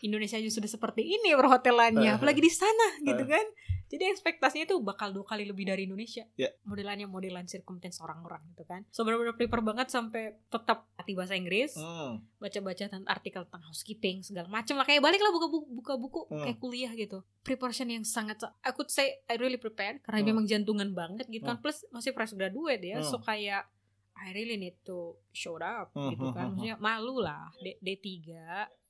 [0.00, 2.16] Indonesia aja sudah seperti ini perhotelannya, Uh.
[2.18, 3.30] apalagi di sana gitu Uh.
[3.30, 3.46] kan.
[3.92, 6.24] Jadi ekspektasinya tuh bakal dua kali lebih dari Indonesia.
[6.34, 6.48] Ya.
[6.64, 8.88] Modelannya modelan circumstance orang-orang gitu kan.
[8.88, 12.24] So benar-benar prepare banget sampai tetap hati bahasa Inggris, Hmm.
[12.38, 16.20] baca-baca tentang artikel tentang housekeeping segala macam lah kayak balik lah buka buku, buka buku
[16.26, 16.40] Hmm.
[16.42, 17.20] kayak kuliah gitu.
[17.42, 20.28] Preparation yang sangat I could say I really prepared karena Hmm.
[20.32, 21.60] memang jantungan banget gitu kan.
[21.60, 22.96] Plus masih fresh graduate ya.
[22.96, 23.04] Hmm.
[23.04, 23.68] So kayak
[24.14, 24.98] I really need to
[25.30, 26.44] show up Hmm, gitu hmm, kan.
[26.46, 27.52] hmm, Maksudnya malu lah.
[27.58, 28.08] D D3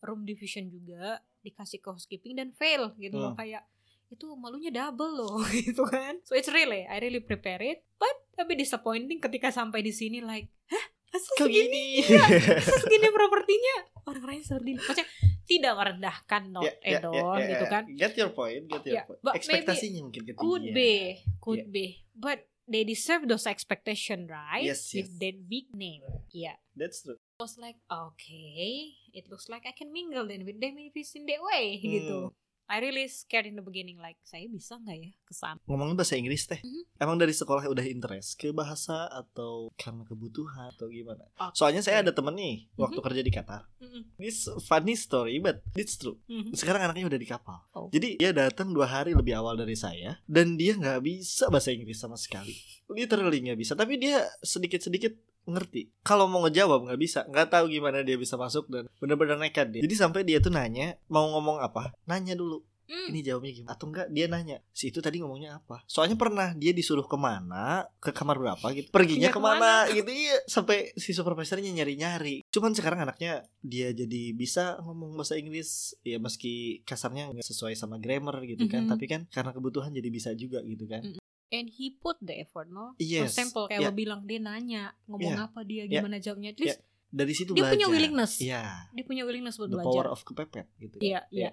[0.01, 3.41] room division juga dikasih ke housekeeping dan fail gitu loh Hmm.
[3.41, 3.67] kayak
[4.13, 6.21] itu malunya double loh gitu kan.
[6.23, 7.83] So it's really I really prepare it.
[7.97, 10.85] But tapi disappointing ketika sampai di sini like, hah?
[11.13, 11.69] Kok segini?
[11.69, 11.85] gini?
[12.09, 12.25] Iya,
[12.57, 13.75] masa segini propertinya
[14.07, 14.79] orang lain seperti ini.
[14.79, 15.07] Maksudnya
[15.45, 17.83] tidak merendahkan not Ya, ya, at all ya, ya, gitu kan.
[17.93, 19.21] Get your point, get your Ya, point.
[19.21, 20.41] but Ekspektasinya mungkin ketinggian.
[20.41, 20.95] Could be,
[21.39, 21.69] could Yeah.
[21.69, 21.87] be.
[22.13, 24.65] But they deserve those expectation, right?
[24.65, 25.21] Yes, With yes.
[25.21, 26.01] that big name.
[26.33, 26.57] Yeah.
[26.73, 27.21] That's true.
[27.37, 27.77] I was like,
[28.17, 31.77] okay, it looks like I can mingle then with them if it's in that way
[31.77, 31.93] Hmm.
[31.93, 32.19] gitu.
[32.67, 35.61] I really scared in the beginning like saya bisa nggak ya ke sana?
[35.67, 36.83] Ngomongin bahasa Inggris teh, Mhm.
[36.97, 41.27] emang dari sekolah udah interest ke bahasa atau karena kebutuhan atau gimana?
[41.37, 41.53] Oke.
[41.55, 43.05] Soalnya saya ada temen nih waktu Mhm.
[43.05, 43.63] kerja di Qatar.
[43.79, 44.03] Mm-mm.
[44.17, 46.17] This funny story, but it's true.
[46.27, 46.55] Mhm.
[46.55, 47.61] Sekarang anaknya udah di kapal.
[47.73, 47.91] Oh.
[47.91, 51.99] Jadi dia datang dua hari lebih awal dari saya dan dia nggak bisa bahasa Inggris
[51.99, 52.57] sama sekali.
[52.89, 53.73] Literally nggak bisa.
[53.75, 55.13] Tapi dia sedikit-sedikit
[55.45, 55.91] ngerti.
[56.03, 59.83] Kalau mau ngejawab nggak bisa, nggak tahu gimana dia bisa masuk dan bener-bener nekat dia.
[59.83, 62.63] Jadi sampai dia tuh nanya mau ngomong apa, nanya dulu.
[62.93, 63.09] Mm.
[63.09, 63.71] Ini jawabnya gimana?
[63.73, 65.81] Atau enggak dia nanya si itu tadi ngomongnya apa?
[65.89, 70.11] Soalnya pernah dia disuruh ke mana, ke kamar berapa gitu, perginya Perginya ke mana gitu
[70.13, 72.45] iya sampai si supervisornya nyari-nyari.
[72.53, 77.97] Cuman sekarang anaknya dia jadi bisa ngomong bahasa Inggris ya meski kasarnya nggak sesuai sama
[77.97, 78.91] grammar gitu kan, Mhm.
[78.93, 81.01] tapi kan karena kebutuhan jadi bisa juga gitu kan.
[81.07, 81.22] Mm.
[81.53, 82.97] And he put the effort, no?
[82.97, 83.21] Yes.
[83.21, 83.89] For example, kayak Yeah.
[83.89, 85.47] lo bilang dia nanya ngomong Yeah.
[85.47, 86.01] apa dia, Yeah.
[86.01, 86.51] gimana jawabnya.
[86.51, 87.77] At least Dari situ dia belajar.
[87.77, 88.33] punya willingness.
[88.39, 88.65] Iya.
[88.89, 89.93] dia punya willingness buat The belajar.
[89.93, 90.97] power of kepepet gitu.
[90.99, 91.53] Iya, iya.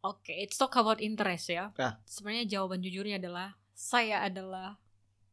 [0.00, 1.70] Oke, it's talk about interest ya.
[1.74, 2.02] Ah.
[2.04, 4.78] Sebenarnya jawaban jujurnya adalah saya adalah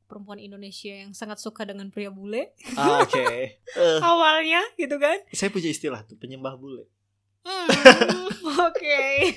[0.05, 2.53] perempuan Indonesia yang sangat suka dengan pria bule.
[2.75, 3.25] Ah, Oke.
[3.75, 5.17] Eh, Awalnya gitu kan.
[5.29, 6.85] saya punya istilah tuh penyembah bule.
[7.41, 7.65] Hmm,
[8.69, 9.33] Oke.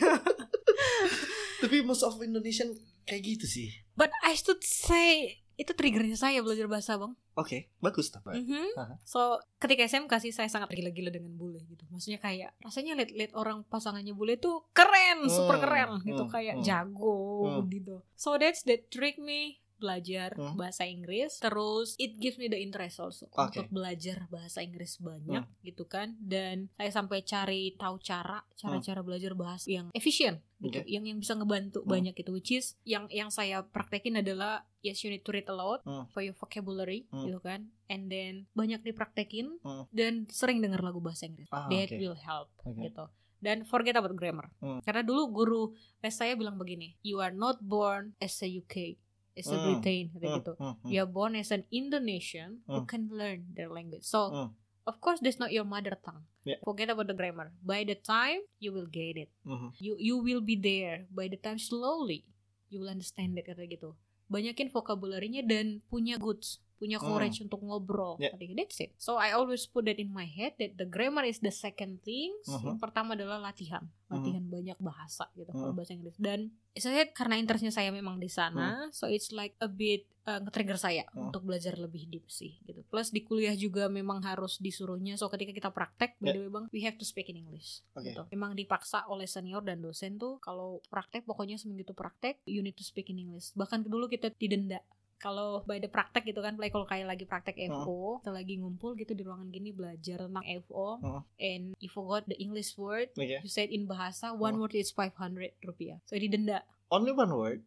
[1.58, 2.72] Tapi most of Indonesian
[3.09, 3.68] kayak gitu sih.
[3.96, 7.18] But I should say itu triggernya saya belajar bahasa bang.
[7.34, 8.30] Oke, bagus tapi.
[8.38, 8.78] Mhm.
[8.78, 8.94] Aha.
[9.02, 11.82] So ketika SMK sih saya sangat gila-gila dengan bule gitu.
[11.90, 16.54] Maksudnya kayak rasanya lihat-lihat orang pasangannya bule tuh keren, super Hmm, keren gitu hmm, kayak
[16.61, 16.64] hmm.
[16.66, 17.18] jago
[17.59, 17.66] Hmm.
[17.70, 17.96] gitu.
[18.14, 20.54] So that's that trick me belajar Hmm.
[20.54, 23.54] bahasa Inggris terus it gives me the interest also Oke.
[23.54, 25.62] untuk belajar bahasa Inggris banyak Hmm.
[25.62, 30.90] gitu kan dan saya sampai cari tahu cara cara-cara belajar bahasa yang efisien gitu Oke.
[30.90, 31.90] yang yang bisa ngebantu Hmm.
[31.90, 35.54] banyak itu which is yang yang saya praktekin adalah yes you need to read a
[35.54, 36.04] lot Hmm.
[36.10, 37.24] for your vocabulary Hmm.
[37.24, 39.86] gitu kan and then banyak dipraktekin Hmm.
[39.90, 41.96] dan sering dengar lagu bahasa Inggris Ah, that oke.
[41.96, 42.82] will help Oke.
[42.84, 43.06] gitu
[43.38, 44.82] dan forget about grammar Hmm.
[44.82, 45.62] karena dulu guru
[46.00, 48.98] les saya bilang begini you are not born as a UK
[49.39, 49.57] as a.
[49.57, 50.53] Britain Hmm, gitu.
[50.59, 50.91] Hmm, hmm.
[50.91, 54.03] you are born as an Indonesian who can learn their language.
[54.03, 54.51] So
[54.84, 56.26] of course that's not your mother tongue.
[56.43, 56.59] Yeah.
[56.64, 57.53] forget about the grammar.
[57.61, 59.30] By the time you will get it.
[59.45, 59.76] Mhm.
[59.78, 61.05] you you will be there.
[61.12, 62.24] By the time slowly
[62.72, 63.95] you will understand it kata gitu.
[64.28, 67.06] Banyakin vocabulary-nya dan punya goods punya Hmm.
[67.08, 68.32] courage untuk ngobrol Yeah.
[68.32, 71.38] Tadi, that's it so I always put that in my head that the grammar is
[71.38, 72.64] the second thing Mhm.
[72.64, 75.76] yang pertama adalah latihan latihan banyak bahasa gitu kalau Mhm.
[75.76, 80.06] bahasa Inggris dan saya karena interestnya saya memang di sana so it's like a bit
[80.24, 81.28] uh, nge-trigger saya Hmm.
[81.28, 85.50] untuk belajar lebih deep sih gitu plus di kuliah juga memang harus disuruhnya so ketika
[85.50, 86.34] kita praktek by Yeah.
[86.34, 88.06] the way bang we have to speak in English Oke.
[88.06, 88.22] gitu.
[88.28, 92.72] Memang dipaksa oleh senior dan dosen tuh kalau praktek pokoknya seminggu itu praktek you need
[92.72, 93.50] to speak in English.
[93.52, 94.84] Bahkan dulu kita didenda
[95.19, 98.95] kalau by the praktek gitu kan, play kalau kayak lagi praktek FO, kita lagi ngumpul
[98.95, 101.20] gitu di ruangan gini belajar tentang FO, Hmm.
[101.36, 103.39] and you forgot the English word, Oke.
[103.39, 104.62] you said in bahasa, one Hmm.
[104.62, 105.99] word is 500 rupiah.
[106.05, 106.62] So didenda.
[106.89, 107.61] Only one word.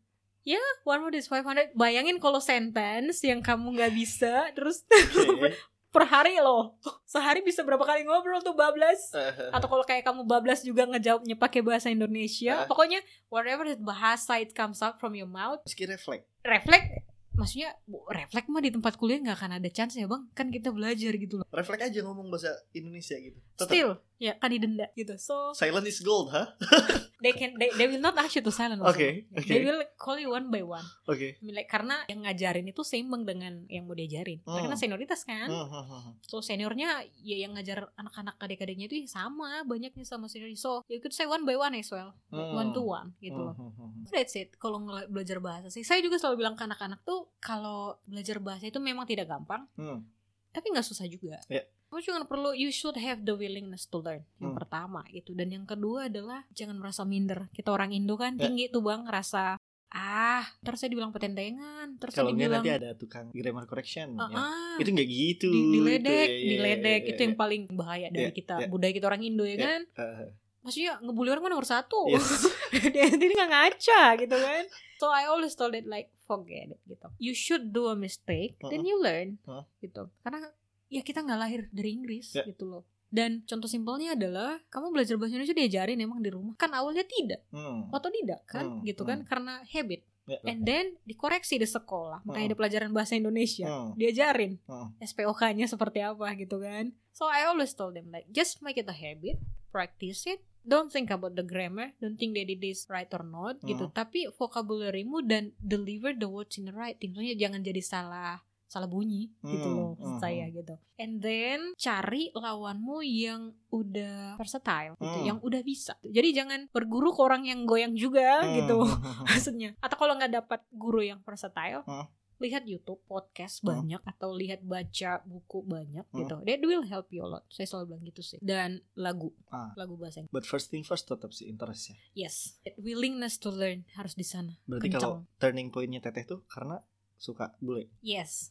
[0.82, 1.76] One word is 500.
[1.76, 5.54] Bayangin kalau sentence yang kamu nggak bisa, terus Oke.
[5.94, 6.80] per hari loh.
[7.04, 9.12] Sehari bisa berapa kali ngobrol tuh bablas.
[9.12, 12.66] Eh, atau kalau kayak kamu bablas juga ngejawabnya pakai bahasa Indonesia Ah.
[12.66, 12.98] pokoknya
[13.28, 16.24] whatever bahasa it comes out from your mouth Meski refleks.
[16.42, 17.04] reflect
[17.42, 20.24] maksudnya bu- refleks mah di tempat kuliah nggak akan ada chance ya bang?
[20.38, 21.46] Kan kita belajar gitu loh.
[21.50, 23.42] Refleks aja ngomong bahasa Indonesia gitu.
[23.58, 23.68] Tetap.
[23.68, 23.92] still
[24.22, 26.54] ya kan didenda gitu so silent is gold ha
[27.26, 29.02] they can they, they will not ask you to silent oke also.
[29.34, 32.64] oke they will call you one by one oke I mean, like, karena yang ngajarin
[32.64, 34.62] itu seimbang dengan yang mau diajarin Hmm.
[34.62, 36.14] karena senioritas kan Hmm, hmm, hmm.
[36.22, 41.02] so seniornya ya yang ngajar anak-anak adik-adiknya itu ya sama banyaknya sama senior so you
[41.02, 42.54] could say one by one as well Hmm.
[42.54, 44.06] one to one gitu loh Hmm, hmm, hmm.
[44.08, 44.54] That's it.
[44.56, 44.78] Kalau
[45.08, 49.04] belajar bahasa sih, saya juga selalu bilang ke anak-anak tuh kalau belajar bahasa itu memang
[49.04, 50.04] tidak gampang, Hmm.
[50.50, 51.40] tapi nggak susah juga.
[51.48, 51.64] Ya.
[51.92, 54.24] Kamu cuma perlu you should have the willingness to learn.
[54.40, 54.58] Yang Hmm.
[54.58, 55.36] pertama gitu.
[55.36, 57.52] Dan yang kedua adalah jangan merasa minder.
[57.52, 58.48] Kita orang Indo kan Ya.
[58.48, 59.60] tinggi tuh bang, rasa
[59.92, 64.24] ah, terus saya dibilang petentengan, terus saya kalau dibilang nanti ada tukang grammar correction "Ah,
[64.26, 64.36] ya.
[64.40, 67.62] ah." itu nggak gitu di, diledek, Itu, ya, ya, diledek ya, itu ya, yang paling
[67.70, 68.68] bahaya dari Ya, kita ya.
[68.72, 69.60] budaya kita orang Indo ya Ya.
[69.60, 69.82] kan.
[69.92, 70.32] ya.
[70.64, 72.08] Maksudnya ngebully orang mah nomor satu.
[72.08, 72.24] Yes.
[72.96, 74.64] dia sendiri nggak ngaca gitu kan
[74.96, 78.88] so I always told it like forget it gitu you should do a mistake then
[78.88, 79.68] you learn Uh-uh.
[79.84, 80.48] gitu karena
[80.92, 82.44] ya kita nggak lahir dari Inggris Ya.
[82.44, 86.72] gitu loh dan contoh simpelnya adalah kamu belajar bahasa Indonesia diajarin emang di rumah kan
[86.72, 87.88] awalnya tidak Hmm.
[87.90, 90.38] otodidak kan Hmm, gitu kan karena habit Ya.
[90.46, 92.52] and then dikoreksi di sekolah makanya Uh-uh.
[92.52, 93.96] ada pelajaran bahasa Indonesia Hmm.
[93.96, 94.92] diajarin Hmm.
[94.98, 96.92] SPOK-nya seperti apa gitu kan.
[97.12, 99.40] So I always told them like just make it a habit,
[99.70, 100.40] practice it.
[100.62, 103.90] Don't think about the grammar, don't think that it is right or not gitu.
[103.90, 103.94] Hmm.
[103.94, 107.12] Tapi vocabulary-mu dan deliver the words in the right thing.
[107.12, 110.80] Maksudnya jangan jadi salah salah bunyi gitu Hmm, loh hmm, maksud saya gitu.
[110.96, 115.28] And then cari lawanmu yang udah versatile gitu, Hmm.
[115.28, 116.00] yang udah bisa.
[116.02, 118.56] Jadi jangan berguru ke orang yang goyang juga Hmm.
[118.56, 118.80] gitu
[119.28, 119.76] maksudnya.
[119.78, 122.08] Atau kalau nggak dapat guru yang versatile, Hmm.
[122.40, 123.76] lihat YouTube, podcast Hmm.
[123.76, 126.18] banyak atau lihat baca buku banyak Hmm.
[126.18, 126.36] gitu.
[126.42, 127.44] That will help you a lot.
[127.48, 128.40] Saya selalu bilang gitu sih.
[128.40, 129.76] Dan lagu, Ah.
[129.76, 130.32] lagu bahasa Inggris.
[130.32, 131.98] But first thing first tetap sih interest ya.
[132.18, 134.56] Yes, That willingness to learn harus di sana.
[134.64, 135.02] Berarti Kencang.
[135.04, 136.80] kalau turning pointnya teteh tuh karena
[137.14, 137.94] suka bule.
[138.02, 138.50] Yes.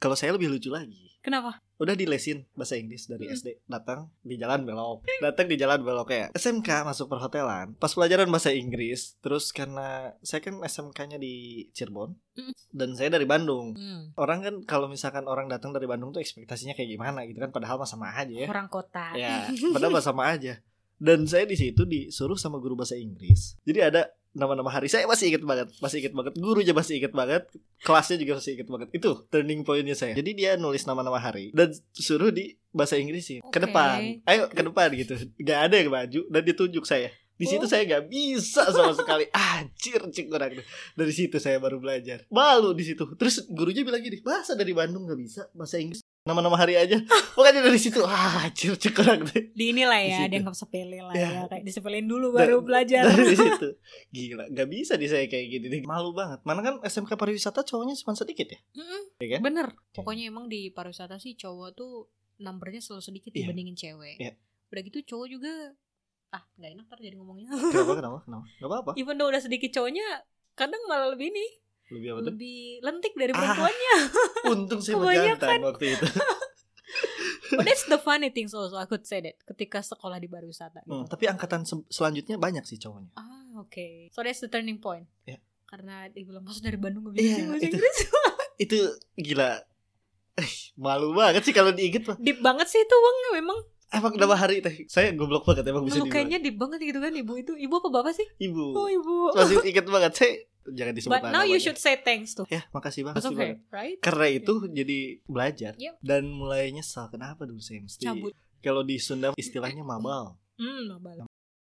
[0.00, 1.12] Kalau saya lebih lucu lagi.
[1.20, 1.60] Kenapa?
[1.76, 3.36] Udah dilesin bahasa Inggris dari Hmm.
[3.36, 3.48] SD.
[3.68, 5.04] Datang di jalan belok.
[5.20, 7.76] Datang di jalan belok kayak SMK masuk perhotelan.
[7.76, 11.32] Pas pelajaran bahasa Inggris, terus karena saya kan SMK-nya di
[11.70, 12.56] Cirebon Hmm.
[12.72, 13.76] dan saya dari Bandung.
[13.76, 14.16] Hmm.
[14.16, 17.76] Orang kan kalau misalkan orang datang dari Bandung tuh ekspektasinya kayak gimana gitu kan padahal
[17.76, 18.48] mah sama aja ya.
[18.48, 19.12] Orang kota.
[19.12, 19.44] Ya,
[19.76, 20.64] padahal mah sama aja.
[21.00, 23.56] Dan saya di situ disuruh sama guru bahasa Inggris.
[23.64, 26.32] Jadi ada nama-nama hari saya masih inget banget, masih inget banget.
[26.36, 27.48] Gurunya masih inget banget,
[27.80, 28.88] kelasnya juga masih inget banget.
[28.92, 30.12] Itu turning pointnya saya.
[30.12, 33.64] Jadi dia nulis nama-nama hari dan suruh di bahasa Inggris sih ke Oke.
[33.64, 34.20] depan.
[34.28, 35.16] Ayo ke depan gitu.
[35.40, 37.08] Gak ada yang maju dan ditunjuk saya.
[37.40, 37.70] Di situ Oh.
[37.72, 39.24] saya gak bisa sama sekali.
[39.56, 40.60] Anjir, cik orang.
[40.92, 42.28] Dari situ saya baru belajar.
[42.28, 43.08] Malu di situ.
[43.16, 46.04] Terus gurunya bilang gini, masa dari Bandung gak bisa bahasa Inggris?
[46.30, 46.94] Nama-nama hari aja.
[47.34, 49.50] Pokoknya dari situ, ah, cik orang deh.
[49.50, 50.30] Di inilah Di ya, situ.
[50.30, 51.28] dianggap sepele lah Ya.
[51.28, 51.42] ya.
[51.46, 53.02] Kayak disepelein dulu baru belajar.
[53.04, 53.74] dari situ
[54.08, 57.94] gila nggak bisa di saya kayak gini nih malu banget mana kan SMK pariwisata cowoknya
[57.96, 59.02] cuma sedikit ya Mm-mm.
[59.18, 59.40] Iya kan?
[59.42, 59.66] Bener.
[59.92, 62.06] Pokoknya emang di pariwisata sih cowok tuh
[62.38, 63.44] numbernya selalu sedikit Iya.
[63.44, 64.16] dibandingin cewek.
[64.16, 64.32] Iya.
[64.68, 65.52] Udah gitu cowok juga
[66.30, 67.50] ah nggak enak ntar jadi ngomongnya.
[67.50, 70.06] kenapa kenapa kenapa nggak apa apa Even though udah sedikit cowoknya,
[70.52, 71.50] kadang malah lebih nih,
[71.90, 73.36] lebih apa tuh lebih lentik dari Ah.
[73.36, 73.96] perempuannya.
[74.52, 75.18] untung saya Kebanyakan.
[75.36, 76.06] berjantan waktu itu
[77.50, 80.90] But that's the funny things also I could say that ketika sekolah di pariwisata gitu.
[80.92, 83.26] Hmm, tapi angkatan se- selanjutnya banyak sih cowoknya Ah,
[83.58, 84.06] oke.
[84.08, 85.10] So that's the turning point.
[85.24, 85.42] Iya.
[85.64, 87.74] Karena dibilang masuk dari Bandung gak Iya, sih bahasa itu.
[87.74, 87.98] Inggris.
[88.64, 88.78] itu
[89.16, 89.50] gila
[90.74, 93.58] malu banget sih kalau diinget mah Deep banget sih itu bang memang.
[93.90, 97.34] emang nama hari teh saya goblok banget emang bisa Lukanya deep banget gitu kan ibu
[97.34, 97.52] itu.
[97.52, 98.26] Ibu apa bapak sih?
[98.40, 99.34] ibu Oh ibu.
[99.34, 100.32] masih inget banget saya
[100.66, 101.62] jangan disebut But now you namanya.
[101.62, 103.96] should say thanks to ya makasih banget her, right?
[103.98, 105.94] karena itu jadi belajar Yep.
[106.00, 108.32] dan mulai nyesal kenapa dulu saya mesti Cabut.
[108.58, 111.24] kalau di Sunda istilahnya mabal Hmm, mabal.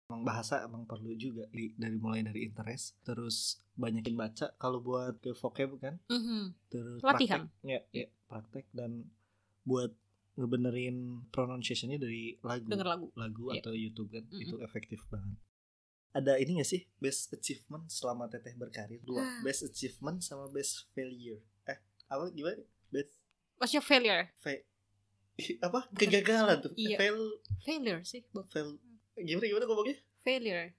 [0.06, 3.36] emang bahasa emang perlu juga di, dari mulai dari interest terus
[3.74, 6.40] banyakin baca kalau buat ke vocab kan Mhm.
[6.68, 7.46] terus Latihan.
[7.46, 9.06] praktek ya, ya praktek dan
[9.62, 9.92] buat
[10.34, 10.96] ngebenerin
[11.28, 13.06] pronunciationnya dari lagu Denger lagu.
[13.14, 13.60] lagu Iya.
[13.60, 14.40] atau YouTube kan Mm-mm.
[14.40, 15.36] itu efektif banget
[16.12, 19.38] ada ini gak sih best achievement selama teteh berkarir dua Ah.
[19.40, 22.58] best achievement sama best failure eh apa gimana
[22.88, 23.14] best
[23.56, 24.24] Maksudnya failure.
[24.36, 24.64] fa-
[25.66, 26.96] apa kegagalan tuh Iya.
[26.96, 27.18] fail
[27.60, 28.24] Failure sih.
[28.28, 28.44] Bang.
[28.46, 28.74] fail
[29.16, 30.74] gimana gimana ngomongnya Failure.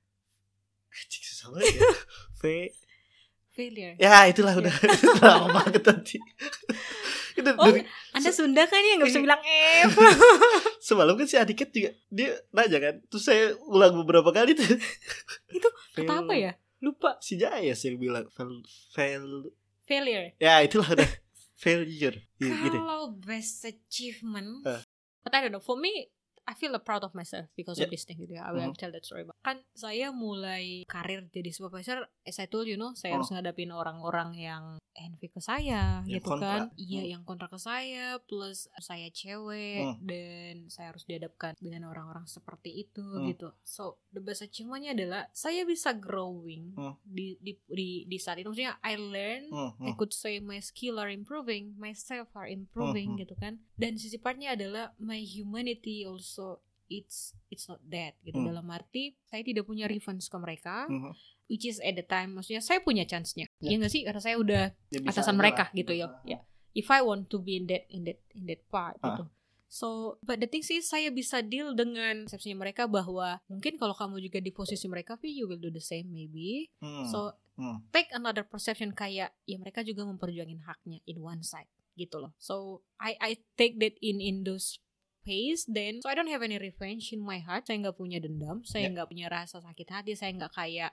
[0.88, 1.82] Anjing, susah banget ya
[2.40, 2.74] Fa-
[3.52, 3.96] Failure.
[3.98, 4.72] Ya itulah udah
[5.22, 6.18] lama banget tadi.
[7.58, 7.82] Oh, dari
[8.12, 9.26] Anda Sunda kan ya nggak bisa Iya.
[9.26, 9.42] bilang
[9.88, 9.94] F.
[10.88, 14.66] semalam kan si Adiket juga dia nanya kan, terus saya ulang beberapa kali tuh.
[15.58, 16.52] Itu Kata apa ya?
[16.80, 17.22] Lupa.
[17.22, 19.26] Si Jaya sih bilang fail, fail.
[19.86, 20.34] Failure.
[20.38, 21.10] Ya itulah udah
[21.62, 22.18] failure.
[22.36, 22.50] Gitu.
[22.50, 22.78] gitu.
[22.78, 24.82] Kalau best achievement, Ah.
[25.22, 25.62] but I don't know.
[25.62, 26.10] For me,
[26.42, 27.86] I feel proud of myself because Yeah.
[27.86, 28.50] of this thing gitu ya.
[28.50, 28.76] I will Mhm.
[28.76, 29.30] tell that story.
[29.40, 33.22] Kan saya mulai karir jadi supervisor, as I told you know, saya Oh.
[33.22, 34.64] harus ngadapin orang-orang yang
[34.94, 36.48] envy ke saya Yang gitu kontra.
[36.48, 36.62] kan.
[36.76, 37.10] Iya, Hmm.
[37.10, 39.98] yang kontra ke saya plus saya cewek Hmm.
[40.02, 43.28] dan saya harus dihadapkan dengan orang-orang seperti itu Hmm.
[43.28, 43.50] gitu.
[43.62, 47.00] So, the best achievementnya adalah saya bisa growing Hmm.
[47.02, 49.96] di, di di di saat itu maksudnya I learn Hmm, I hmm.
[49.96, 53.20] could say my skill are improving, myself are improving Mhm.
[53.20, 53.64] gitu kan.
[53.74, 58.36] Dan sisi partnya adalah my humanity also it's it's not that gitu.
[58.38, 58.52] Hmm.
[58.52, 61.16] Dalam arti saya tidak punya revenge ke mereka, Hmm.
[61.48, 63.48] which is at the time maksudnya saya punya chance-nya.
[63.62, 63.70] Ya.
[63.70, 64.02] Iya nggak sih?
[64.02, 65.78] Karena saya udah Ya, bisa atasan mereka lah.
[65.78, 66.08] gitu ya.
[66.08, 66.40] Ah, Ya.
[66.72, 69.14] If I want to be in that in that in that part Ah.
[69.14, 69.24] gitu.
[69.68, 69.88] So,
[70.20, 74.38] but the thing sih saya bisa deal dengan persepsinya mereka bahwa mungkin kalau kamu juga
[74.38, 76.68] di posisi mereka, you will do the same maybe.
[76.78, 77.08] Hmm.
[77.08, 77.80] So Hmm.
[77.90, 82.36] take another perception kayak ya mereka juga memperjuangin haknya in one side gitu loh.
[82.38, 82.56] So
[82.98, 84.80] I I take that in in those
[85.18, 87.64] space then so I don't have any revenge in my heart.
[87.64, 88.92] Saya nggak punya dendam, saya Yeah.
[88.94, 90.92] nggak punya rasa sakit hati, saya nggak kayak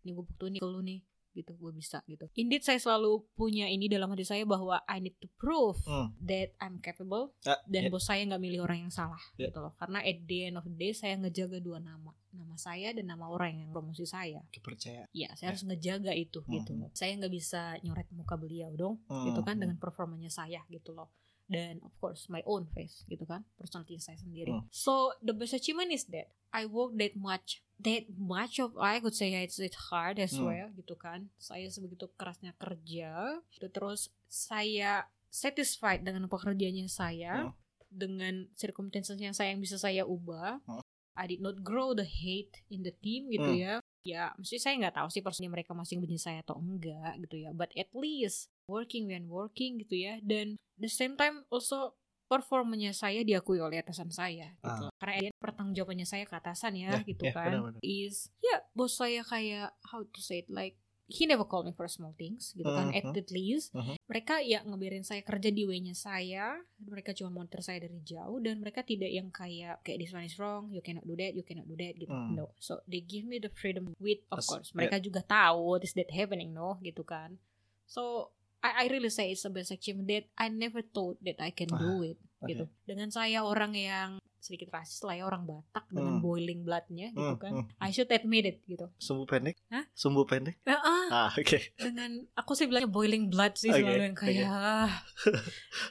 [0.00, 1.00] ini gue buktiin nih ke lu nih
[1.32, 2.26] gitu gue bisa gitu.
[2.34, 6.12] Indeed saya selalu punya ini dalam hati saya bahwa I need to prove Hmm.
[6.20, 7.88] that I'm capable Ah, dan ya.
[7.88, 9.48] bos saya nggak milih orang yang salah Ya.
[9.48, 9.72] gitu loh.
[9.74, 13.26] Karena at the end of the day saya ngejaga dua nama, nama saya dan nama
[13.26, 14.42] orang yang promosi saya.
[14.50, 15.06] kepercayaan.
[15.10, 15.36] Iya, Ya.
[15.36, 16.52] saya harus ngejaga itu Hmm.
[16.56, 16.90] gitu loh.
[16.92, 19.30] Saya nggak bisa nyoret muka beliau dong, Hmm.
[19.30, 21.10] gitu kan dengan performanya saya gitu loh.
[21.50, 24.54] Dan of course my own face gitu kan, personality saya sendiri.
[24.54, 24.70] Hmm.
[24.70, 29.14] So the best achievement is that I work that much, that much of I could
[29.14, 30.46] say it's it's hard as Hmm.
[30.46, 31.26] well gitu kan.
[31.36, 33.66] Saya sebegitu kerasnya kerja, gitu.
[33.66, 37.54] terus saya satisfied dengan pekerjaannya saya, Hmm.
[37.90, 40.62] dengan circumstances yang saya yang bisa saya ubah.
[40.66, 40.82] Hmm.
[41.18, 43.58] I did not grow the hate in the team gitu Hmm.
[43.58, 47.44] ya ya mesti saya nggak tahu sih personnya mereka masih benci saya atau enggak gitu
[47.44, 51.94] ya but at least working when working gitu ya dan the same time also
[52.26, 54.86] performanya saya diakui oleh atasan saya gitu.
[54.96, 57.50] Karena dia pertanggungjawabannya saya ke atasan ya, Ya, gitu ya, kan.
[57.50, 57.80] benar-benar.
[57.82, 60.78] is ya bos saya kayak how to say it like
[61.10, 63.18] he never call me for small things gitu kan Mhm.
[63.18, 63.74] at least.
[63.74, 63.98] Mhm.
[64.06, 68.58] mereka ya ngebiarin saya kerja di way-nya saya mereka cuma monitor saya dari jauh dan
[68.58, 71.66] mereka tidak yang kayak kayak this one is wrong you cannot do that you cannot
[71.66, 72.08] do that gitu.
[72.08, 72.38] Hmm.
[72.38, 72.54] no.
[72.56, 74.70] So they give me the freedom with of As- course.
[74.70, 76.54] Mereka juga tahu what is that happening?
[76.54, 77.42] No gitu kan.
[77.84, 78.30] So
[78.60, 81.68] I, I really say it's the best achievement that I never thought that I can
[81.68, 82.46] do it oke.
[82.46, 86.24] gitu dengan saya orang yang sedikit rasis lah ya orang Batak dengan Hmm.
[86.24, 87.76] boiling bloodnya gitu Hmm, kan hmm.
[87.76, 89.60] I should admit it gitu Sumbu pendek?
[89.68, 89.84] Hah?
[89.92, 90.56] Sumbu pendek?
[90.64, 91.60] Ah, ah, Ah, oke.
[91.76, 94.88] dengan aku sih bilangnya boiling blood sih Oke, selalu yang kayak ah,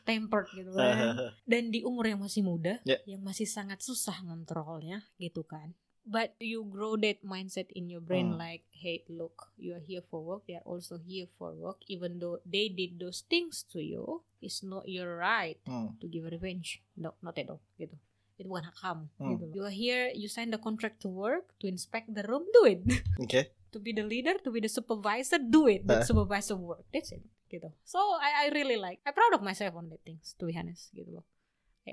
[0.01, 2.97] tempered gitu kan Ah, dan di umur yang masih muda Ya.
[3.05, 5.73] yang masih sangat susah ngontrolnya gitu kan
[6.09, 8.41] but you grow that mindset in your brain Hmm.
[8.41, 12.17] like hey look you are here for work they are also here for work even
[12.17, 15.93] though they did those things to you it's not your right Hmm.
[16.01, 17.93] to give revenge no not at all gitu
[18.39, 19.29] hak kamu Hmm.
[19.37, 22.65] gitu you are here you sign the contract to work to inspect the room do
[22.65, 22.81] it
[23.23, 25.85] okay to be the leader, to be the supervisor, do it.
[25.85, 26.01] Uh.
[26.01, 26.89] That supervisor work.
[26.89, 27.21] That's it.
[27.53, 27.69] Gitu.
[27.85, 28.97] So I, I really like.
[29.05, 30.33] I'm proud of myself on that things.
[30.41, 31.25] To be honest, gitu loh.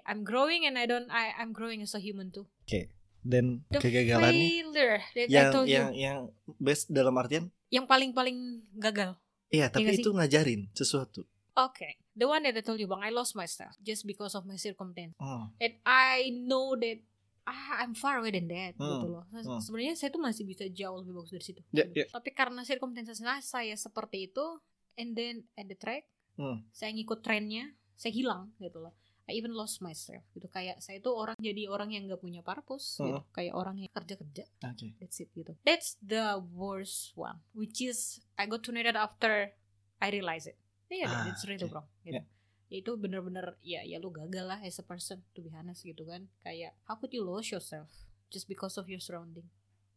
[0.09, 1.05] I'm growing and I don't.
[1.13, 2.49] I I'm growing as a human too.
[3.27, 4.97] Dan The kegagalannya failure
[5.27, 6.19] yang yang yang
[6.57, 9.19] best dalam artian yang paling paling gagal.
[9.49, 11.27] iya tapi nggak itu ngajarin sesuatu.
[11.53, 14.55] Okay, the one that I told you bang, I lost myself just because of my
[14.55, 15.17] circumstance.
[15.17, 15.49] Oh.
[15.57, 17.01] And I know that
[17.43, 19.25] ah, I'm far away than that Hmm, gitu loh.
[19.33, 19.63] Se- hmm.
[19.65, 21.61] Sebenarnya saya tuh masih bisa jauh lebih bagus dari situ.
[21.73, 22.05] Ya, gitu.
[22.05, 22.07] ya.
[22.13, 24.45] Tapi karena circumstances saya seperti itu,
[24.95, 26.05] and then at the track,
[26.37, 26.61] Hmm.
[26.71, 28.93] saya ngikut trennya, saya hilang gitu loh.
[29.27, 30.47] I even lost myself gitu.
[30.47, 33.19] Kayak saya tuh orang jadi orang yang gak punya purpose gitu.
[33.19, 33.27] Hmm.
[33.35, 34.45] Kayak orang yang kerja kerja.
[34.63, 34.95] Oke.
[35.03, 35.53] That's it gitu.
[35.67, 39.51] That's the worst one, which is I got to know that after
[39.99, 40.55] I realize it.
[40.87, 41.75] Yeah, Ah, that's really oke.
[41.75, 41.89] wrong.
[42.07, 42.23] Gitu.
[42.71, 46.31] Itu bener-bener ya ya lu gagal lah as a person to be honest gitu kan.
[46.47, 47.91] Kayak how could you lose yourself
[48.31, 49.51] just because of your surrounding?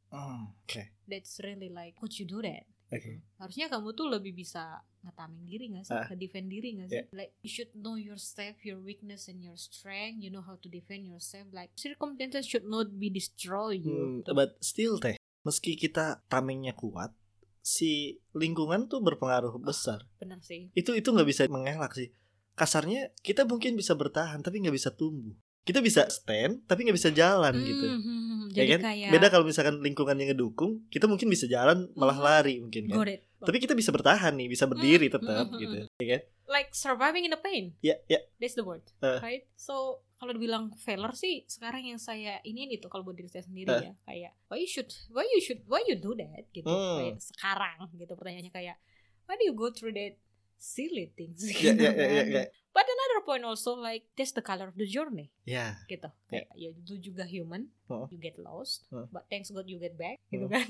[0.10, 0.90] Oh, Oke.
[1.06, 2.66] That's really like could you do that?
[2.90, 3.22] Oke.
[3.38, 5.94] Harusnya kamu tuh lebih bisa ngetamin diri gak sih?
[5.94, 6.06] Ah.
[6.10, 6.98] Nge-defend diri gak sih?
[7.06, 7.08] Yeah.
[7.14, 10.26] Like you should know yourself, your weakness and your strength.
[10.26, 11.46] You know how to defend yourself.
[11.54, 14.26] Like circumstances should not be destroy you.
[14.26, 17.14] Hmm, but still teh, meski kita tamengnya kuat,
[17.62, 20.10] si lingkungan tuh berpengaruh besar.
[20.18, 20.74] Bener sih.
[20.74, 22.10] Itu itu nggak bisa mengelak sih.
[22.58, 25.38] Kasarnya kita mungkin bisa bertahan tapi nggak bisa tumbuh.
[25.70, 27.86] Kita bisa stand tapi nggak bisa jalan gitu.
[27.86, 28.82] Hmm, Ya jadi kan?
[28.84, 32.26] kayak Beda kalau misalkan lingkungannya ngedukung, kita mungkin bisa jalan malah Mhm.
[32.26, 32.98] lari mungkin kan.
[33.40, 35.78] Tapi kita bisa bertahan nih, bisa berdiri Hmm, tetap hmm, gitu.
[35.80, 36.02] hmm.
[36.02, 36.22] Ya kan?
[36.50, 37.78] like surviving in the pain.
[37.80, 38.18] Ya, ya.
[38.36, 39.22] That's the word, Uh.
[39.22, 39.46] right?
[39.54, 43.70] So kalau dibilang failure sih sekarang yang saya ini itu kalau buat diri saya sendiri
[43.70, 43.80] Uh.
[43.80, 47.06] ya kayak why you should why you should why you do that gitu Hmm.
[47.06, 48.82] kayak sekarang gitu pertanyaannya kayak
[49.24, 50.18] why do you go through that
[50.60, 52.28] silly things Ya, gitu ya, ya, ya, kan?
[52.30, 52.44] ya.
[52.70, 55.80] But another point also like that's the color of the journey Ya.
[55.88, 58.06] gitu kayak ya itu juga human Oh.
[58.12, 59.08] you get lost Oh.
[59.10, 60.52] but thanks God you get back gitu Oh.
[60.52, 60.68] kan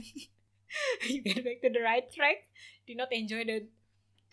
[1.11, 2.45] you get back to the right track
[2.85, 3.65] do not enjoy the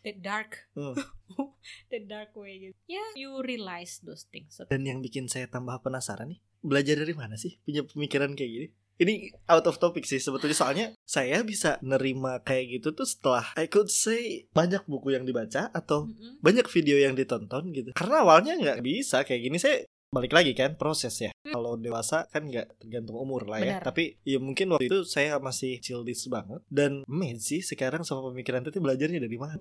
[0.05, 0.95] the dark Oh.
[1.93, 6.31] the dark way gitu ya you realize those things Dan yang bikin saya tambah penasaran
[6.31, 8.69] nih, belajar dari mana sih punya pemikiran kayak gini?
[8.97, 13.68] Ini out of topic sih sebetulnya soalnya saya bisa nerima kayak gitu tuh setelah I
[13.68, 16.40] could say banyak buku yang dibaca atau Mm-mm.
[16.40, 17.93] banyak video yang ditonton gitu.
[17.93, 21.31] Karena awalnya nggak bisa kayak gini saya balik lagi kan proses ya.
[21.44, 23.77] Kalau dewasa kan nggak tergantung umur lah ya.
[23.77, 23.82] Benar.
[23.85, 27.05] Tapi ya mungkin waktu itu saya masih childish banget dan
[27.36, 29.60] sih sekarang sama pemikiran itu belajarnya dari mana.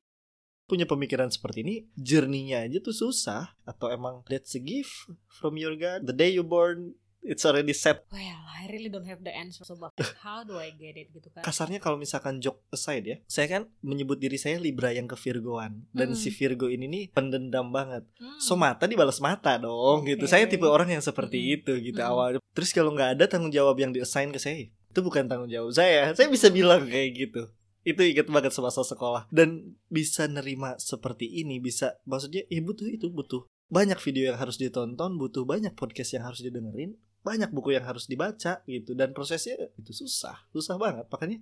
[0.66, 5.78] Punya pemikiran seperti ini, journey-nya aja tuh susah atau emang that's a gift from your
[5.78, 6.10] God.
[6.10, 8.06] The day you born it's already set.
[8.10, 11.42] well I really don't have the answer about how do I get it gitu kan
[11.42, 15.86] Kasarnya kalau misalkan joke aside ya, saya kan menyebut diri saya Libra yang ke Virgoan
[15.92, 16.18] dan Mm.
[16.18, 18.06] si Virgo ini nih pendendam banget.
[18.18, 18.38] Hmm.
[18.38, 20.26] So mata dibalas mata dong gitu.
[20.26, 20.32] Oke.
[20.32, 21.56] Saya tipe orang yang seperti Mm-mm.
[21.62, 22.10] itu gitu Mm-mm.
[22.10, 22.40] awalnya.
[22.54, 26.10] Terus kalau nggak ada tanggung jawab yang diassign ke saya, itu bukan tanggung jawab saya.
[26.18, 27.42] Saya bisa bilang kayak gitu.
[27.82, 33.14] Itu inget banget semasa sekolah dan bisa nerima seperti ini bisa maksudnya ya butuh itu
[33.14, 37.90] butuh banyak video yang harus ditonton butuh banyak podcast yang harus didengerin banyak buku yang
[37.90, 41.42] harus dibaca gitu dan prosesnya itu susah susah banget makanya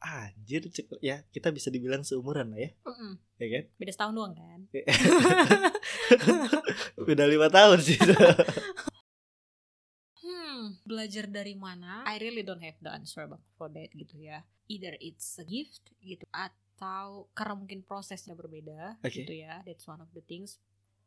[0.00, 3.20] anjir cek- ya kita bisa dibilang seumuran lah ya Mm-mm.
[3.36, 4.60] ya kan beda setahun doang kan
[7.04, 8.00] udah lima tahun sih
[10.20, 12.04] Hmm, belajar dari mana?
[12.04, 13.24] I really don't have the answer
[13.56, 14.44] for that gitu ya.
[14.68, 19.24] Either it's a gift gitu atau karena mungkin prosesnya berbeda Oke.
[19.24, 19.64] gitu ya.
[19.64, 20.60] That's one of the things.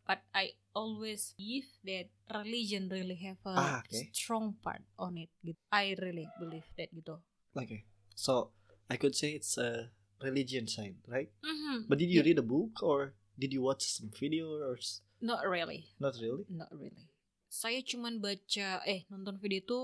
[0.03, 4.11] But I always believe that religion really have a Ah, oke.
[4.11, 5.31] strong part on it.
[5.39, 5.55] Gitu.
[5.71, 7.23] I really believe that gitu.
[7.55, 7.87] Okay.
[8.13, 8.51] So
[8.91, 11.31] I could say it's a religion side, right?
[11.39, 11.87] Mhm.
[11.87, 12.35] But did you Yeah.
[12.35, 14.75] read a book or did you watch some video or
[15.23, 16.43] Not really, not really?
[16.51, 17.07] not really.
[17.47, 19.79] Saya cuman baca eh nonton video itu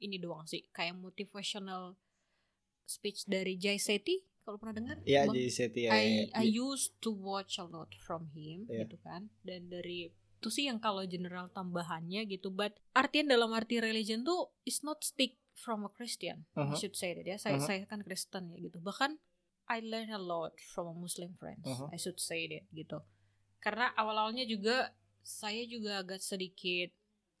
[0.00, 2.00] ini doang sih kayak motivational
[2.88, 5.34] speech dari Jay Shetty kalau pernah dengar Ya, Bang?
[5.34, 5.40] I
[5.72, 5.92] ya,
[6.36, 6.60] I ya.
[6.60, 8.84] used to watch a lot from him Iya.
[8.84, 13.80] gitu kan dan dari itu sih yang kalau general tambahannya gitu but artian dalam arti
[13.80, 16.76] religion tuh is not stick from a Christian I Uh-huh.
[16.76, 17.64] should say that ya saya Uh-huh.
[17.64, 19.16] saya kan Kristen ya gitu bahkan
[19.64, 21.88] I learn a lot from a Muslim friends Uh-huh.
[21.88, 23.00] I should say that gitu
[23.58, 24.92] karena awal-awalnya juga
[25.24, 26.92] saya juga agak sedikit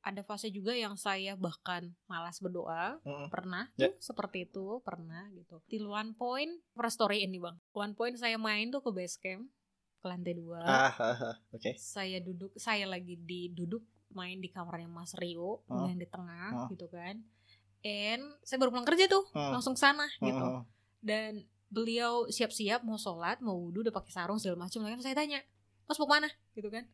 [0.04, 3.28] ada fase juga yang saya bahkan malas berdoa Mm-mm.
[3.28, 3.88] pernah Ya.
[3.88, 8.36] tuh seperti itu pernah gitu till one point pernah story ini bang one point saya
[8.36, 9.48] main tuh ke base camp
[9.98, 11.72] ke lantai dua Ah, ah, ah, oke.
[11.74, 15.88] saya duduk saya lagi di duduk main di kamarnya Mas Rio Oh.
[15.88, 16.68] yang di tengah Oh.
[16.68, 17.24] gitu kan
[17.80, 19.50] and saya baru pulang kerja tuh Oh.
[19.50, 20.68] langsung sana gitu Oh,
[21.00, 25.40] dan beliau siap-siap mau sholat mau wudhu udah pakai sarung segala macam kan saya tanya
[25.84, 26.84] mas mau mana gitu kan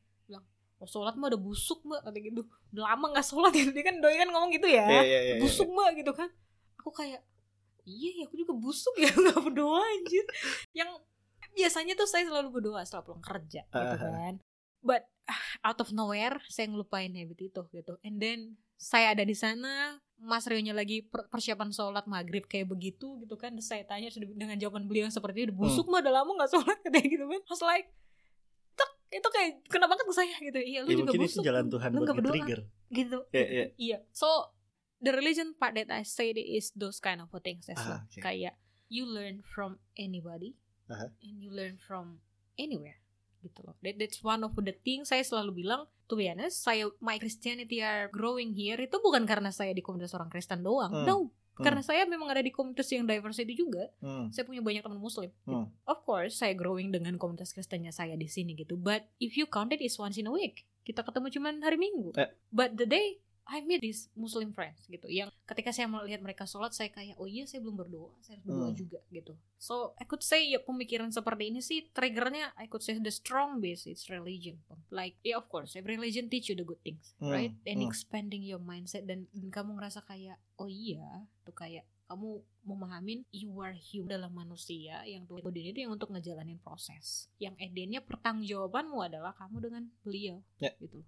[0.81, 2.41] mau sholat mah udah busuk mbak kata gitu.
[2.73, 4.83] Udah lama nggak sholat gitu dia kan doi kan ngomong gitu ya.
[4.83, 5.35] Iya, iya, iya, iya.
[5.39, 6.33] busuk mbak gitu kan.
[6.77, 7.21] Aku kayak
[7.83, 10.25] iya ya aku juga busuk ya nggak berdoa anjir.
[10.73, 10.91] Yang
[11.53, 14.11] biasanya tuh saya selalu berdoa setelah pulang kerja gitu Ah.
[14.17, 14.35] kan.
[14.81, 18.01] But ah, out of nowhere saya ngelupain habit itu gitu.
[18.01, 18.39] And then
[18.75, 23.53] saya ada di sana Mas Rio-nya lagi per- persiapan sholat maghrib kayak begitu gitu kan.
[23.53, 25.93] Terus saya tanya dengan jawaban beliau yang seperti itu busuk Hmm.
[25.93, 27.41] mah udah lama nggak sholat katanya gitu kan.
[27.41, 27.93] I was like "Tek,
[29.11, 31.67] itu kayak kena banget ke saya gitu iya lu Ya, juga mungkin busuk itu jalan
[31.67, 32.61] Tuhan lu buat berdoa nge-trigger.
[32.91, 33.67] gitu Iya, iya.
[33.77, 34.27] iya so
[34.99, 38.21] the religion part that I said is those kind of things as well Ah, oke.
[38.21, 38.55] kayak
[38.87, 40.55] you learn from anybody
[40.87, 41.11] Aha.
[41.21, 42.23] and you learn from
[42.55, 42.99] anywhere
[43.41, 46.87] gitu loh that, that's one of the things saya selalu bilang to be honest saya
[46.99, 51.07] my Christianity are growing here itu bukan karena saya di komunitas orang Kristen doang Hmm.
[51.09, 51.17] no
[51.53, 51.63] Hmm.
[51.63, 54.31] karena saya memang ada di komunitas yang diversity juga Hmm.
[54.31, 55.67] saya punya banyak teman muslim Hmm.
[55.85, 59.71] of course saya growing dengan komunitas Kristennya saya di sini gitu but if you count
[59.71, 62.31] it is once in a week kita ketemu cuman hari minggu Eh.
[62.49, 63.21] but the day
[63.51, 67.27] I meet these Muslim friends gitu yang ketika saya melihat mereka sholat saya kayak oh
[67.27, 68.79] iya saya belum berdoa saya harus berdoa Hmm.
[68.79, 72.95] juga gitu so I could say ya pemikiran seperti ini sih triggernya I could say
[72.95, 76.79] the strong base it's religion like yeah of course every religion teach you the good
[76.81, 77.91] things Hmm, right and hmm.
[77.91, 83.51] expanding your mindset dan, dan kamu ngerasa kayak oh iya tuh kayak kamu memahamin you
[83.59, 89.35] are human dalam manusia yang Tuhan itu yang untuk ngejalanin proses yang endingnya pertanggungjawabanmu adalah
[89.35, 90.75] kamu dengan beliau Ya.
[90.79, 91.03] gitu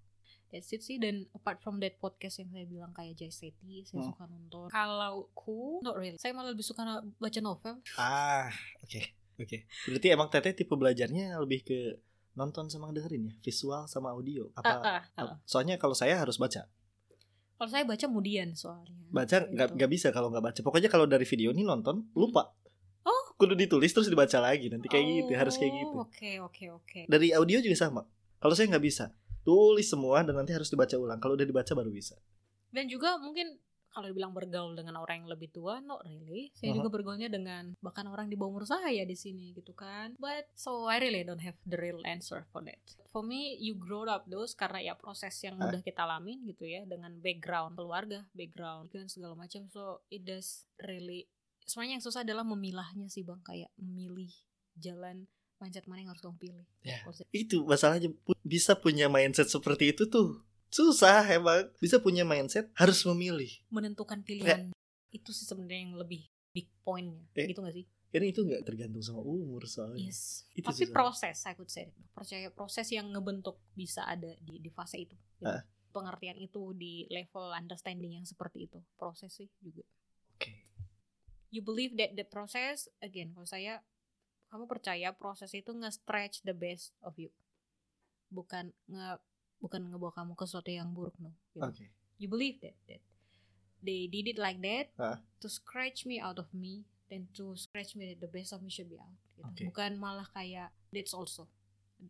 [0.53, 3.99] That's it sih dan apart from that podcast yang saya bilang kayak Jay Shetty saya
[3.99, 4.09] Hmm.
[4.13, 6.85] suka nonton kalau ku not really saya malah lebih suka
[7.15, 9.01] baca novel Ah, oke.
[9.35, 9.65] Oke.
[9.83, 11.79] Berarti emang Teteh tipe belajarnya lebih ke
[12.33, 14.53] nonton sama dengerin ya, visual sama audio.
[14.55, 14.69] Apa?
[14.71, 15.03] Ah, ah, ah.
[15.19, 16.69] apa- Soalnya kalau saya harus baca.
[17.55, 19.77] kalau saya baca kemudian soalnya Baca nggak Gitu.
[19.79, 20.61] nggak bisa kalau nggak baca.
[20.61, 22.51] Pokoknya kalau dari video ini nonton lupa.
[23.03, 23.25] Oh.
[23.35, 25.95] Kudu ditulis terus dibaca lagi nanti kayak gitu, harus kayak gitu.
[25.95, 28.03] Oh, oke oke oke Dari audio juga sama.
[28.37, 29.15] Kalau saya nggak bisa.
[29.43, 32.17] Tulis semua dan nanti harus dibaca ulang kalau udah dibaca baru bisa
[32.73, 33.61] Dan juga mungkin
[33.93, 36.49] kalau dibilang bergaul dengan orang yang lebih tua, not really.
[36.57, 36.81] Saya Uh-huh.
[36.81, 40.17] juga bergaulnya dengan bahkan orang di bawah umur saya di sini gitu kan.
[40.17, 42.81] But so I really don't have the real answer for that.
[43.13, 45.69] For me, you grow up those karena ya proses yang Hah?
[45.69, 49.69] udah kita alamin gitu ya dengan background keluarga, background dan segala macam.
[49.69, 51.29] So it does really.
[51.69, 54.33] Sebenarnya yang susah adalah memilahnya sih bang, kayak memilih
[54.81, 55.29] jalan
[55.63, 56.67] mindset mana yang harus kamu pilih.
[56.83, 56.99] Ya.
[57.31, 58.11] Itu masalahnya
[58.43, 64.73] bisa punya mindset seperti itu tuh susah emang bisa punya mindset harus memilih menentukan pilihan
[65.09, 67.45] itu sih sebenarnya yang lebih big pointnya, Eh.
[67.47, 67.85] gitu gak sih?
[68.09, 70.45] karena itu nggak tergantung sama umur soalnya Yes.
[70.53, 70.93] Itu Tapi susah.
[70.93, 71.93] proses, I could say.
[72.13, 75.17] Percaya proses yang ngebentuk bisa ada di, di fase itu.
[75.17, 75.45] gitu.
[75.45, 75.65] Ah.
[75.93, 78.81] Pengertian itu di level understanding yang seperti itu.
[78.97, 79.85] Proses sih juga.
[81.53, 83.85] You believe that the process, again, kalau saya,
[84.53, 87.33] kamu percaya proses itu nge-stretch the best of you.
[88.29, 89.17] Bukan nge
[89.57, 91.33] bukan ngebawa kamu ke sesuatu yang buruk, no.
[91.55, 91.63] Gitu.
[91.63, 91.87] oke
[92.19, 93.01] You believe that, that
[93.79, 95.19] they did it like that Ah.
[95.39, 98.69] to scratch me out of me then to scratch me that the best of me
[98.69, 99.43] should be out gitu.
[99.43, 99.63] Oke.
[99.71, 101.47] bukan malah kayak that's also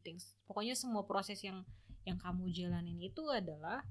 [0.00, 1.60] things pokoknya semua proses yang
[2.02, 3.84] yang kamu jalanin itu adalah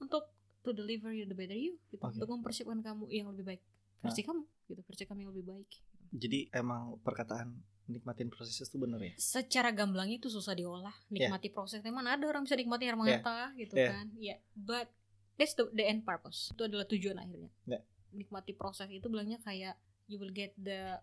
[0.00, 0.32] untuk
[0.64, 2.00] to deliver you the better you gitu.
[2.00, 2.16] Oke.
[2.16, 3.62] untuk mempersiapkan kamu yang lebih baik
[4.00, 5.68] versi kamu gitu versi kamu yang lebih baik
[6.10, 7.56] jadi emang perkataan
[7.88, 12.44] nikmatin proses itu bener ya secara gamblangnya itu susah diolah nikmati proses emang ada orang
[12.44, 13.90] bisa nikmati air mata gitu Yeah.
[13.96, 14.92] kan ya but
[15.40, 17.82] that's the, the end purpose itu adalah tujuan akhirnya Yeah.
[18.12, 21.00] nikmati proses itu bilangnya kayak you will get the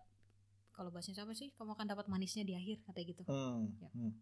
[0.70, 3.62] kalau bahasanya siapa sih kamu akan dapat manisnya di akhir katanya gitu hmm.
[3.82, 3.88] Ya.
[3.90, 4.12] hmm.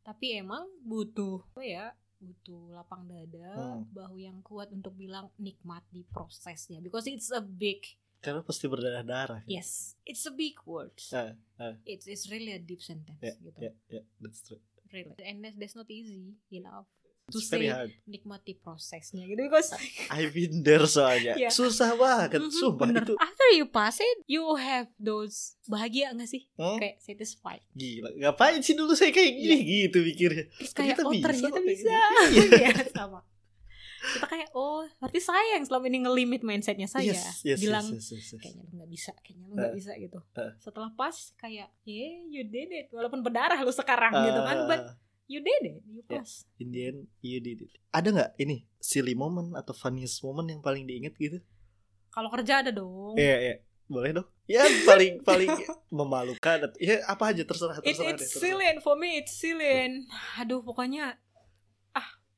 [0.00, 1.86] tapi emang butuh apa ya
[2.16, 3.84] butuh lapang dada Hmm.
[3.92, 7.84] bahu yang kuat untuk bilang nikmati prosesnya because it's a big
[8.26, 10.90] karena pasti berdarah darah yes it's a big word.
[11.10, 11.74] Ah, ah.
[11.84, 13.58] it's it's really a deep sentence Ya, gitu.
[13.60, 14.58] ya ya that's true.
[14.86, 15.14] Really.
[15.20, 16.86] And that's, that's not easy enough
[17.26, 17.90] to it's say hard.
[18.06, 19.74] nikmati prosesnya gitu because
[20.14, 21.34] I've been there soalnya.
[21.34, 21.50] Iya.
[21.50, 23.02] susah banget Mhm, sumpah bener.
[23.02, 26.46] itu after you pass it you have those bahagia gak sih?
[26.54, 26.78] Hmm?
[26.78, 27.66] kayak satisfied.
[27.72, 29.56] Gila ngapain sih dulu saya kayak gini?
[29.84, 30.44] Gitu pikirnya.
[30.54, 31.90] Terus kayak Ternyata oh bisa ternyata bisa.
[32.30, 33.20] Iya, sama
[34.06, 38.06] kita kayak oh berarti saya yang selama ini ngelimit mindsetnya saya yes, yes, bilang yes,
[38.06, 38.40] yes, yes, yes.
[38.40, 40.52] kayaknya lu nggak bisa kayaknya lu nggak Eh, bisa gitu eh.
[40.58, 44.80] setelah pas kayak yeah you did it walaupun berdarah lu sekarang gitu kan but
[45.26, 49.12] you did it you pass in the end you did it ada nggak ini silly
[49.12, 51.42] moment atau funniest moment yang paling diingat gitu
[52.08, 53.56] kalau kerja ada dong Iya, iya.
[53.86, 54.26] Boleh dong.
[54.50, 55.46] Ya paling paling
[55.90, 56.58] memalukan.
[56.82, 58.10] Ya apa aja terserah It, terserah.
[58.10, 58.42] it's deh, terserah.
[58.42, 61.22] silly and for me it's silly and aduh pokoknya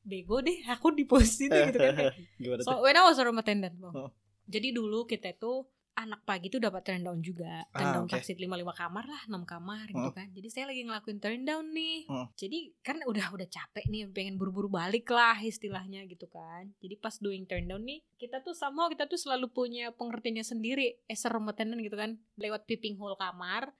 [0.09, 1.95] bego deh aku di posisi itu gitu kan
[2.65, 4.09] so when I was a room attendant bang Oh.
[4.45, 8.15] jadi dulu kita itu anak pagi tuh dapat turn down juga turn Ah, down oke.
[8.15, 10.15] taksi 55 kamar lah 6 kamar gitu Hmm.
[10.15, 12.27] kan jadi saya lagi ngelakuin turn down nih Hmm.
[12.33, 17.13] jadi kan udah udah capek nih pengen buru-buru balik lah istilahnya gitu kan jadi pas
[17.15, 21.29] doing turn down nih kita tuh sama kita tuh selalu punya pengertiannya sendiri as a
[21.29, 23.75] room attendant gitu kan lewat peeping hole kamar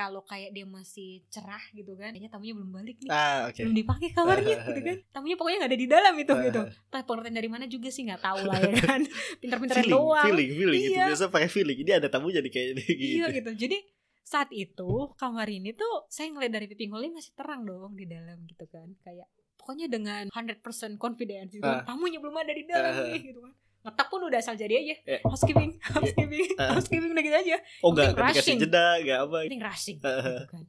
[0.00, 3.60] kalau kayak dia masih cerah gitu kan kayaknya tamunya belum balik nih Ah, oke.
[3.60, 7.02] belum dipakai kamarnya gitu kan tamunya pokoknya nggak ada di dalam itu Ah, gitu tapi
[7.04, 10.94] pengertian dari mana juga sih nggak tahu lah ya kan Feeling, doang feeling, feeling gitu.
[10.94, 11.06] Iya.
[11.06, 11.78] Biasa pakai feeling.
[11.78, 13.20] Ini ada tamu jadi kayak gitu.
[13.20, 13.78] iya gitu jadi
[14.22, 18.40] saat itu kamar ini tuh saya ngeliat dari peeping hole masih terang dong di dalam
[18.44, 20.62] gitu kan kayak pokoknya dengan 100%
[20.96, 21.82] confidence gitu Ah.
[21.82, 23.04] tamunya belum ada di dalam Ah.
[23.06, 25.20] nih gitu kan ngetak pun udah asal jadi aja Eh.
[25.22, 26.74] housekeeping housekeeping Ah.
[26.74, 28.58] housekeeping udah gitu aja Oh enggak, dikasih rushing.
[28.58, 29.38] jeda, enggak apa.
[29.42, 30.64] penting rushing gitu kan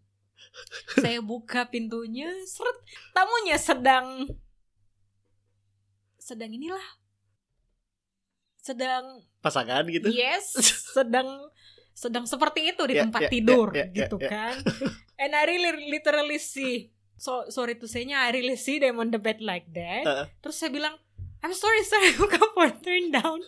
[0.97, 2.75] saya buka pintunya seret
[3.11, 4.27] tamunya sedang
[6.17, 6.85] sedang inilah
[8.57, 10.07] sedang Pasangan gitu.
[10.07, 10.53] yes
[10.91, 11.49] sedang
[11.91, 14.29] sedang seperti itu di Ya, tempat ya, tidur ya, ya, gitu ya, ya.
[14.29, 14.55] kan
[15.17, 19.17] and I really literally see so sorry to say-nya I really see them on the
[19.17, 20.25] bed like that Uh.
[20.39, 20.95] terus saya bilang
[21.41, 23.41] I'm sorry sir I buka for turn down.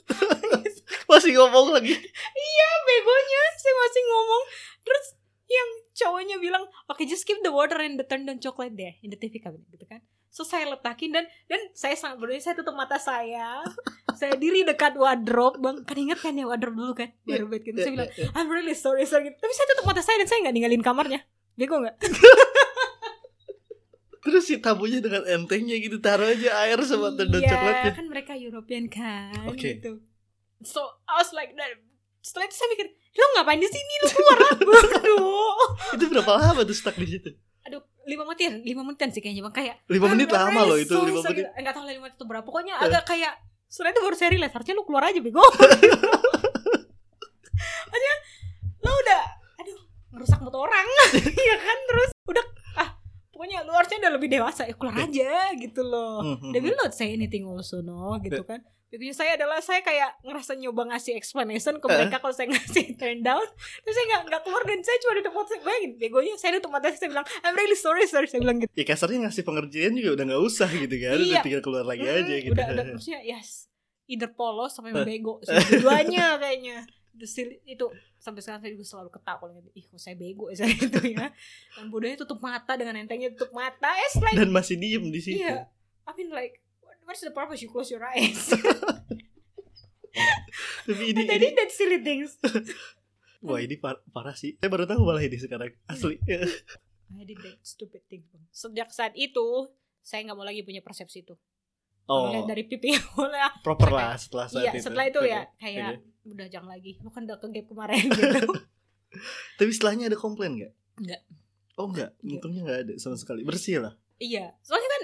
[1.09, 1.93] Masih ngomong lagi.
[2.33, 3.43] iya begonya.
[3.57, 4.43] Saya masih ngomong.
[4.81, 5.05] Terus
[5.45, 9.13] yang cowoknya bilang oke just keep the water and the turn down chocolate there in
[9.13, 10.01] the TV cabinet gitu kan.
[10.33, 13.61] So saya letakin dan dan saya sangat berdua saya tutup mata saya.
[14.13, 15.77] Saya diri dekat wardrobe bang.
[15.89, 17.09] Kan ingat kan ya wardrobe dulu kan?
[17.25, 17.81] Baru bed gitu.
[17.81, 19.41] saya bilang I'm really sorry sorry gitu.
[19.41, 21.19] tapi saya tutup mata saya dan saya nggak ninggalin kamarnya.
[21.57, 21.97] Bego nggak
[24.23, 27.91] Terus si tamunya dengan entengnya gitu taruh aja air sama tendon Iya, coklatnya.
[27.91, 29.77] kan mereka European kan Oke.
[29.77, 29.99] gitu
[30.61, 31.75] so I was like that
[32.19, 34.53] setelah itu saya mikir lo ngapain di sini lo keluar lah
[35.95, 37.35] Itu berapa lama tuh stuck di situ?
[37.63, 40.77] aduh lima menitan lima menitan sih kayaknya bang kayak Lima I'm menit lama really loh
[40.77, 41.45] itu lima menit.
[41.53, 42.43] Enggak tahu lah lima menit itu berapa.
[42.43, 42.85] Pokoknya Eh.
[42.85, 43.33] agak kayak
[43.65, 45.39] setelah itu baru saya realize harusnya lu keluar aja bego.
[47.85, 48.15] Maksudnya
[48.79, 49.21] lu udah
[49.57, 49.77] aduh
[50.11, 50.87] ngerusak motor orang.
[51.43, 52.62] Iya kan terus udah ah
[53.33, 56.21] pokoknya lu harusnya udah lebih dewasa ya keluar aja gitu loh.
[56.21, 58.61] Hmm, they hmm, will not say anything also no gitu kan.
[58.87, 63.25] Begitu saya adalah saya kayak ngerasa nyoba ngasih explanation ke mereka kalau saya ngasih turn
[63.25, 63.41] down.
[63.81, 66.61] Terus saya nggak nggak keluar dan saya cuma di tempat saya bayangin begonya saya di
[66.61, 68.69] tempat saya bilang I'm really sorry sir saya bilang gitu.
[68.77, 71.25] Ya kasarnya ngasih pengertian juga udah nggak usah gitu kan Iya.
[71.25, 72.53] Udah tinggal keluar lagi Hmm, aja gitu.
[72.53, 73.65] udah udah maksudnya yes
[74.05, 77.85] either polos sampai bego dua-duanya kayaknya itu, still- itu
[78.17, 80.99] sampai sekarang saya juga selalu ketawa kalau gitu ih kok saya bego ya saya gitu
[81.05, 81.29] ya.
[81.73, 83.93] Dan bodohnya tutup mata dengan entengnya tutup mata.
[84.01, 85.39] It's like Dan masih diem di situ.
[85.39, 85.69] Iya.
[86.03, 87.59] I mean like what- what's the purpose?
[87.59, 88.49] You close your eyes.
[90.83, 92.37] Tapi ini, But I ini did that silly things.
[93.45, 94.55] Wah ini par- parah sih.
[94.55, 96.15] Saya baru tahu malah ini sekarang Asli.
[97.13, 98.23] I did that stupid thing.
[98.49, 99.69] Sejak saat itu
[99.99, 101.31] Saya nggak mau lagi punya persepsi itu.
[102.05, 102.27] Oh.
[102.27, 104.83] Melihat dari pipi mulai proper lah setelah saat Iya itu.
[104.83, 106.11] setelah itu ya Kayak Oke.
[106.25, 106.97] Udah jangan lagi.
[106.99, 108.47] Lu kan udah ke gap kemarin gitu.
[109.59, 110.73] Tapi setelahnya ada komplain gak?
[110.99, 111.21] Nggak.
[111.75, 112.11] Oh Nggak.
[112.21, 113.41] Untungnya enggak ada sama sekali.
[113.43, 113.93] Bersih lah.
[114.17, 114.53] Iya.
[114.61, 115.01] Soalnya kan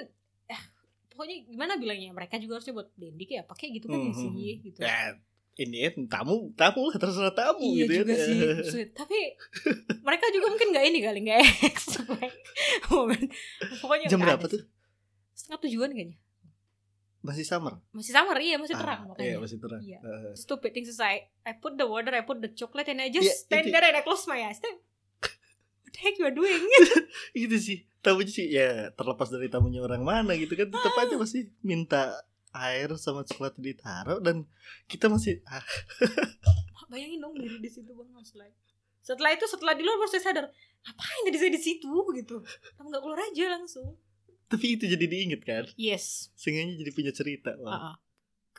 [0.49, 0.61] eh,
[1.09, 2.13] Pokoknya gimana bilangnya?
[2.13, 4.79] Mereka juga harusnya buat dendik ya Pakai gitu kan ya Hmm, sih hmm, gitu.
[4.81, 4.97] Ya
[5.59, 8.25] ini tamu tamu lah terserah tamu Iya gitu juga ya.
[8.63, 9.19] sih Tapi
[10.07, 12.39] Mereka juga mungkin gak ini kali Gak expect
[12.87, 13.27] Momen
[13.83, 14.61] Pokoknya Jam nggak berapa tuh?
[15.35, 16.15] Setengah tujuan kayaknya
[17.19, 17.75] Masih summer.
[17.91, 19.27] Masih summer iya masih terang Ah, makanya.
[19.27, 19.81] Iya masih terang.
[19.83, 19.99] Iya.
[19.99, 23.09] Eh, Stupid things is I I put the water I put the chocolate and I
[23.09, 24.59] just Iya, stand itu- there and I close my eyes.
[24.59, 24.79] Then,
[25.83, 26.61] What the heck you are doing?
[27.35, 31.03] Itu sih tamunya sih ya terlepas dari tamunya orang mana gitu kan tetap Ah.
[31.03, 32.15] aja masih minta
[32.49, 34.47] air sama coklat ditaruh dan
[34.85, 35.59] kita masih ah,
[36.87, 38.55] Bayangin dong diri di situ bang I was like
[38.99, 40.45] setelah itu setelah di luar baru saya sadar
[40.79, 41.91] ngapain tadi saya di situ?
[42.13, 42.39] gitu.
[42.73, 43.99] Kamu nggak keluar aja langsung
[44.49, 45.63] tapi itu jadi diinget kan?
[45.77, 46.33] Yes.
[46.33, 47.69] Sehingga jadi punya cerita Wah.
[47.69, 47.95] Ah, ah.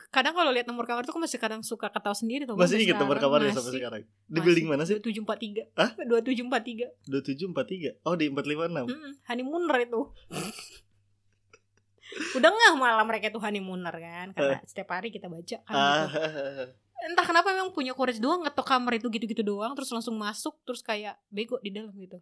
[0.07, 2.95] kadang kalau lihat nomor kamar tuh aku masih kadang suka ketawa sendiri tuh masih inget
[2.95, 4.01] nomor kamarnya sampai sekarang?
[4.07, 5.03] Di building mana sih?
[5.03, 5.63] tujuh empat tiga.
[6.07, 6.87] Dua tujuh empat tiga.
[7.05, 7.91] dua tujuh empat tiga?
[8.07, 8.87] Oh di empat lima enam.
[9.27, 10.01] Honeymooner itu.
[12.35, 16.75] Udah nggak malah mereka tuh honeymooner kan karena setiap hari kita baca kan gitu.
[17.01, 20.85] entah kenapa memang punya courage doang ngetok kamar itu gitu-gitu doang terus langsung masuk terus
[20.85, 22.21] kayak bego di dalam gitu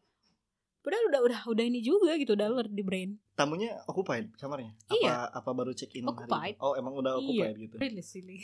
[0.89, 4.95] padahal udah udah udah ini juga gitu udah alert di brain tamunya occupied kamarnya apa
[4.95, 5.15] Iya.
[5.31, 6.51] apa baru check in hari Occupied.
[6.51, 6.59] itu?
[6.59, 7.19] oh emang udah Iya.
[7.21, 8.35] occupied gitu really silly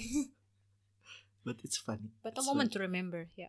[1.44, 3.48] but it's funny but a So, moment to remember ya.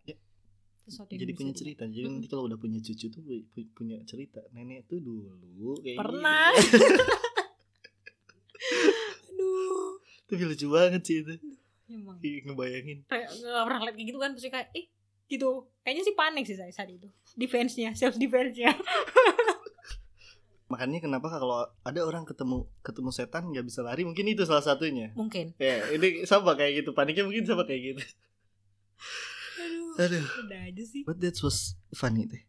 [0.82, 2.12] Sesuatu yang jadi punya cerita jadi Mm-mm.
[2.16, 6.48] nanti kalau udah punya cucu tuh pu- pu- punya cerita nenek tuh dulu kayak pernah
[6.48, 6.62] gini.
[9.28, 9.93] aduh
[10.27, 11.32] tapi lucu banget sih itu
[11.89, 14.85] emang Ih, ngebayangin kayak pernah lihat kayak gitu kan pasti kayak eh
[15.26, 15.66] gitu.
[15.82, 17.06] Kayaknya sih panik sih saya saat itu.
[17.38, 18.72] Defense-nya self defense-nya
[20.66, 25.14] makanya kenapa kalau ada orang ketemu ketemu setan nggak bisa lari mungkin itu salah satunya.
[25.14, 25.54] Mungkin.
[25.62, 26.90] Ya ini sama kayak gitu.
[26.90, 28.02] Paniknya mungkin sama kayak gitu.
[29.62, 30.26] Aduh aduh.
[30.42, 31.06] udah aja sih.
[31.06, 32.42] But that was funny deh.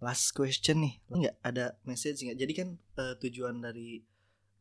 [0.00, 0.94] Last question nih.
[1.12, 2.38] Nggak ada message nggak?
[2.40, 4.00] Jadi kan eh, tujuan dari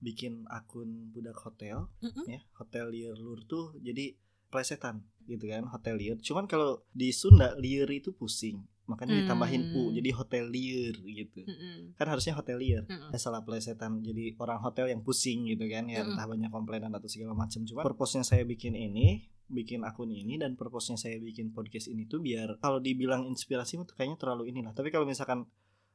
[0.04, 2.28] bikin akun budak hotel Mm-mm.
[2.28, 4.12] ya hotel liar lur tuh jadi
[4.52, 9.88] plesetan gitu kan hotel liar cuman kalau di Sunda liar itu pusing makanya ditambahin u
[9.88, 9.96] Hmm.
[9.96, 11.96] jadi hotel liar gitu Mm-mm.
[11.96, 13.16] kan harusnya hotel liar Mm-mm.
[13.16, 16.20] ya salah plesetan jadi orang hotel yang pusing gitu kan ya Mm-mm.
[16.20, 20.60] entah banyak komplainan atau segala macam cuma purpose-nya saya bikin ini bikin akun ini dan
[20.60, 24.92] purpose-nya saya bikin podcast ini tuh biar kalau dibilang inspirasi tuh kayaknya terlalu inilah tapi
[24.92, 25.48] kalau misalkan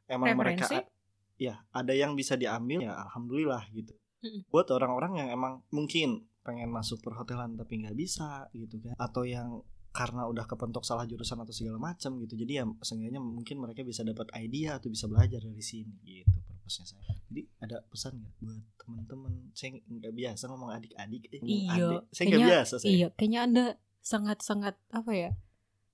[0.08, 0.72] emang Referensi?
[0.80, 0.88] mereka
[1.36, 3.92] ya ada yang bisa diambil ya alhamdulillah gitu
[4.24, 4.48] Mm-mm.
[4.48, 8.96] buat orang-orang yang emang mungkin pengen masuk perhotelan tapi nggak bisa gitu kan.
[8.96, 9.60] Atau yang
[9.92, 12.32] karena udah kepentok salah jurusan atau segala macam gitu.
[12.40, 16.86] Jadi ya seenggaknya mungkin mereka bisa dapat idea atau bisa belajar dari sini gitu purpose-nya
[16.88, 17.12] saya.
[17.28, 22.02] Jadi ada pesan nggak buat teman-teman saya nggak biasa ngomong adik-adik eh, Iya, adik.
[22.08, 22.88] saya nggak biasa saya.
[22.88, 23.64] iya kayaknya anda
[24.00, 25.30] sangat sangat apa ya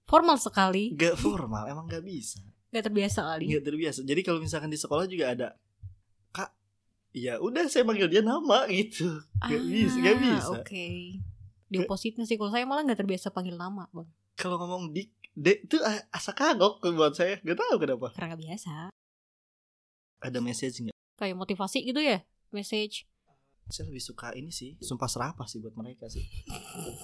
[0.06, 0.94] formal sekali.
[0.94, 2.38] Nggak formal emang nggak bisa.
[2.70, 3.44] Nggak terbiasa kali.
[3.50, 4.00] Nggak terbiasa.
[4.02, 5.48] Jadi kalau misalkan di sekolah juga ada
[7.14, 9.06] ya udah saya manggil dia nama gitu.
[9.38, 10.50] Nggak bisa nggak bisa.
[10.50, 10.86] Ah, oke.
[11.70, 14.08] Di opposite sih kalau saya malah nggak terbiasa panggil nama bang.
[14.34, 15.78] Kalau ngomong dik dek itu
[16.10, 17.38] asa kagok buat saya.
[17.46, 18.06] Nggak tahu kenapa.
[18.18, 18.72] Karena nggak biasa.
[20.26, 20.96] Ada message nggak?
[21.14, 23.06] Kayak motivasi gitu ya message.
[23.70, 26.26] Saya lebih suka ini sih sumpah serapah sih buat mereka sih.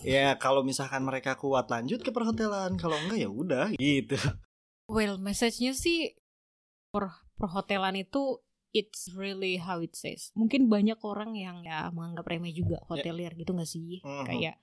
[0.04, 4.18] Ya kalau misalkan mereka kuat lanjut ke perhotelan kalau enggak ya udah gitu.
[4.90, 6.18] Well message-nya sih
[6.90, 10.30] per perhotelan itu it's really how it says.
[10.32, 13.98] Mungkin banyak orang yang ya menganggap remeh juga hotelier gitu nggak sih?
[14.00, 14.26] Mhm.
[14.26, 14.56] kayak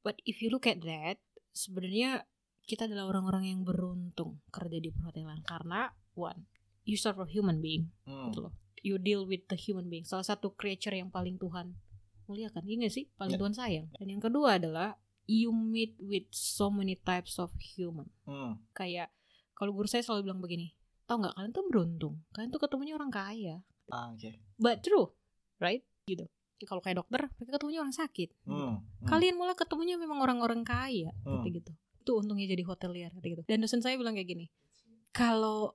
[0.00, 1.20] but if you look at that
[1.50, 2.24] sebenarnya
[2.62, 6.46] kita adalah orang-orang yang beruntung kerja di perhotelan karena one
[6.84, 8.30] you serve a human being Hmm.
[8.30, 8.54] gitu loh.
[8.80, 10.08] You deal with the human being.
[10.08, 11.76] Salah satu creature yang paling Tuhan
[12.24, 13.12] muliakan ini sih?
[13.12, 13.40] Paling Ya.
[13.42, 13.86] Tuhan sayang.
[13.92, 14.96] Dan yang kedua adalah
[15.28, 18.08] you meet with so many types of human.
[18.24, 18.56] Hmm.
[18.72, 19.12] kayak
[19.52, 20.72] kalau guru saya selalu bilang begini
[21.10, 23.58] tau nggak kalian tuh beruntung kalian tuh ketemunya orang kaya
[23.90, 24.14] Ah,
[24.54, 25.10] but true
[25.58, 26.22] right gitu
[26.62, 28.46] kalau kayak dokter mereka ketemunya orang sakit gitu.
[28.46, 29.08] Hmm, hmm.
[29.10, 31.42] kalian malah ketemunya memang orang-orang kaya Hmm.
[31.42, 34.46] gitu itu untungnya jadi hotelier gitu dan dosen saya bilang kayak gini
[35.10, 35.74] kalau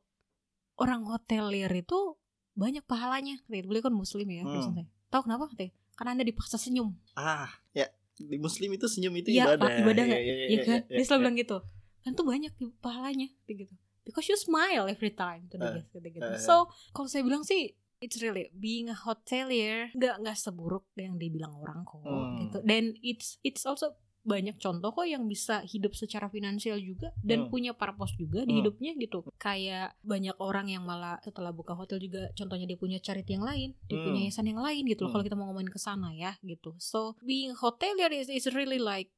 [0.75, 2.15] orang hotelier itu
[2.55, 3.67] banyak pahalanya gitu.
[3.67, 4.55] beliau kan muslim ya Hmm.
[4.55, 9.11] dosen saya tahu kenapa kata karena anda dipaksa senyum Ah, ya di muslim itu senyum
[9.15, 9.75] itu Iya, ibadah.
[9.75, 10.21] Ibadah nggak?
[10.23, 10.79] Iya, iya, Iya kan?
[10.87, 11.23] iya, Dia selalu iya.
[11.23, 11.57] bilang gitu.
[11.99, 13.75] Kan tuh banyak di pahalanya gitu.
[14.05, 16.21] Because you smile every time tuh Eh, dia kata gitu.
[16.23, 16.37] eh.
[16.37, 21.55] So, kalau saya bilang sih it's really being a hotelier nggak nggak seburuk yang dibilang
[21.55, 22.37] orang kok Hmm.
[22.39, 22.57] gitu.
[22.61, 27.49] Dan it's it's also banyak contoh kok yang bisa hidup secara finansial juga dan Hmm.
[27.49, 28.59] punya purpose juga di Hmm.
[28.61, 29.21] hidupnya gitu.
[29.37, 33.77] Kayak banyak orang yang malah setelah buka hotel juga contohnya dia punya charity yang lain,
[33.85, 34.05] dia Hmm.
[34.05, 35.13] punya yayasan yang lain gitu loh Hmm.
[35.15, 36.73] kalau kita mau ngomongin ke sana ya gitu.
[36.77, 39.09] So, being a hotelier is is really like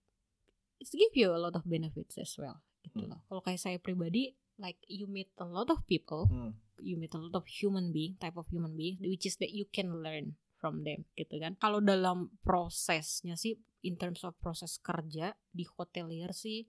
[0.77, 3.15] it's give you a lot of benefits as well gitu Hmm.
[3.15, 3.19] loh.
[3.25, 6.51] Kalau kayak saya pribadi like you meet a lot of people, Hmm.
[6.77, 9.65] you meet a lot of human being, type of human being which is that you
[9.65, 11.53] can learn from them gitu kan.
[11.57, 16.65] Kalau dalam prosesnya sih in terms of proses kerja di hotelier sih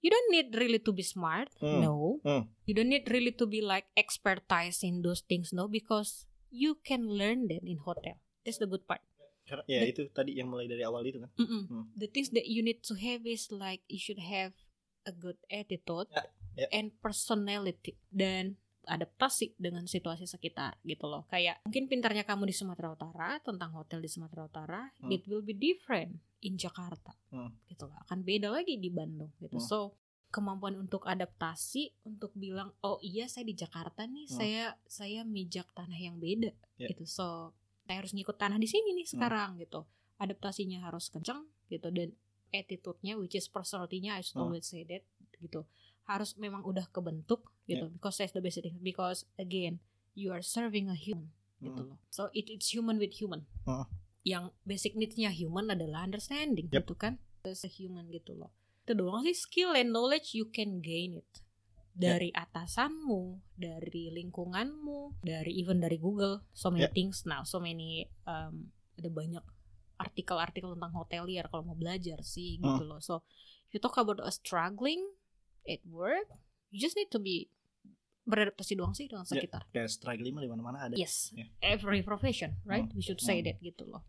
[0.00, 1.48] you don't need really to be smart.
[1.58, 1.80] Hmm.
[1.80, 2.20] No.
[2.20, 2.52] Hmm.
[2.68, 7.08] You don't need really to be like expertise in those things no because you can
[7.08, 8.20] learn that in hotel.
[8.44, 9.00] That's the good part.
[9.44, 11.32] Karena ya The- itu tadi yang mulai dari awal itu kan.
[11.36, 11.62] Mm-mm.
[11.66, 11.84] Hmm.
[11.96, 14.52] The things that you need to have is like you should have
[15.04, 16.24] a good attitude Ya,
[16.56, 16.66] ya.
[16.70, 21.24] and personality dan adaptasi dengan situasi sekitar gitu loh.
[21.26, 25.08] Kayak mungkin pintarnya kamu di Sumatera Utara tentang hotel di Sumatera Utara, Hmm.
[25.08, 27.16] it will be different in Jakarta.
[27.28, 27.48] Hmm.
[27.64, 27.96] Gitu loh.
[27.98, 29.56] Akan beda lagi di Bandung gitu.
[29.56, 29.64] Hmm.
[29.64, 29.78] So
[30.28, 34.36] kemampuan untuk adaptasi untuk bilang oh iya saya di Jakarta nih Hmm.
[34.36, 36.90] saya saya mijak tanah yang beda Ya.
[36.90, 38.98] gitu so saya harus ngikut tanah di sini Hmm.
[38.98, 39.86] nih sekarang gitu
[40.18, 42.18] adaptasinya harus kencang gitu dan
[42.50, 44.50] attitude-nya which is personality-nya I should Hmm.
[44.50, 45.06] always say that
[45.38, 45.70] gitu
[46.04, 47.88] harus memang udah kebentuk gitu.
[47.90, 48.76] Because that's the basic thing.
[48.78, 49.80] Because again
[50.12, 51.88] you are serving a human gitu Hmm.
[51.94, 51.98] loh.
[52.08, 53.46] So it, it's human with human.
[53.64, 53.88] Hmm.
[54.24, 56.88] yang basic needs-nya human adalah understanding Yep.
[56.88, 57.20] gitu kan.
[57.44, 58.48] As a human gitu loh.
[58.80, 61.28] Itu doang sih skill and knowledge you can gain it.
[61.92, 66.96] Dari atasanmu, dari lingkunganmu, dari even dari Google, so many Yeah.
[66.96, 67.28] things.
[67.28, 69.44] Now, so many um, ada banyak
[69.94, 72.98] artikel-artikel tentang hotelier kalau mau belajar sih gitu loh.
[72.98, 73.22] So
[73.68, 75.04] if you talk about a struggling
[75.64, 76.28] at work,
[76.68, 77.48] you just need to be
[78.24, 79.32] beradaptasi doang sih dengan Yeah.
[79.36, 79.62] sekitar.
[79.68, 80.94] Kayak struggling di mana-mana ada.
[80.94, 81.48] Yes, Yeah.
[81.60, 82.82] every profession, right?
[82.82, 82.96] Hmm.
[82.96, 83.46] We should say Hmm.
[83.46, 84.04] that gitu loh.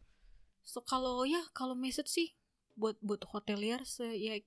[0.63, 2.27] So kalau ya kalau message sih
[2.73, 4.39] buat buat hotelier se- ya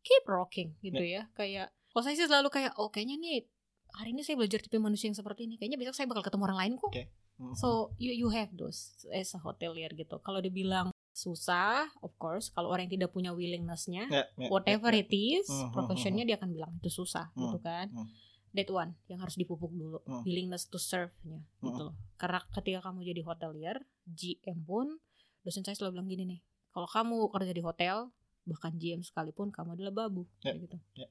[0.00, 1.28] keep rocking gitu ya.
[1.32, 3.50] Kayak kalau saya sih selalu kayak oh kayaknya nih
[3.92, 5.58] hari ini saya belajar tipe manusia yang seperti ini.
[5.58, 6.90] Kayaknya besok saya bakal ketemu orang lain kok.
[6.90, 7.04] Oke.
[7.36, 7.52] Hmm.
[7.52, 10.16] So you you have those as a hotelier gitu.
[10.22, 12.52] Kalau dibilang susah, of course.
[12.52, 15.02] Kalau orang yang tidak punya willingnessnya, Ya, ya, whatever ya, ya.
[15.02, 17.88] it is, hmm, professionnya dia akan bilang itu susah Hmm, gitu kan.
[17.88, 18.08] hmm.
[18.52, 20.20] That one yang harus dipupuk dulu, Hmm.
[20.22, 21.96] willingness to serve-nya gitu loh.
[22.14, 23.76] Karena ketika kamu jadi hotelier,
[24.06, 25.00] GM pun
[25.40, 26.40] dosen saya selalu bilang gini nih,
[26.70, 27.96] kalau kamu kerja di hotel,
[28.44, 30.76] bahkan GM sekalipun kamu adalah babu Ya, kayak gitu.
[30.94, 31.08] ya.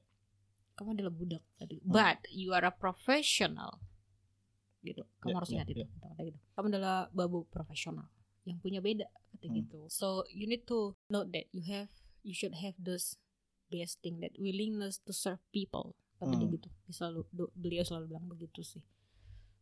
[0.74, 1.80] Kamu adalah budak tadi.
[1.80, 1.90] Hmm.
[1.90, 3.82] But you are a professional.
[4.80, 5.02] Gitu.
[5.18, 5.88] Kamu Ya, harus ya, ingat itu ya.
[6.22, 6.38] gitu.
[6.52, 8.06] Kamu adalah babu profesional
[8.42, 9.06] yang punya beda
[9.36, 9.56] kata Hmm.
[9.58, 9.78] gitu.
[9.86, 13.20] So you need to note that you have you should have those
[13.66, 16.54] best thing that willingness to serve people kata dia Hmm.
[16.54, 16.68] gitu.
[16.82, 18.80] Dia selalu do- beliau selalu bilang begitu sih.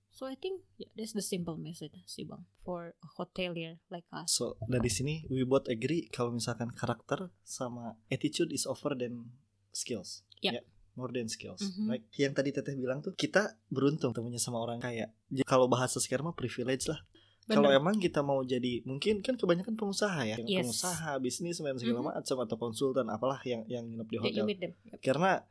[0.09, 4.31] So I think yeah, that's the simple message sih bang for a hotelier like us.
[4.31, 9.35] So dari sini we both agree kalau misalkan karakter sama attitude is over than
[9.69, 10.23] skills.
[10.39, 10.55] Ya.
[10.55, 10.65] Yeah,
[10.95, 11.67] more than skills.
[11.67, 11.91] Mhm.
[11.91, 15.11] Like yang tadi Teteh bilang tuh kita beruntung temunya sama orang kaya.
[15.27, 17.03] Jadi Kalau bahasa sekarang mah privilege lah.
[17.47, 20.65] Kalau emang kita mau jadi mungkin kan kebanyakan pengusaha ya, Yes.
[20.65, 22.09] pengusaha, bisnis dan segala Mhm.
[22.15, 24.45] macam atau konsultan apalah yang yang nginep di hotel.
[24.49, 24.99] Yep.
[24.99, 25.45] Karena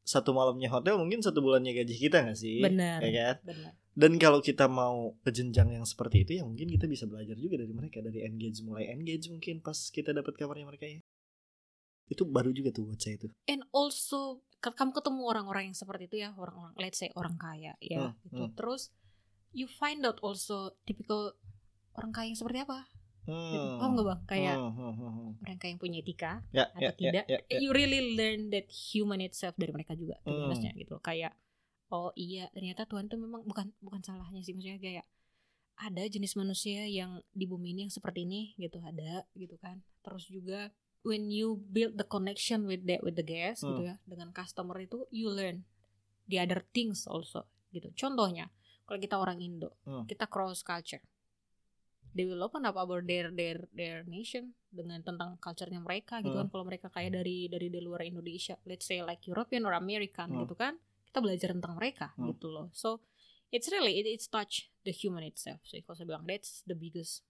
[0.00, 2.64] satu malamnya hotel mungkin satu bulannya gaji kita nggak sih?
[2.64, 3.04] Benar.
[3.04, 3.36] Ya kan?
[3.44, 3.72] Benar.
[3.92, 7.58] Dan kalau kita mau ke jenjang yang seperti itu ya mungkin kita bisa belajar juga
[7.58, 11.04] dari mereka dari engage mulai engage mungkin pas kita dapat kabarnya mereka ya.
[12.06, 13.28] Itu baru juga tuh buat saya itu.
[13.44, 18.10] And also kamu ketemu orang-orang yang seperti itu ya, orang-orang let's say orang kaya ya
[18.10, 18.38] Hmm, gitu.
[18.38, 18.54] hmm.
[18.56, 18.82] Terus
[19.52, 21.34] you find out also typical
[21.94, 22.86] orang kaya yang seperti apa?
[23.28, 23.60] Gitu.
[23.60, 23.76] Hmm.
[23.76, 24.20] Paham gak bang?
[24.24, 25.30] Kayak Hmm, hmm, hmm, hmm.
[25.44, 27.24] orang kaya yang punya etika Ya, atau ya, ya, tidak?
[27.28, 27.58] ya, ya.
[27.60, 30.56] You really learn that human itself dari mereka juga, be Hmm.
[30.74, 30.96] gitu.
[31.00, 31.36] Kayak
[31.88, 35.06] oh iya ternyata Tuhan tuh memang bukan bukan salahnya sih maksudnya kayak
[35.78, 39.80] ada jenis manusia yang di bumi ini yang seperti ini gitu ada gitu kan.
[40.04, 40.68] Terus juga
[41.00, 43.76] when you build the connection with that with the guest Hmm.
[43.76, 45.64] gitu ya dengan customer itu you learn
[46.26, 47.92] the other things also gitu.
[47.92, 48.48] Contohnya
[48.88, 50.08] kalau kita orang Indo, Hmm.
[50.08, 51.04] kita cross culture.
[52.08, 56.48] They will open up about their their their nation dengan tentang culture-nya mereka gitu kan.
[56.48, 56.52] Hmm.
[56.56, 60.42] Kalau mereka kayak dari dari di luar Indonesia, let's say like European or American Hmm.
[60.42, 60.74] gitu kan.
[61.08, 62.28] kita belajar tentang mereka Hmm.
[62.28, 63.00] gitu loh so
[63.48, 67.24] it's really it, it's touch the human itself so kalau saya bilang that's the biggest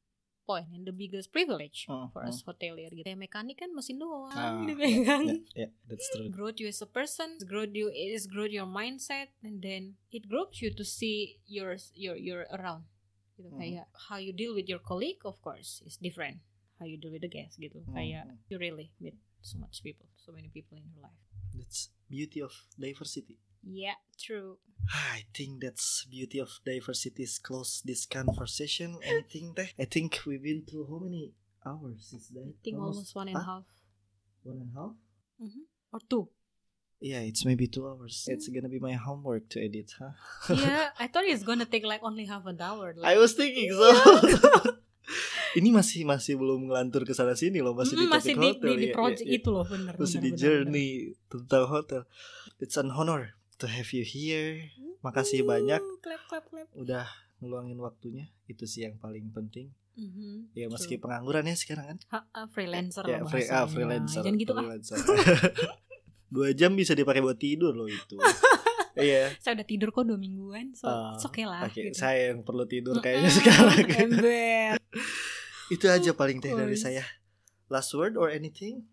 [0.49, 4.33] point and the biggest privilege Hmm, for us hotelier gitu kayak mekanik kan mesin doang
[4.33, 6.33] Ah, dipegang Yeah, yeah, that's true.
[6.33, 10.57] growth you as a person growth you is growth your mindset and then it grows
[10.59, 12.89] you to see your your your around
[13.37, 13.61] gitu Mhm.
[13.61, 16.41] kayak how you deal with your colleague of course is different
[16.81, 17.93] how you deal with the guest gitu Mhm.
[17.93, 19.15] kayak you really meet
[19.45, 21.21] so much people so many people in your life
[21.53, 23.37] That's beauty of diversity.
[23.63, 24.59] Yeah true
[24.89, 27.23] I think that's beauty of diversity.
[27.29, 28.97] is Close this conversation.
[29.05, 29.75] Anything teh?
[29.77, 31.35] I think we've been through how many
[31.67, 32.47] hours is that?
[32.49, 33.67] I think almost, one and a half
[34.47, 34.95] one and a half.
[35.43, 35.65] Mhm.
[35.93, 36.25] or two
[36.99, 38.27] Yeah, it's maybe two hours.
[38.27, 40.19] It's gonna be my homework to edit, huh?
[40.51, 43.71] yeah I thought it's gonna take like only half an hour I like, was thinking
[43.71, 43.87] so.
[45.59, 48.49] Ini masih masih belum ngelantur ke sana sini loh, masih di Mm, topik masih di,
[48.53, 48.69] hotel.
[48.69, 49.41] di, di iya, project iya, iya.
[49.41, 50.89] itu loh bener Masih bener, di bener, journey
[51.33, 52.03] tentang hotel.
[52.61, 54.71] It's an honor to have you here.
[54.99, 57.07] Makasih Uh, banyak clap clap clap udah
[57.39, 58.27] ngeluangin waktunya.
[58.47, 59.71] Itu sih yang paling penting.
[59.99, 61.11] Mhm, Ya meski true.
[61.11, 61.99] pengangguran ya sekarang kan.
[62.15, 64.23] Ha, ah, freelancer Ya, free, ah, freelancer.
[64.23, 64.63] Jangan gitu ah.
[64.63, 64.97] freelancer.
[66.35, 68.15] Dua jam bisa dipakai buat tidur loh itu.
[68.99, 69.31] Iya.
[69.39, 71.63] Saya udah tidur kok dua mingguan, so Ah, it's okay lah.
[71.71, 71.95] Oke, gitu.
[71.95, 73.87] saya yang perlu tidur kayaknya sekarang.
[73.95, 74.75] Ember.
[75.71, 77.07] Itu aja paling teh dari saya.
[77.71, 78.91] Last word or anything?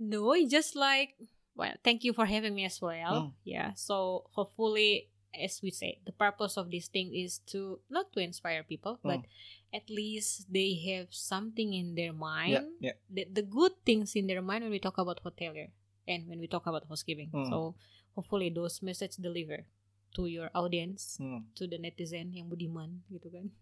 [0.00, 1.20] No, just like
[1.60, 3.28] well, thank you for having me as well.
[3.28, 3.36] Hmm.
[3.44, 8.24] Yeah, so hopefully, as we say, the purpose of this thing is to not to
[8.24, 9.76] inspire people, but Hmm.
[9.76, 12.96] at least they have something in their mind, yeah.
[13.06, 15.70] the, the good things in their mind when we talk about hotelier
[16.08, 17.28] and when we talk about housekeeping.
[17.30, 17.46] Hmm.
[17.46, 17.76] So
[18.16, 19.68] hopefully those message deliver
[20.16, 21.46] to your audience, Hmm.
[21.54, 23.54] to the netizen yang budiman gitu kan.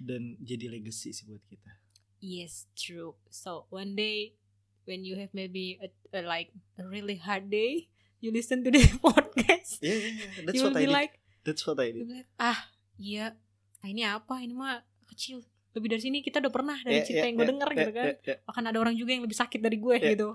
[0.00, 1.76] Dan jadi legacy sih buat kita.
[2.24, 3.20] Yes, true.
[3.28, 4.40] So one day
[4.84, 7.88] when you have maybe a, a like a really hard day,
[8.20, 9.80] you listen to this podcast.
[9.80, 10.30] Yeah, yeah, yeah.
[10.48, 10.96] That's you what will I be did.
[10.96, 11.12] like,
[11.44, 12.06] That's what I did.
[12.08, 12.60] like, ah,
[12.96, 13.36] iya,
[13.80, 14.40] ah, ini apa?
[14.40, 15.44] Ini mah kecil.
[15.74, 17.78] Lebih dari sini kita udah pernah dari Yeah, cerita yeah, yang gue yeah, denger yeah,
[17.82, 18.06] gitu kan.
[18.06, 18.38] yeah, yeah.
[18.46, 20.14] Akan ada orang juga yang lebih sakit dari gue Yeah.
[20.14, 20.28] gitu.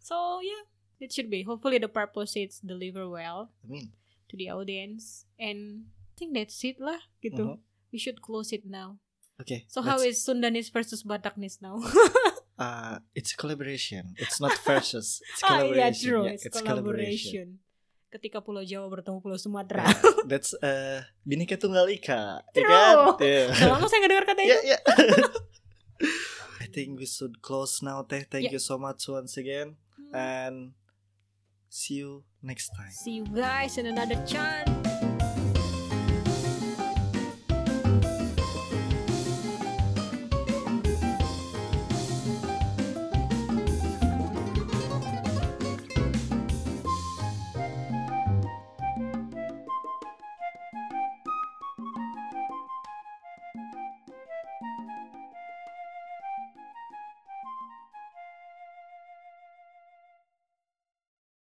[0.00, 0.64] So yeah,
[0.98, 1.44] it should be.
[1.44, 3.86] Hopefully the purpose is deliver well I mean,
[4.32, 7.60] to the audience and I think that's it lah gitu.
[7.60, 7.92] Mhm.
[7.92, 8.96] We should close it now.
[9.36, 9.68] Okay.
[9.68, 11.76] So how is Sundanese versus Bataknis now?
[12.56, 14.14] uh, it's collaboration.
[14.16, 15.20] It's not versus.
[15.32, 16.02] It's Ah iya collaboration.
[16.02, 17.46] true, Yeah, it's, collaboration.
[18.06, 19.84] Ketika Pulau Jawa bertemu Pulau Sumatera.
[19.84, 22.40] Yeah, That's uh, Bhinneka Tunggal Ika.
[22.54, 22.64] Ya True.
[22.64, 22.94] kan?
[23.20, 23.50] Yeah.
[23.60, 24.50] Udah lama saya gak dengar kata itu.
[24.50, 24.80] Yeah, yeah.
[26.64, 28.24] I think we should close now, Teh.
[28.24, 28.56] Thank Yeah.
[28.56, 29.76] you so much once again.
[30.14, 30.72] And
[31.68, 32.94] see you next time.
[32.94, 34.75] See you guys in another chance.